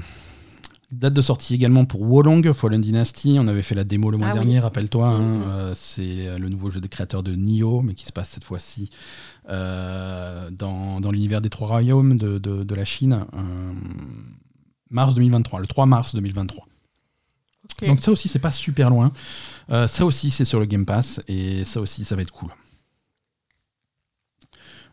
[0.91, 3.37] date de sortie également pour Wolong Fallen Dynasty.
[3.39, 4.39] On avait fait la démo le mois Ah oui.
[4.39, 5.07] dernier, rappelle-toi.
[5.07, 8.43] hein, euh, c'est le nouveau jeu des créateurs de Nioh, mais qui se passe cette
[8.43, 8.89] fois-ci
[9.49, 13.25] dans, dans l'univers des trois royaumes de, de- de la Chine.
[13.33, 13.73] euh,
[14.89, 16.65] mars 2023, le 3 mars 2023.
[17.81, 17.87] Ok.
[17.87, 19.11] Donc ça aussi, c'est pas super loin.
[19.71, 22.49] Euh, ça aussi, c'est sur le Game Pass, et ça aussi, ça va être cool.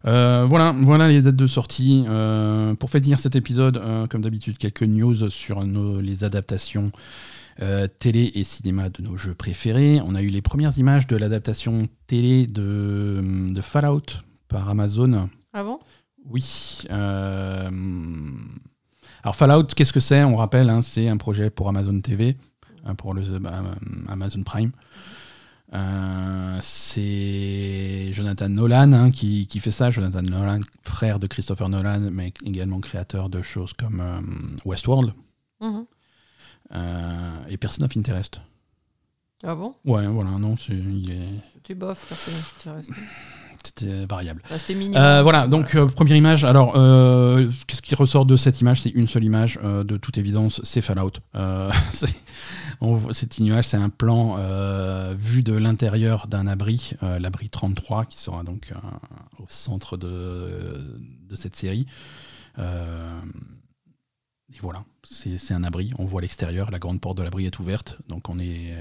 [0.07, 2.05] Euh, voilà, voilà les dates de sortie.
[2.09, 6.91] Euh, pour finir cet épisode, euh, comme d'habitude, quelques news sur nos- les adaptations
[7.61, 10.01] euh, télé et cinéma de nos jeux préférés.
[10.03, 15.31] On a eu les premières images de l'adaptation télé de, de Fallout par Amazon.
[15.55, 15.79] Ah bon?
[16.27, 16.83] Oui.
[16.91, 17.71] euh,
[19.23, 20.23] alors Fallout, qu'est-ce que c'est?
[20.25, 22.37] On rappelle, hein, c'est un projet pour Amazon TV,
[22.85, 23.63] hein, pour le bah,
[24.09, 24.73] Amazon Prime.
[25.73, 29.91] Euh, c'est Jonathan Nolan hein, qui, qui fait ça.
[29.91, 34.21] Jonathan Nolan, frère de Christopher Nolan, mais également créateur de choses comme euh,
[34.65, 35.13] Westworld
[35.63, 35.85] Mhm.
[36.75, 38.41] euh, et Person of Interest.
[39.43, 39.75] Ah bon?
[39.85, 42.91] Ouais, voilà, non, c'est est- Tu bof, personne ne t'intéresse.
[43.65, 44.43] C'était variable.
[44.51, 44.99] Ah, C'était mignon.
[44.99, 46.45] Euh, voilà, donc euh, première image.
[46.45, 48.83] Alors, euh, qu'est-ce qui ressort de cette image?
[48.83, 51.13] C'est une seule image, euh, de toute évidence, c'est Fallout.
[51.35, 52.15] Euh, c'est-
[52.81, 58.07] on cette image, c'est un plan euh, vu de l'intérieur d'un abri, euh, l'abri 33,
[58.07, 58.77] qui sera donc euh,
[59.39, 60.81] au centre de,
[61.29, 61.87] de cette série.
[62.59, 63.21] Euh,
[64.55, 65.93] et voilà, c'est un abri.
[65.99, 68.75] On voit l'extérieur, la grande porte de l'abri est ouverte, donc on est,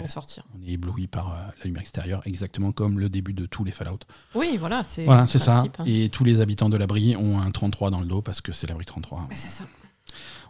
[0.58, 3.72] On est ébloui par euh, la lumière extérieure, exactement comme le début de tous les
[3.72, 4.00] Fallout.
[4.36, 5.62] Oui, voilà, c'est Voilà, c'est ça.
[5.62, 5.84] hein.
[5.86, 8.68] Et tous les habitants de l'abri ont un 33 dans le dos parce que c'est
[8.68, 9.20] l'abri 33.
[9.20, 9.66] Ouais, C'est ça.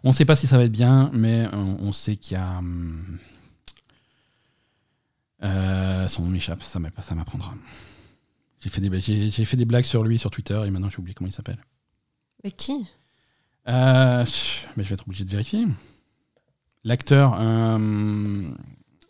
[0.04, 2.40] On ne sait pas si ça va être bien, mais on, on sait qu'il y
[2.40, 2.58] a.
[2.60, 3.20] hum,
[5.44, 7.54] euh, son nom m'échappe, ça m'a- ça m'apprendra.
[8.62, 11.30] J'ai fait, des, fait des blagues sur lui sur Twitter et maintenant j'ai oublié comment
[11.30, 11.64] il s'appelle.
[12.44, 12.88] Mais qui?
[13.70, 14.26] Euh,
[14.76, 15.66] mais je vais être obligé de vérifier.
[16.84, 18.52] L'acteur, euh,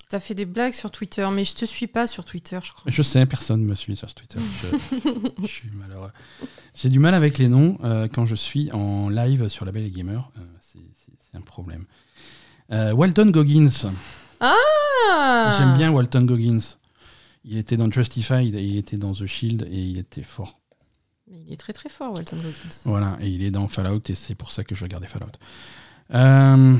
[0.09, 2.91] T'as fait des blagues sur Twitter, mais je te suis pas sur Twitter, je crois.
[2.91, 4.39] je sais, personne ne me suit sur Twitter.
[4.63, 4.97] Je,
[5.43, 6.09] je suis malheureux.
[6.73, 9.85] J'ai du mal avec les noms euh, quand je suis en live sur la Belle
[9.85, 10.31] et Gamer.
[10.39, 10.79] euh, c'est,
[11.37, 11.85] un problème.
[12.71, 13.91] Euh, Walton Goggins.
[14.39, 16.75] Ah J'aime bien Walton Goggins.
[17.43, 20.58] Il était dans Justified et il était dans The Shield et il était fort.
[21.29, 22.81] Mais il est très très fort, Walton Goggins.
[22.85, 25.31] Voilà, et il est dans Fallout et c'est pour ça que je regardais Fallout.
[26.13, 26.77] Euh,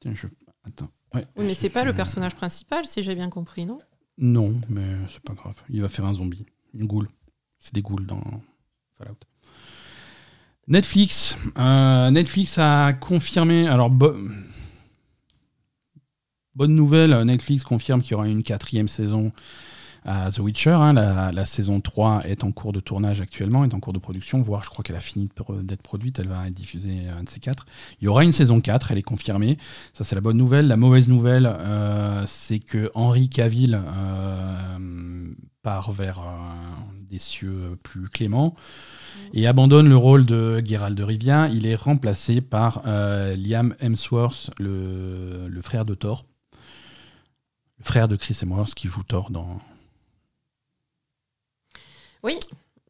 [0.00, 0.26] tiens, je...
[0.64, 0.90] Attends.
[1.14, 1.26] Ouais.
[1.36, 3.80] Oui, mais c'est pas le personnage principal, si j'ai bien compris, non?
[4.18, 5.54] Non, mais c'est pas grave.
[5.70, 6.44] Il va faire un zombie.
[6.74, 7.08] Une goule.
[7.58, 8.22] C'est des goules dans
[8.98, 9.16] Fallout.
[10.68, 11.36] Netflix.
[11.58, 13.66] Euh, Netflix a confirmé.
[13.66, 14.16] Alors, bo-
[16.54, 17.22] bonne nouvelle.
[17.24, 19.32] Netflix confirme qu'il y aura une quatrième saison
[20.04, 20.70] à The Witcher.
[20.70, 20.92] hein.
[20.92, 24.64] La, saison 3 est en cours de tournage actuellement, est en cours de production, voire
[24.64, 25.28] je crois qu'elle a fini
[25.62, 26.18] d'être produite.
[26.18, 27.66] Elle va être diffusée un de ces quatre.
[28.00, 29.58] Il y aura une saison 4, elle est confirmée.
[29.92, 30.66] Ça, c'est la bonne nouvelle.
[30.66, 36.20] La mauvaise nouvelle, euh, c'est que Henry Cavill euh, part vers
[37.10, 38.54] des cieux plus cléments
[39.34, 41.48] et abandonne le rôle de Geralt de Rivia.
[41.48, 46.24] Il est remplacé par euh, Liam Hemsworth, le, le frère de Thor.
[47.78, 49.60] Le frère de Chris Hemsworth qui joue Thor dans.
[52.22, 52.38] Oui.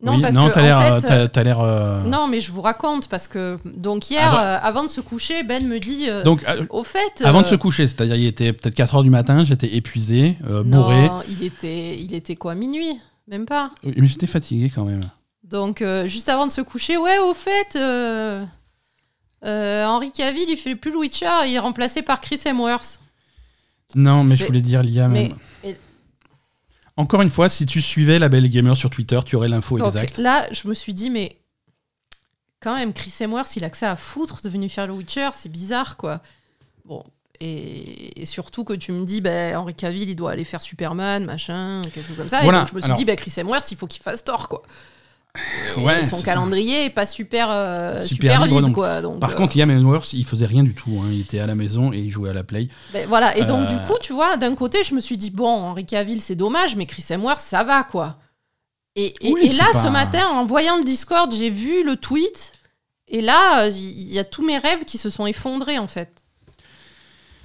[0.03, 1.61] Non, Oui, parce non, que t'as en fait, euh, t'as l'air.
[1.61, 5.03] euh, Non, mais je vous raconte parce que donc hier, Avant- euh, avant de se
[5.03, 6.07] coucher, Ben me dit.
[6.09, 7.21] euh, Donc, au fait.
[7.23, 11.09] avant de se coucher, c'est-à-dire il était peut-être 4 heures du matin, j'étais épuisé, bourré.
[11.09, 13.73] Non, il était, il était quoi minuit, même pas.
[13.85, 15.03] Oui, Mais j'étais fatigué quand même.
[15.45, 17.77] Donc juste avant de se coucher, ouais, au fait,
[19.45, 23.01] Henry Cavill, il fait plus le Witcher, il est remplacé par Chris Hemsworth.
[23.95, 25.11] Non, mais je Mais- voulais dire Liam.
[25.13, 25.31] mais-
[25.65, 25.77] et-
[26.97, 30.19] Encore une fois, si tu suivais la Belle Gamer sur Twitter, tu aurais l'info exacte.
[30.19, 31.39] là, je me suis dit, mais
[32.61, 35.31] quand même, Chris Hemsworth, il a que ça à foutre de venir faire le Witcher,
[35.35, 36.21] c'est bizarre, quoi.
[36.85, 37.03] Bon,
[37.41, 41.25] Et, et surtout que tu me dis, ben, Henri Cavill, il doit aller faire Superman,
[41.25, 42.43] machin, quelque chose comme ça.
[42.43, 44.23] Voilà, Et donc, je me suis alors- dit, ben, Chris Hemsworth, il faut qu'il fasse
[44.25, 44.63] Thor, quoi.
[45.79, 49.01] Ouais, son calendrier est pas super, euh, Super super, libre, vide, quoi.
[49.01, 50.91] Donc, Par euh, contre, Liam Hemsworth, il faisait rien du tout.
[51.01, 51.09] hein.
[51.13, 52.69] Il était à la maison et il jouait à la play.
[52.93, 53.37] ben, voilà.
[53.37, 55.87] Et donc, Euh, du coup, tu vois, d'un côté, je me suis dit, bon, Henri
[55.87, 58.19] Cavill, c'est dommage, mais Chris Hemsworth, ça va, quoi.
[58.97, 61.85] Et, et- Oui, et c'est là, pas- ce matin, en voyant le Discord, j'ai vu
[61.85, 62.53] le tweet.
[63.07, 66.25] Et là, euh, il y a tous mes rêves qui se sont effondrés, en fait.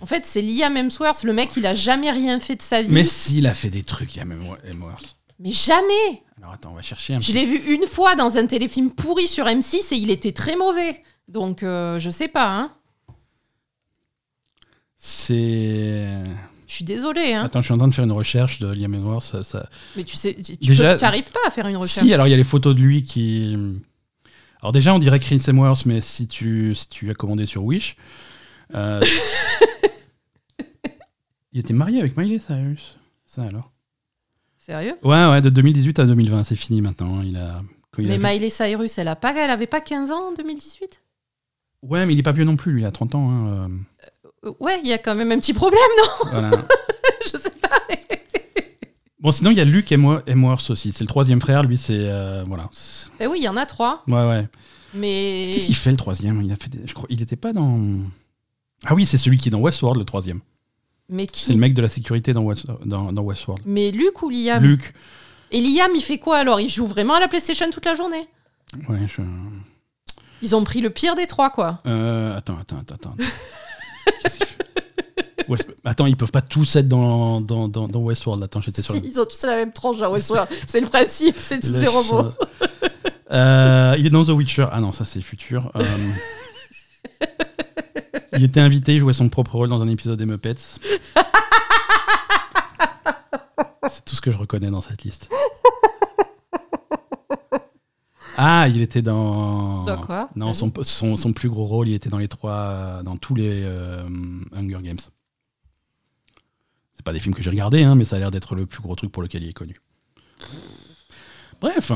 [0.02, 2.90] En fait, c'est Liam Hemsworth, le mec, il a jamais rien fait de sa vie.
[2.90, 5.16] Mais Mais, s'il a fait des trucs, Liam Hemsworth.
[5.44, 8.46] jamais Alors attends, on va chercher un Je petit l'ai vu une fois dans un
[8.46, 11.02] téléfilm pourri sur M6 et il était très mauvais.
[11.28, 12.72] Donc, euh, je sais pas, hein.
[14.96, 16.08] C'est.
[16.68, 17.46] Je suis désolée, hein.
[17.46, 19.26] Attends, je suis en train de faire une recherche de Liam Hemsworth.
[19.26, 22.06] Ça, ça- Mais tu sais, tu Déjà- n'arrives pas à faire une recherche.
[22.06, 23.58] Si, alors il y a les photos de lui qui.
[24.62, 27.96] Alors déjà, on dirait Chris Hemsworth, mais si tu, si tu as commandé sur Wish.
[28.76, 29.02] euh,
[31.54, 33.00] il était marié avec Miley Cyrus.
[33.26, 33.72] Ça alors
[34.66, 34.95] Sérieux?
[35.03, 37.22] Ouais, ouais, de 2018 à 2020, c'est fini maintenant.
[37.22, 37.61] Il a.
[37.91, 40.30] quand il Mais a fait- Miley Cyrus, elle, a pas, elle avait pas 15 ans
[40.30, 41.01] en 2018
[41.84, 43.30] Ouais, mais il est pas vieux non plus, lui, il a 30 ans.
[43.30, 43.68] hein, euh,
[44.49, 46.30] Euh, Ouais, il y a quand même un petit problème, non?
[46.32, 46.51] Voilà.
[47.32, 47.70] Je sais pas.
[49.20, 50.91] Bon, sinon, il y a Luke Hemsworth Hemsworth aussi.
[50.91, 52.07] C'est le troisième frère, lui, c'est.
[52.09, 52.70] euh, voilà.
[52.72, 54.03] C'est- Eh oui, il y en a trois.
[54.07, 54.47] Ouais, ouais.
[54.93, 55.51] Mais.
[55.53, 56.41] Qu'est-ce qu'il fait le troisième?
[56.43, 56.70] Il a fait.
[56.70, 57.07] des- Je crois.
[57.09, 57.80] Il était pas dans.
[58.86, 60.41] Ah oui, c'est celui qui est dans Westworld, le troisième.
[61.10, 63.64] Mais C'est le qui mec de la sécurité dans, West- dans, dans Westworld.
[63.66, 64.93] Mais Luc ou Liam Luke.
[65.51, 66.60] Et Liam, il fait quoi alors?
[66.60, 68.28] Il joue vraiment à la PlayStation toute la journée?
[68.89, 69.22] Ouais, je...
[70.41, 71.82] Ils ont pris le pire des trois, quoi.
[71.86, 73.16] Euh, attends, attends, attends, attends.
[75.47, 78.41] West- Attends, ils peuvent pas tous être dans, dans, dans, dans Westworld.
[78.43, 80.49] Attends, j'étais sur Si, le- ils ont tous la même tranche dans Westworld.
[80.68, 82.32] C'est le principe, c'est tous ces robots.
[83.32, 84.66] Euh, il est dans The Witcher.
[84.72, 85.72] Ah non, ça c'est futur.
[85.76, 85.84] Euh,
[88.36, 90.56] il était invité, il jouait son propre rôle dans un épisode des Muppets.
[93.90, 95.30] C'est tout ce que je reconnais dans cette liste.
[98.38, 99.86] Ah, il était dans.
[99.86, 100.30] Dans quoi?
[100.36, 103.64] Non, son, son, son plus gros rôle, il était dans les trois, dans tous les
[103.64, 104.04] euh,
[104.54, 105.00] Hunger Games.
[106.94, 108.82] C'est pas des films que j'ai regardés, hein, mais ça a l'air d'être le plus
[108.82, 109.80] gros truc pour lequel il est connu.
[111.62, 111.92] Bref,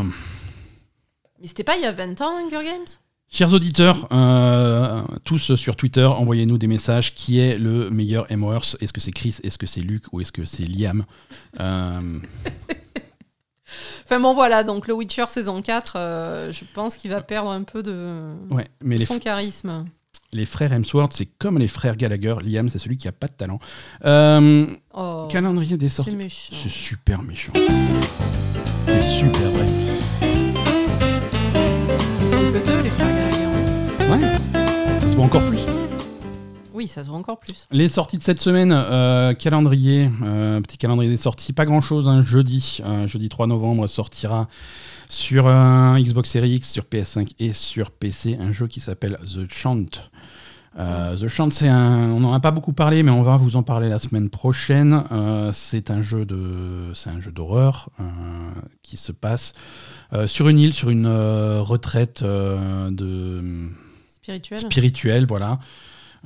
[1.42, 2.88] Mais c'était pas il y a 20 ans, Hunger Games?
[3.32, 7.13] Chers auditeurs, euh, tous sur Twitter, envoyez-nous des messages.
[7.15, 9.38] Qui est le meilleur Hemsworth Est-ce que c'est Chris?
[9.43, 11.05] Est-ce que c'est Luke Ou est-ce que c'est Liam?
[11.59, 12.19] Euh,
[14.03, 17.61] Enfin bon, voilà, donc le Witcher saison 4, euh, je pense qu'il va perdre un
[17.61, 19.86] peu de Ouais, mais les, son charisme.
[20.34, 22.34] les frères Hemsworth, c'est comme les frères Gallagher.
[22.43, 23.59] Liam, c'est celui qui a pas de talent.
[24.95, 26.17] Oh, calendrier des c'est sorties.
[26.51, 27.53] C'est super méchant.
[28.88, 29.65] C'est super vrai.
[32.21, 33.09] Ils sont que deux, les frères.
[34.10, 34.18] Ouais.
[34.99, 35.62] Ça se voit encore plus.
[36.74, 37.68] Oui, ça se voit encore plus.
[37.72, 42.10] Les sorties de cette semaine, euh, calendrier, euh, petit calendrier des sorties, pas grand chose.
[42.22, 44.47] jeudi, euh, jeudi 3 novembre, sortira
[45.10, 49.86] sur Xbox Series X, sur PS5 et sur PC un jeu qui s'appelle The Chant.
[50.80, 53.57] Euh, The Chant, c'est un, on n'en a pas beaucoup parlé, mais on va vous
[53.57, 55.03] en parler la semaine prochaine.
[55.12, 58.03] Euh, c'est un jeu de, c'est un jeu d'horreur euh,
[58.82, 59.53] qui se passe
[60.26, 63.70] sur une île, sur une retraite de
[64.57, 65.59] Spirituel voilà.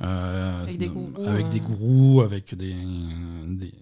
[0.02, 1.48] Euh, Avec des gourous, avec euh.
[1.50, 2.74] des gourous, avec des,
[3.46, 3.72] des-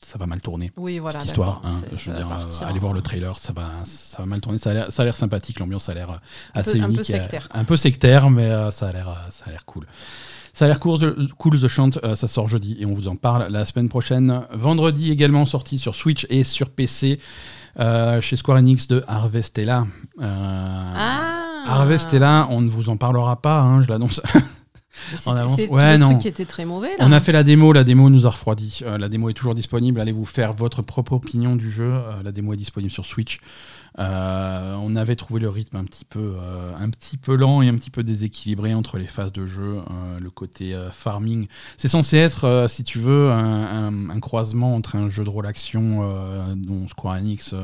[0.00, 0.70] ça va mal tourner.
[0.76, 1.18] Oui, voilà.
[1.18, 1.70] cette histoire, hein.
[1.96, 4.58] je veux dire, partir euh, allez voir le trailer, ça va, ça va mal tourner.
[4.58, 6.14] Ça a l'air, sympathique, l'ambiance a l'air euh,
[6.54, 7.48] Un peu- assez un peu unique, et, euh, sectaire.
[7.52, 9.86] un peu sectaire, mais euh, ça a l'air, euh, ça a l'air cool.
[10.52, 13.08] Ça a l'air cool, The- cool The Chant, euh, ça sort jeudi et on vous
[13.08, 14.42] en parle la semaine prochaine.
[14.52, 17.18] Vendredi également sorti sur Switch et sur PC
[17.80, 19.86] euh, chez Square Enix de Harvestella.
[20.20, 24.20] Euh, Ah Harvestella, on ne vous en parlera pas, hein, je l'annonce.
[25.18, 27.04] C'est Ouais, truc qui était très mauvais, là.
[27.06, 28.80] On a fait la démo, la démo nous a refroidi.
[28.82, 31.92] Euh, la démo est toujours disponible, allez vous faire votre propre opinion du jeu.
[31.92, 33.38] Euh, la démo est disponible sur Switch.
[33.98, 37.68] Euh, on avait trouvé le rythme un petit, peu, euh, un petit peu lent et
[37.68, 41.46] un petit peu déséquilibré entre les phases de jeu, euh, le côté farming.
[41.78, 45.46] C'est censé être, si tu veux, un, un- un croisement entre un jeu de rôle
[45.46, 47.54] action dont Square Enix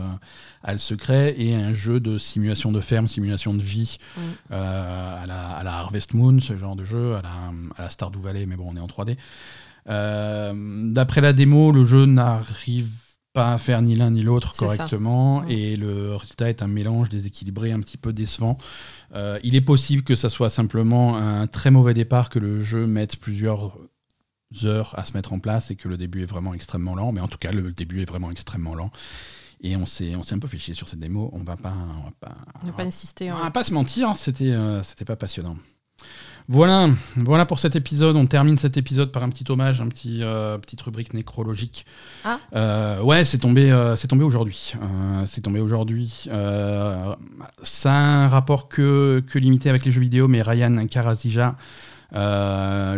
[0.63, 4.21] a le secret et un jeu de simulation de ferme, simulation de vie Mm.
[4.55, 7.31] à, la, à la Harvest Moon, ce genre de jeu, à la,
[7.77, 9.17] à la Stardew Valley, mais bon, on est en 3D.
[9.89, 10.53] Euh,
[10.93, 12.89] D'après la démo, le jeu n'arrive
[13.33, 15.51] pas à faire ni l'un ni l'autre correctement Mm.
[15.51, 18.59] et le résultat est un mélange déséquilibré, un petit peu décevant.
[19.15, 22.87] Euh, il est possible que ça soit simplement un très mauvais départ, que le jeu
[22.87, 23.79] mette plusieurs
[24.65, 27.21] heures à se mettre en place et que le début est vraiment extrêmement lent, mais
[27.21, 28.91] en tout cas le début est vraiment extrêmement lent.
[29.65, 31.31] Et on s'est on s'est un peu fait chier sur cette démo.
[31.33, 33.31] On va pas, on va pas, Ne pas insister.
[33.31, 33.45] on hein.
[33.45, 35.57] va pas se mentir, c'était euh, c'était pas passionnant.
[36.49, 38.17] Voilà, voilà pour cet épisode.
[38.17, 41.87] On termine cet épisode par un petit hommage, un petit euh, petite rubrique nécrologique.
[42.25, 42.41] Ah.
[42.55, 44.75] Euh, ouais, c'est tombé, euh, c'est tombé aujourd'hui.
[45.27, 46.29] C'est tombé aujourd'hui.
[47.63, 51.57] Ça a un rapport que, que limité avec les jeux vidéo, mais Ryan Karazija,
[52.13, 52.97] le,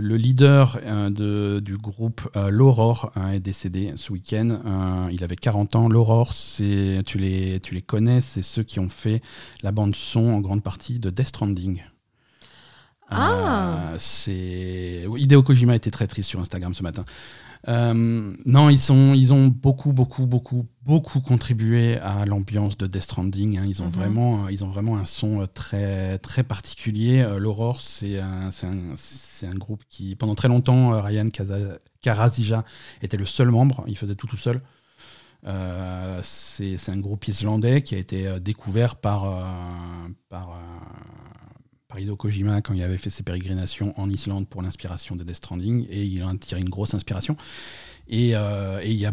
[0.00, 5.08] le leader de, du groupe L'Aurore, hein, est décédé ce week-end.
[5.12, 5.88] Il avait 40 ans.
[5.88, 9.22] L'Aurore, c'est tu les, tu les connais, c'est ceux qui ont fait
[9.62, 11.82] la bande son en grande partie de Death Stranding.
[13.14, 13.90] Ah.
[13.92, 17.04] Euh, c'est Hideo Kojima était très triste sur Instagram ce matin.
[17.68, 23.02] Euh, non, ils, sont, ils ont beaucoup, beaucoup, beaucoup, beaucoup contribué à l'ambiance de Death
[23.02, 23.58] Stranding.
[23.58, 23.64] hein.
[23.66, 23.92] Ils, ont Mhm.
[23.92, 27.24] vraiment, ils ont vraiment un son euh, très, très particulier.
[27.38, 31.26] L'Aurore, c'est un, un, un groupe qui, pendant très longtemps, Ryan
[32.00, 32.64] Karazija
[33.00, 33.84] était le seul membre.
[33.86, 34.60] Il faisait tout tout seul.
[35.44, 40.58] Euh, c'est un groupe islandais qui a été découvert par, euh, par,
[41.92, 45.36] par Hideo Kojima quand il avait fait ses pérégrinations en Islande pour l'inspiration de Death
[45.36, 47.36] Stranding et il en a tiré une grosse inspiration.
[48.08, 49.12] Et euh, et il y a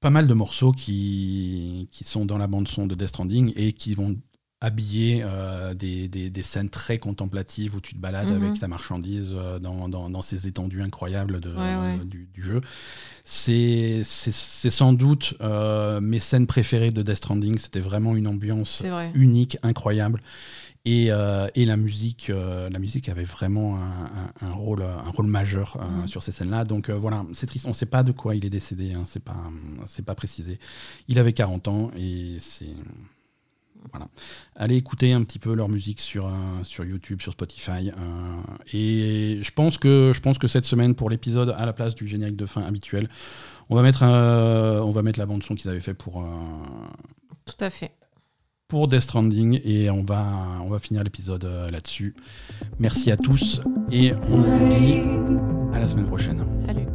[0.00, 3.94] pas mal de morceaux qui, qui sont dans la bande-son de Death Stranding et qui
[3.94, 4.16] vont
[4.60, 8.42] habiller euh, des, des- des scènes très contemplatives où tu te balades Mhm.
[8.44, 12.04] avec ta marchandise euh, dans, dans- dans ces étendues incroyables de, Ouais, ouais.
[12.04, 12.60] du, du jeu.
[13.24, 15.34] C'est sans doute
[16.02, 17.56] mes scènes préférées de Death Stranding.
[17.58, 18.82] C'était vraiment une ambiance
[19.14, 20.18] unique, incroyable.
[20.84, 24.04] Et, euh, et la musique, euh, la musique avait vraiment un,
[24.42, 26.08] un- un rôle, un rôle majeur euh, Mhm.
[26.08, 26.64] sur ces scènes-là.
[26.64, 27.66] Donc voilà, c'est triste.
[27.66, 28.94] On ne sait pas de quoi il est décédé.
[28.94, 29.36] Hein, c'est pas,
[29.86, 30.58] c'est pas précisé.
[31.08, 32.74] Il avait 40 ans et c'est
[33.92, 34.08] voilà.
[34.56, 36.30] Allez écouter un petit peu leur musique sur, euh,
[36.64, 37.90] sur YouTube, sur Spotify.
[37.90, 37.92] euh,
[38.72, 42.06] et je pense, que, je pense que cette semaine, pour l'épisode, à la place du
[42.06, 43.08] générique de fin habituel,
[43.70, 46.24] on va mettre, euh, on va mettre la bande-son qu'ils avaient fait pour,
[47.44, 47.92] Tout à fait.
[48.68, 50.26] Pour Death Stranding et on va,
[50.62, 52.14] on va finir l'épisode euh, là-dessus.
[52.78, 55.00] Merci à tous et on vous dit
[55.74, 56.44] à la semaine prochaine.
[56.60, 56.86] Salut.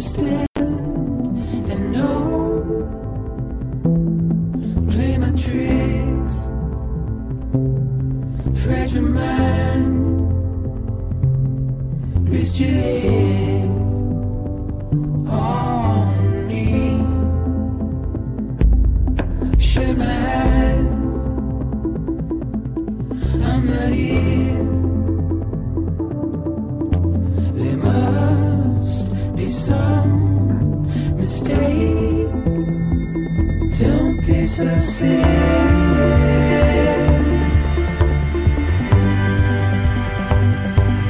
[0.00, 2.88] Understand and know,
[4.90, 6.36] play my tricks
[8.64, 10.30] fragile mind.
[12.30, 13.09] Rest your
[31.30, 32.30] serious.
[33.80, 35.20] Don't be so serious.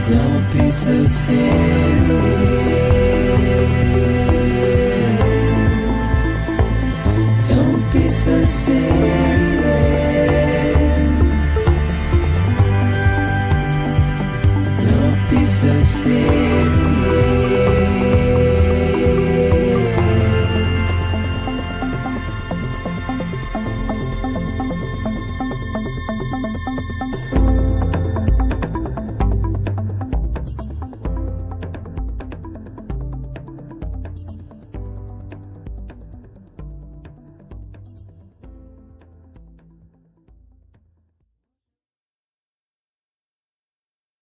[0.08, 1.79] Don't be so serious.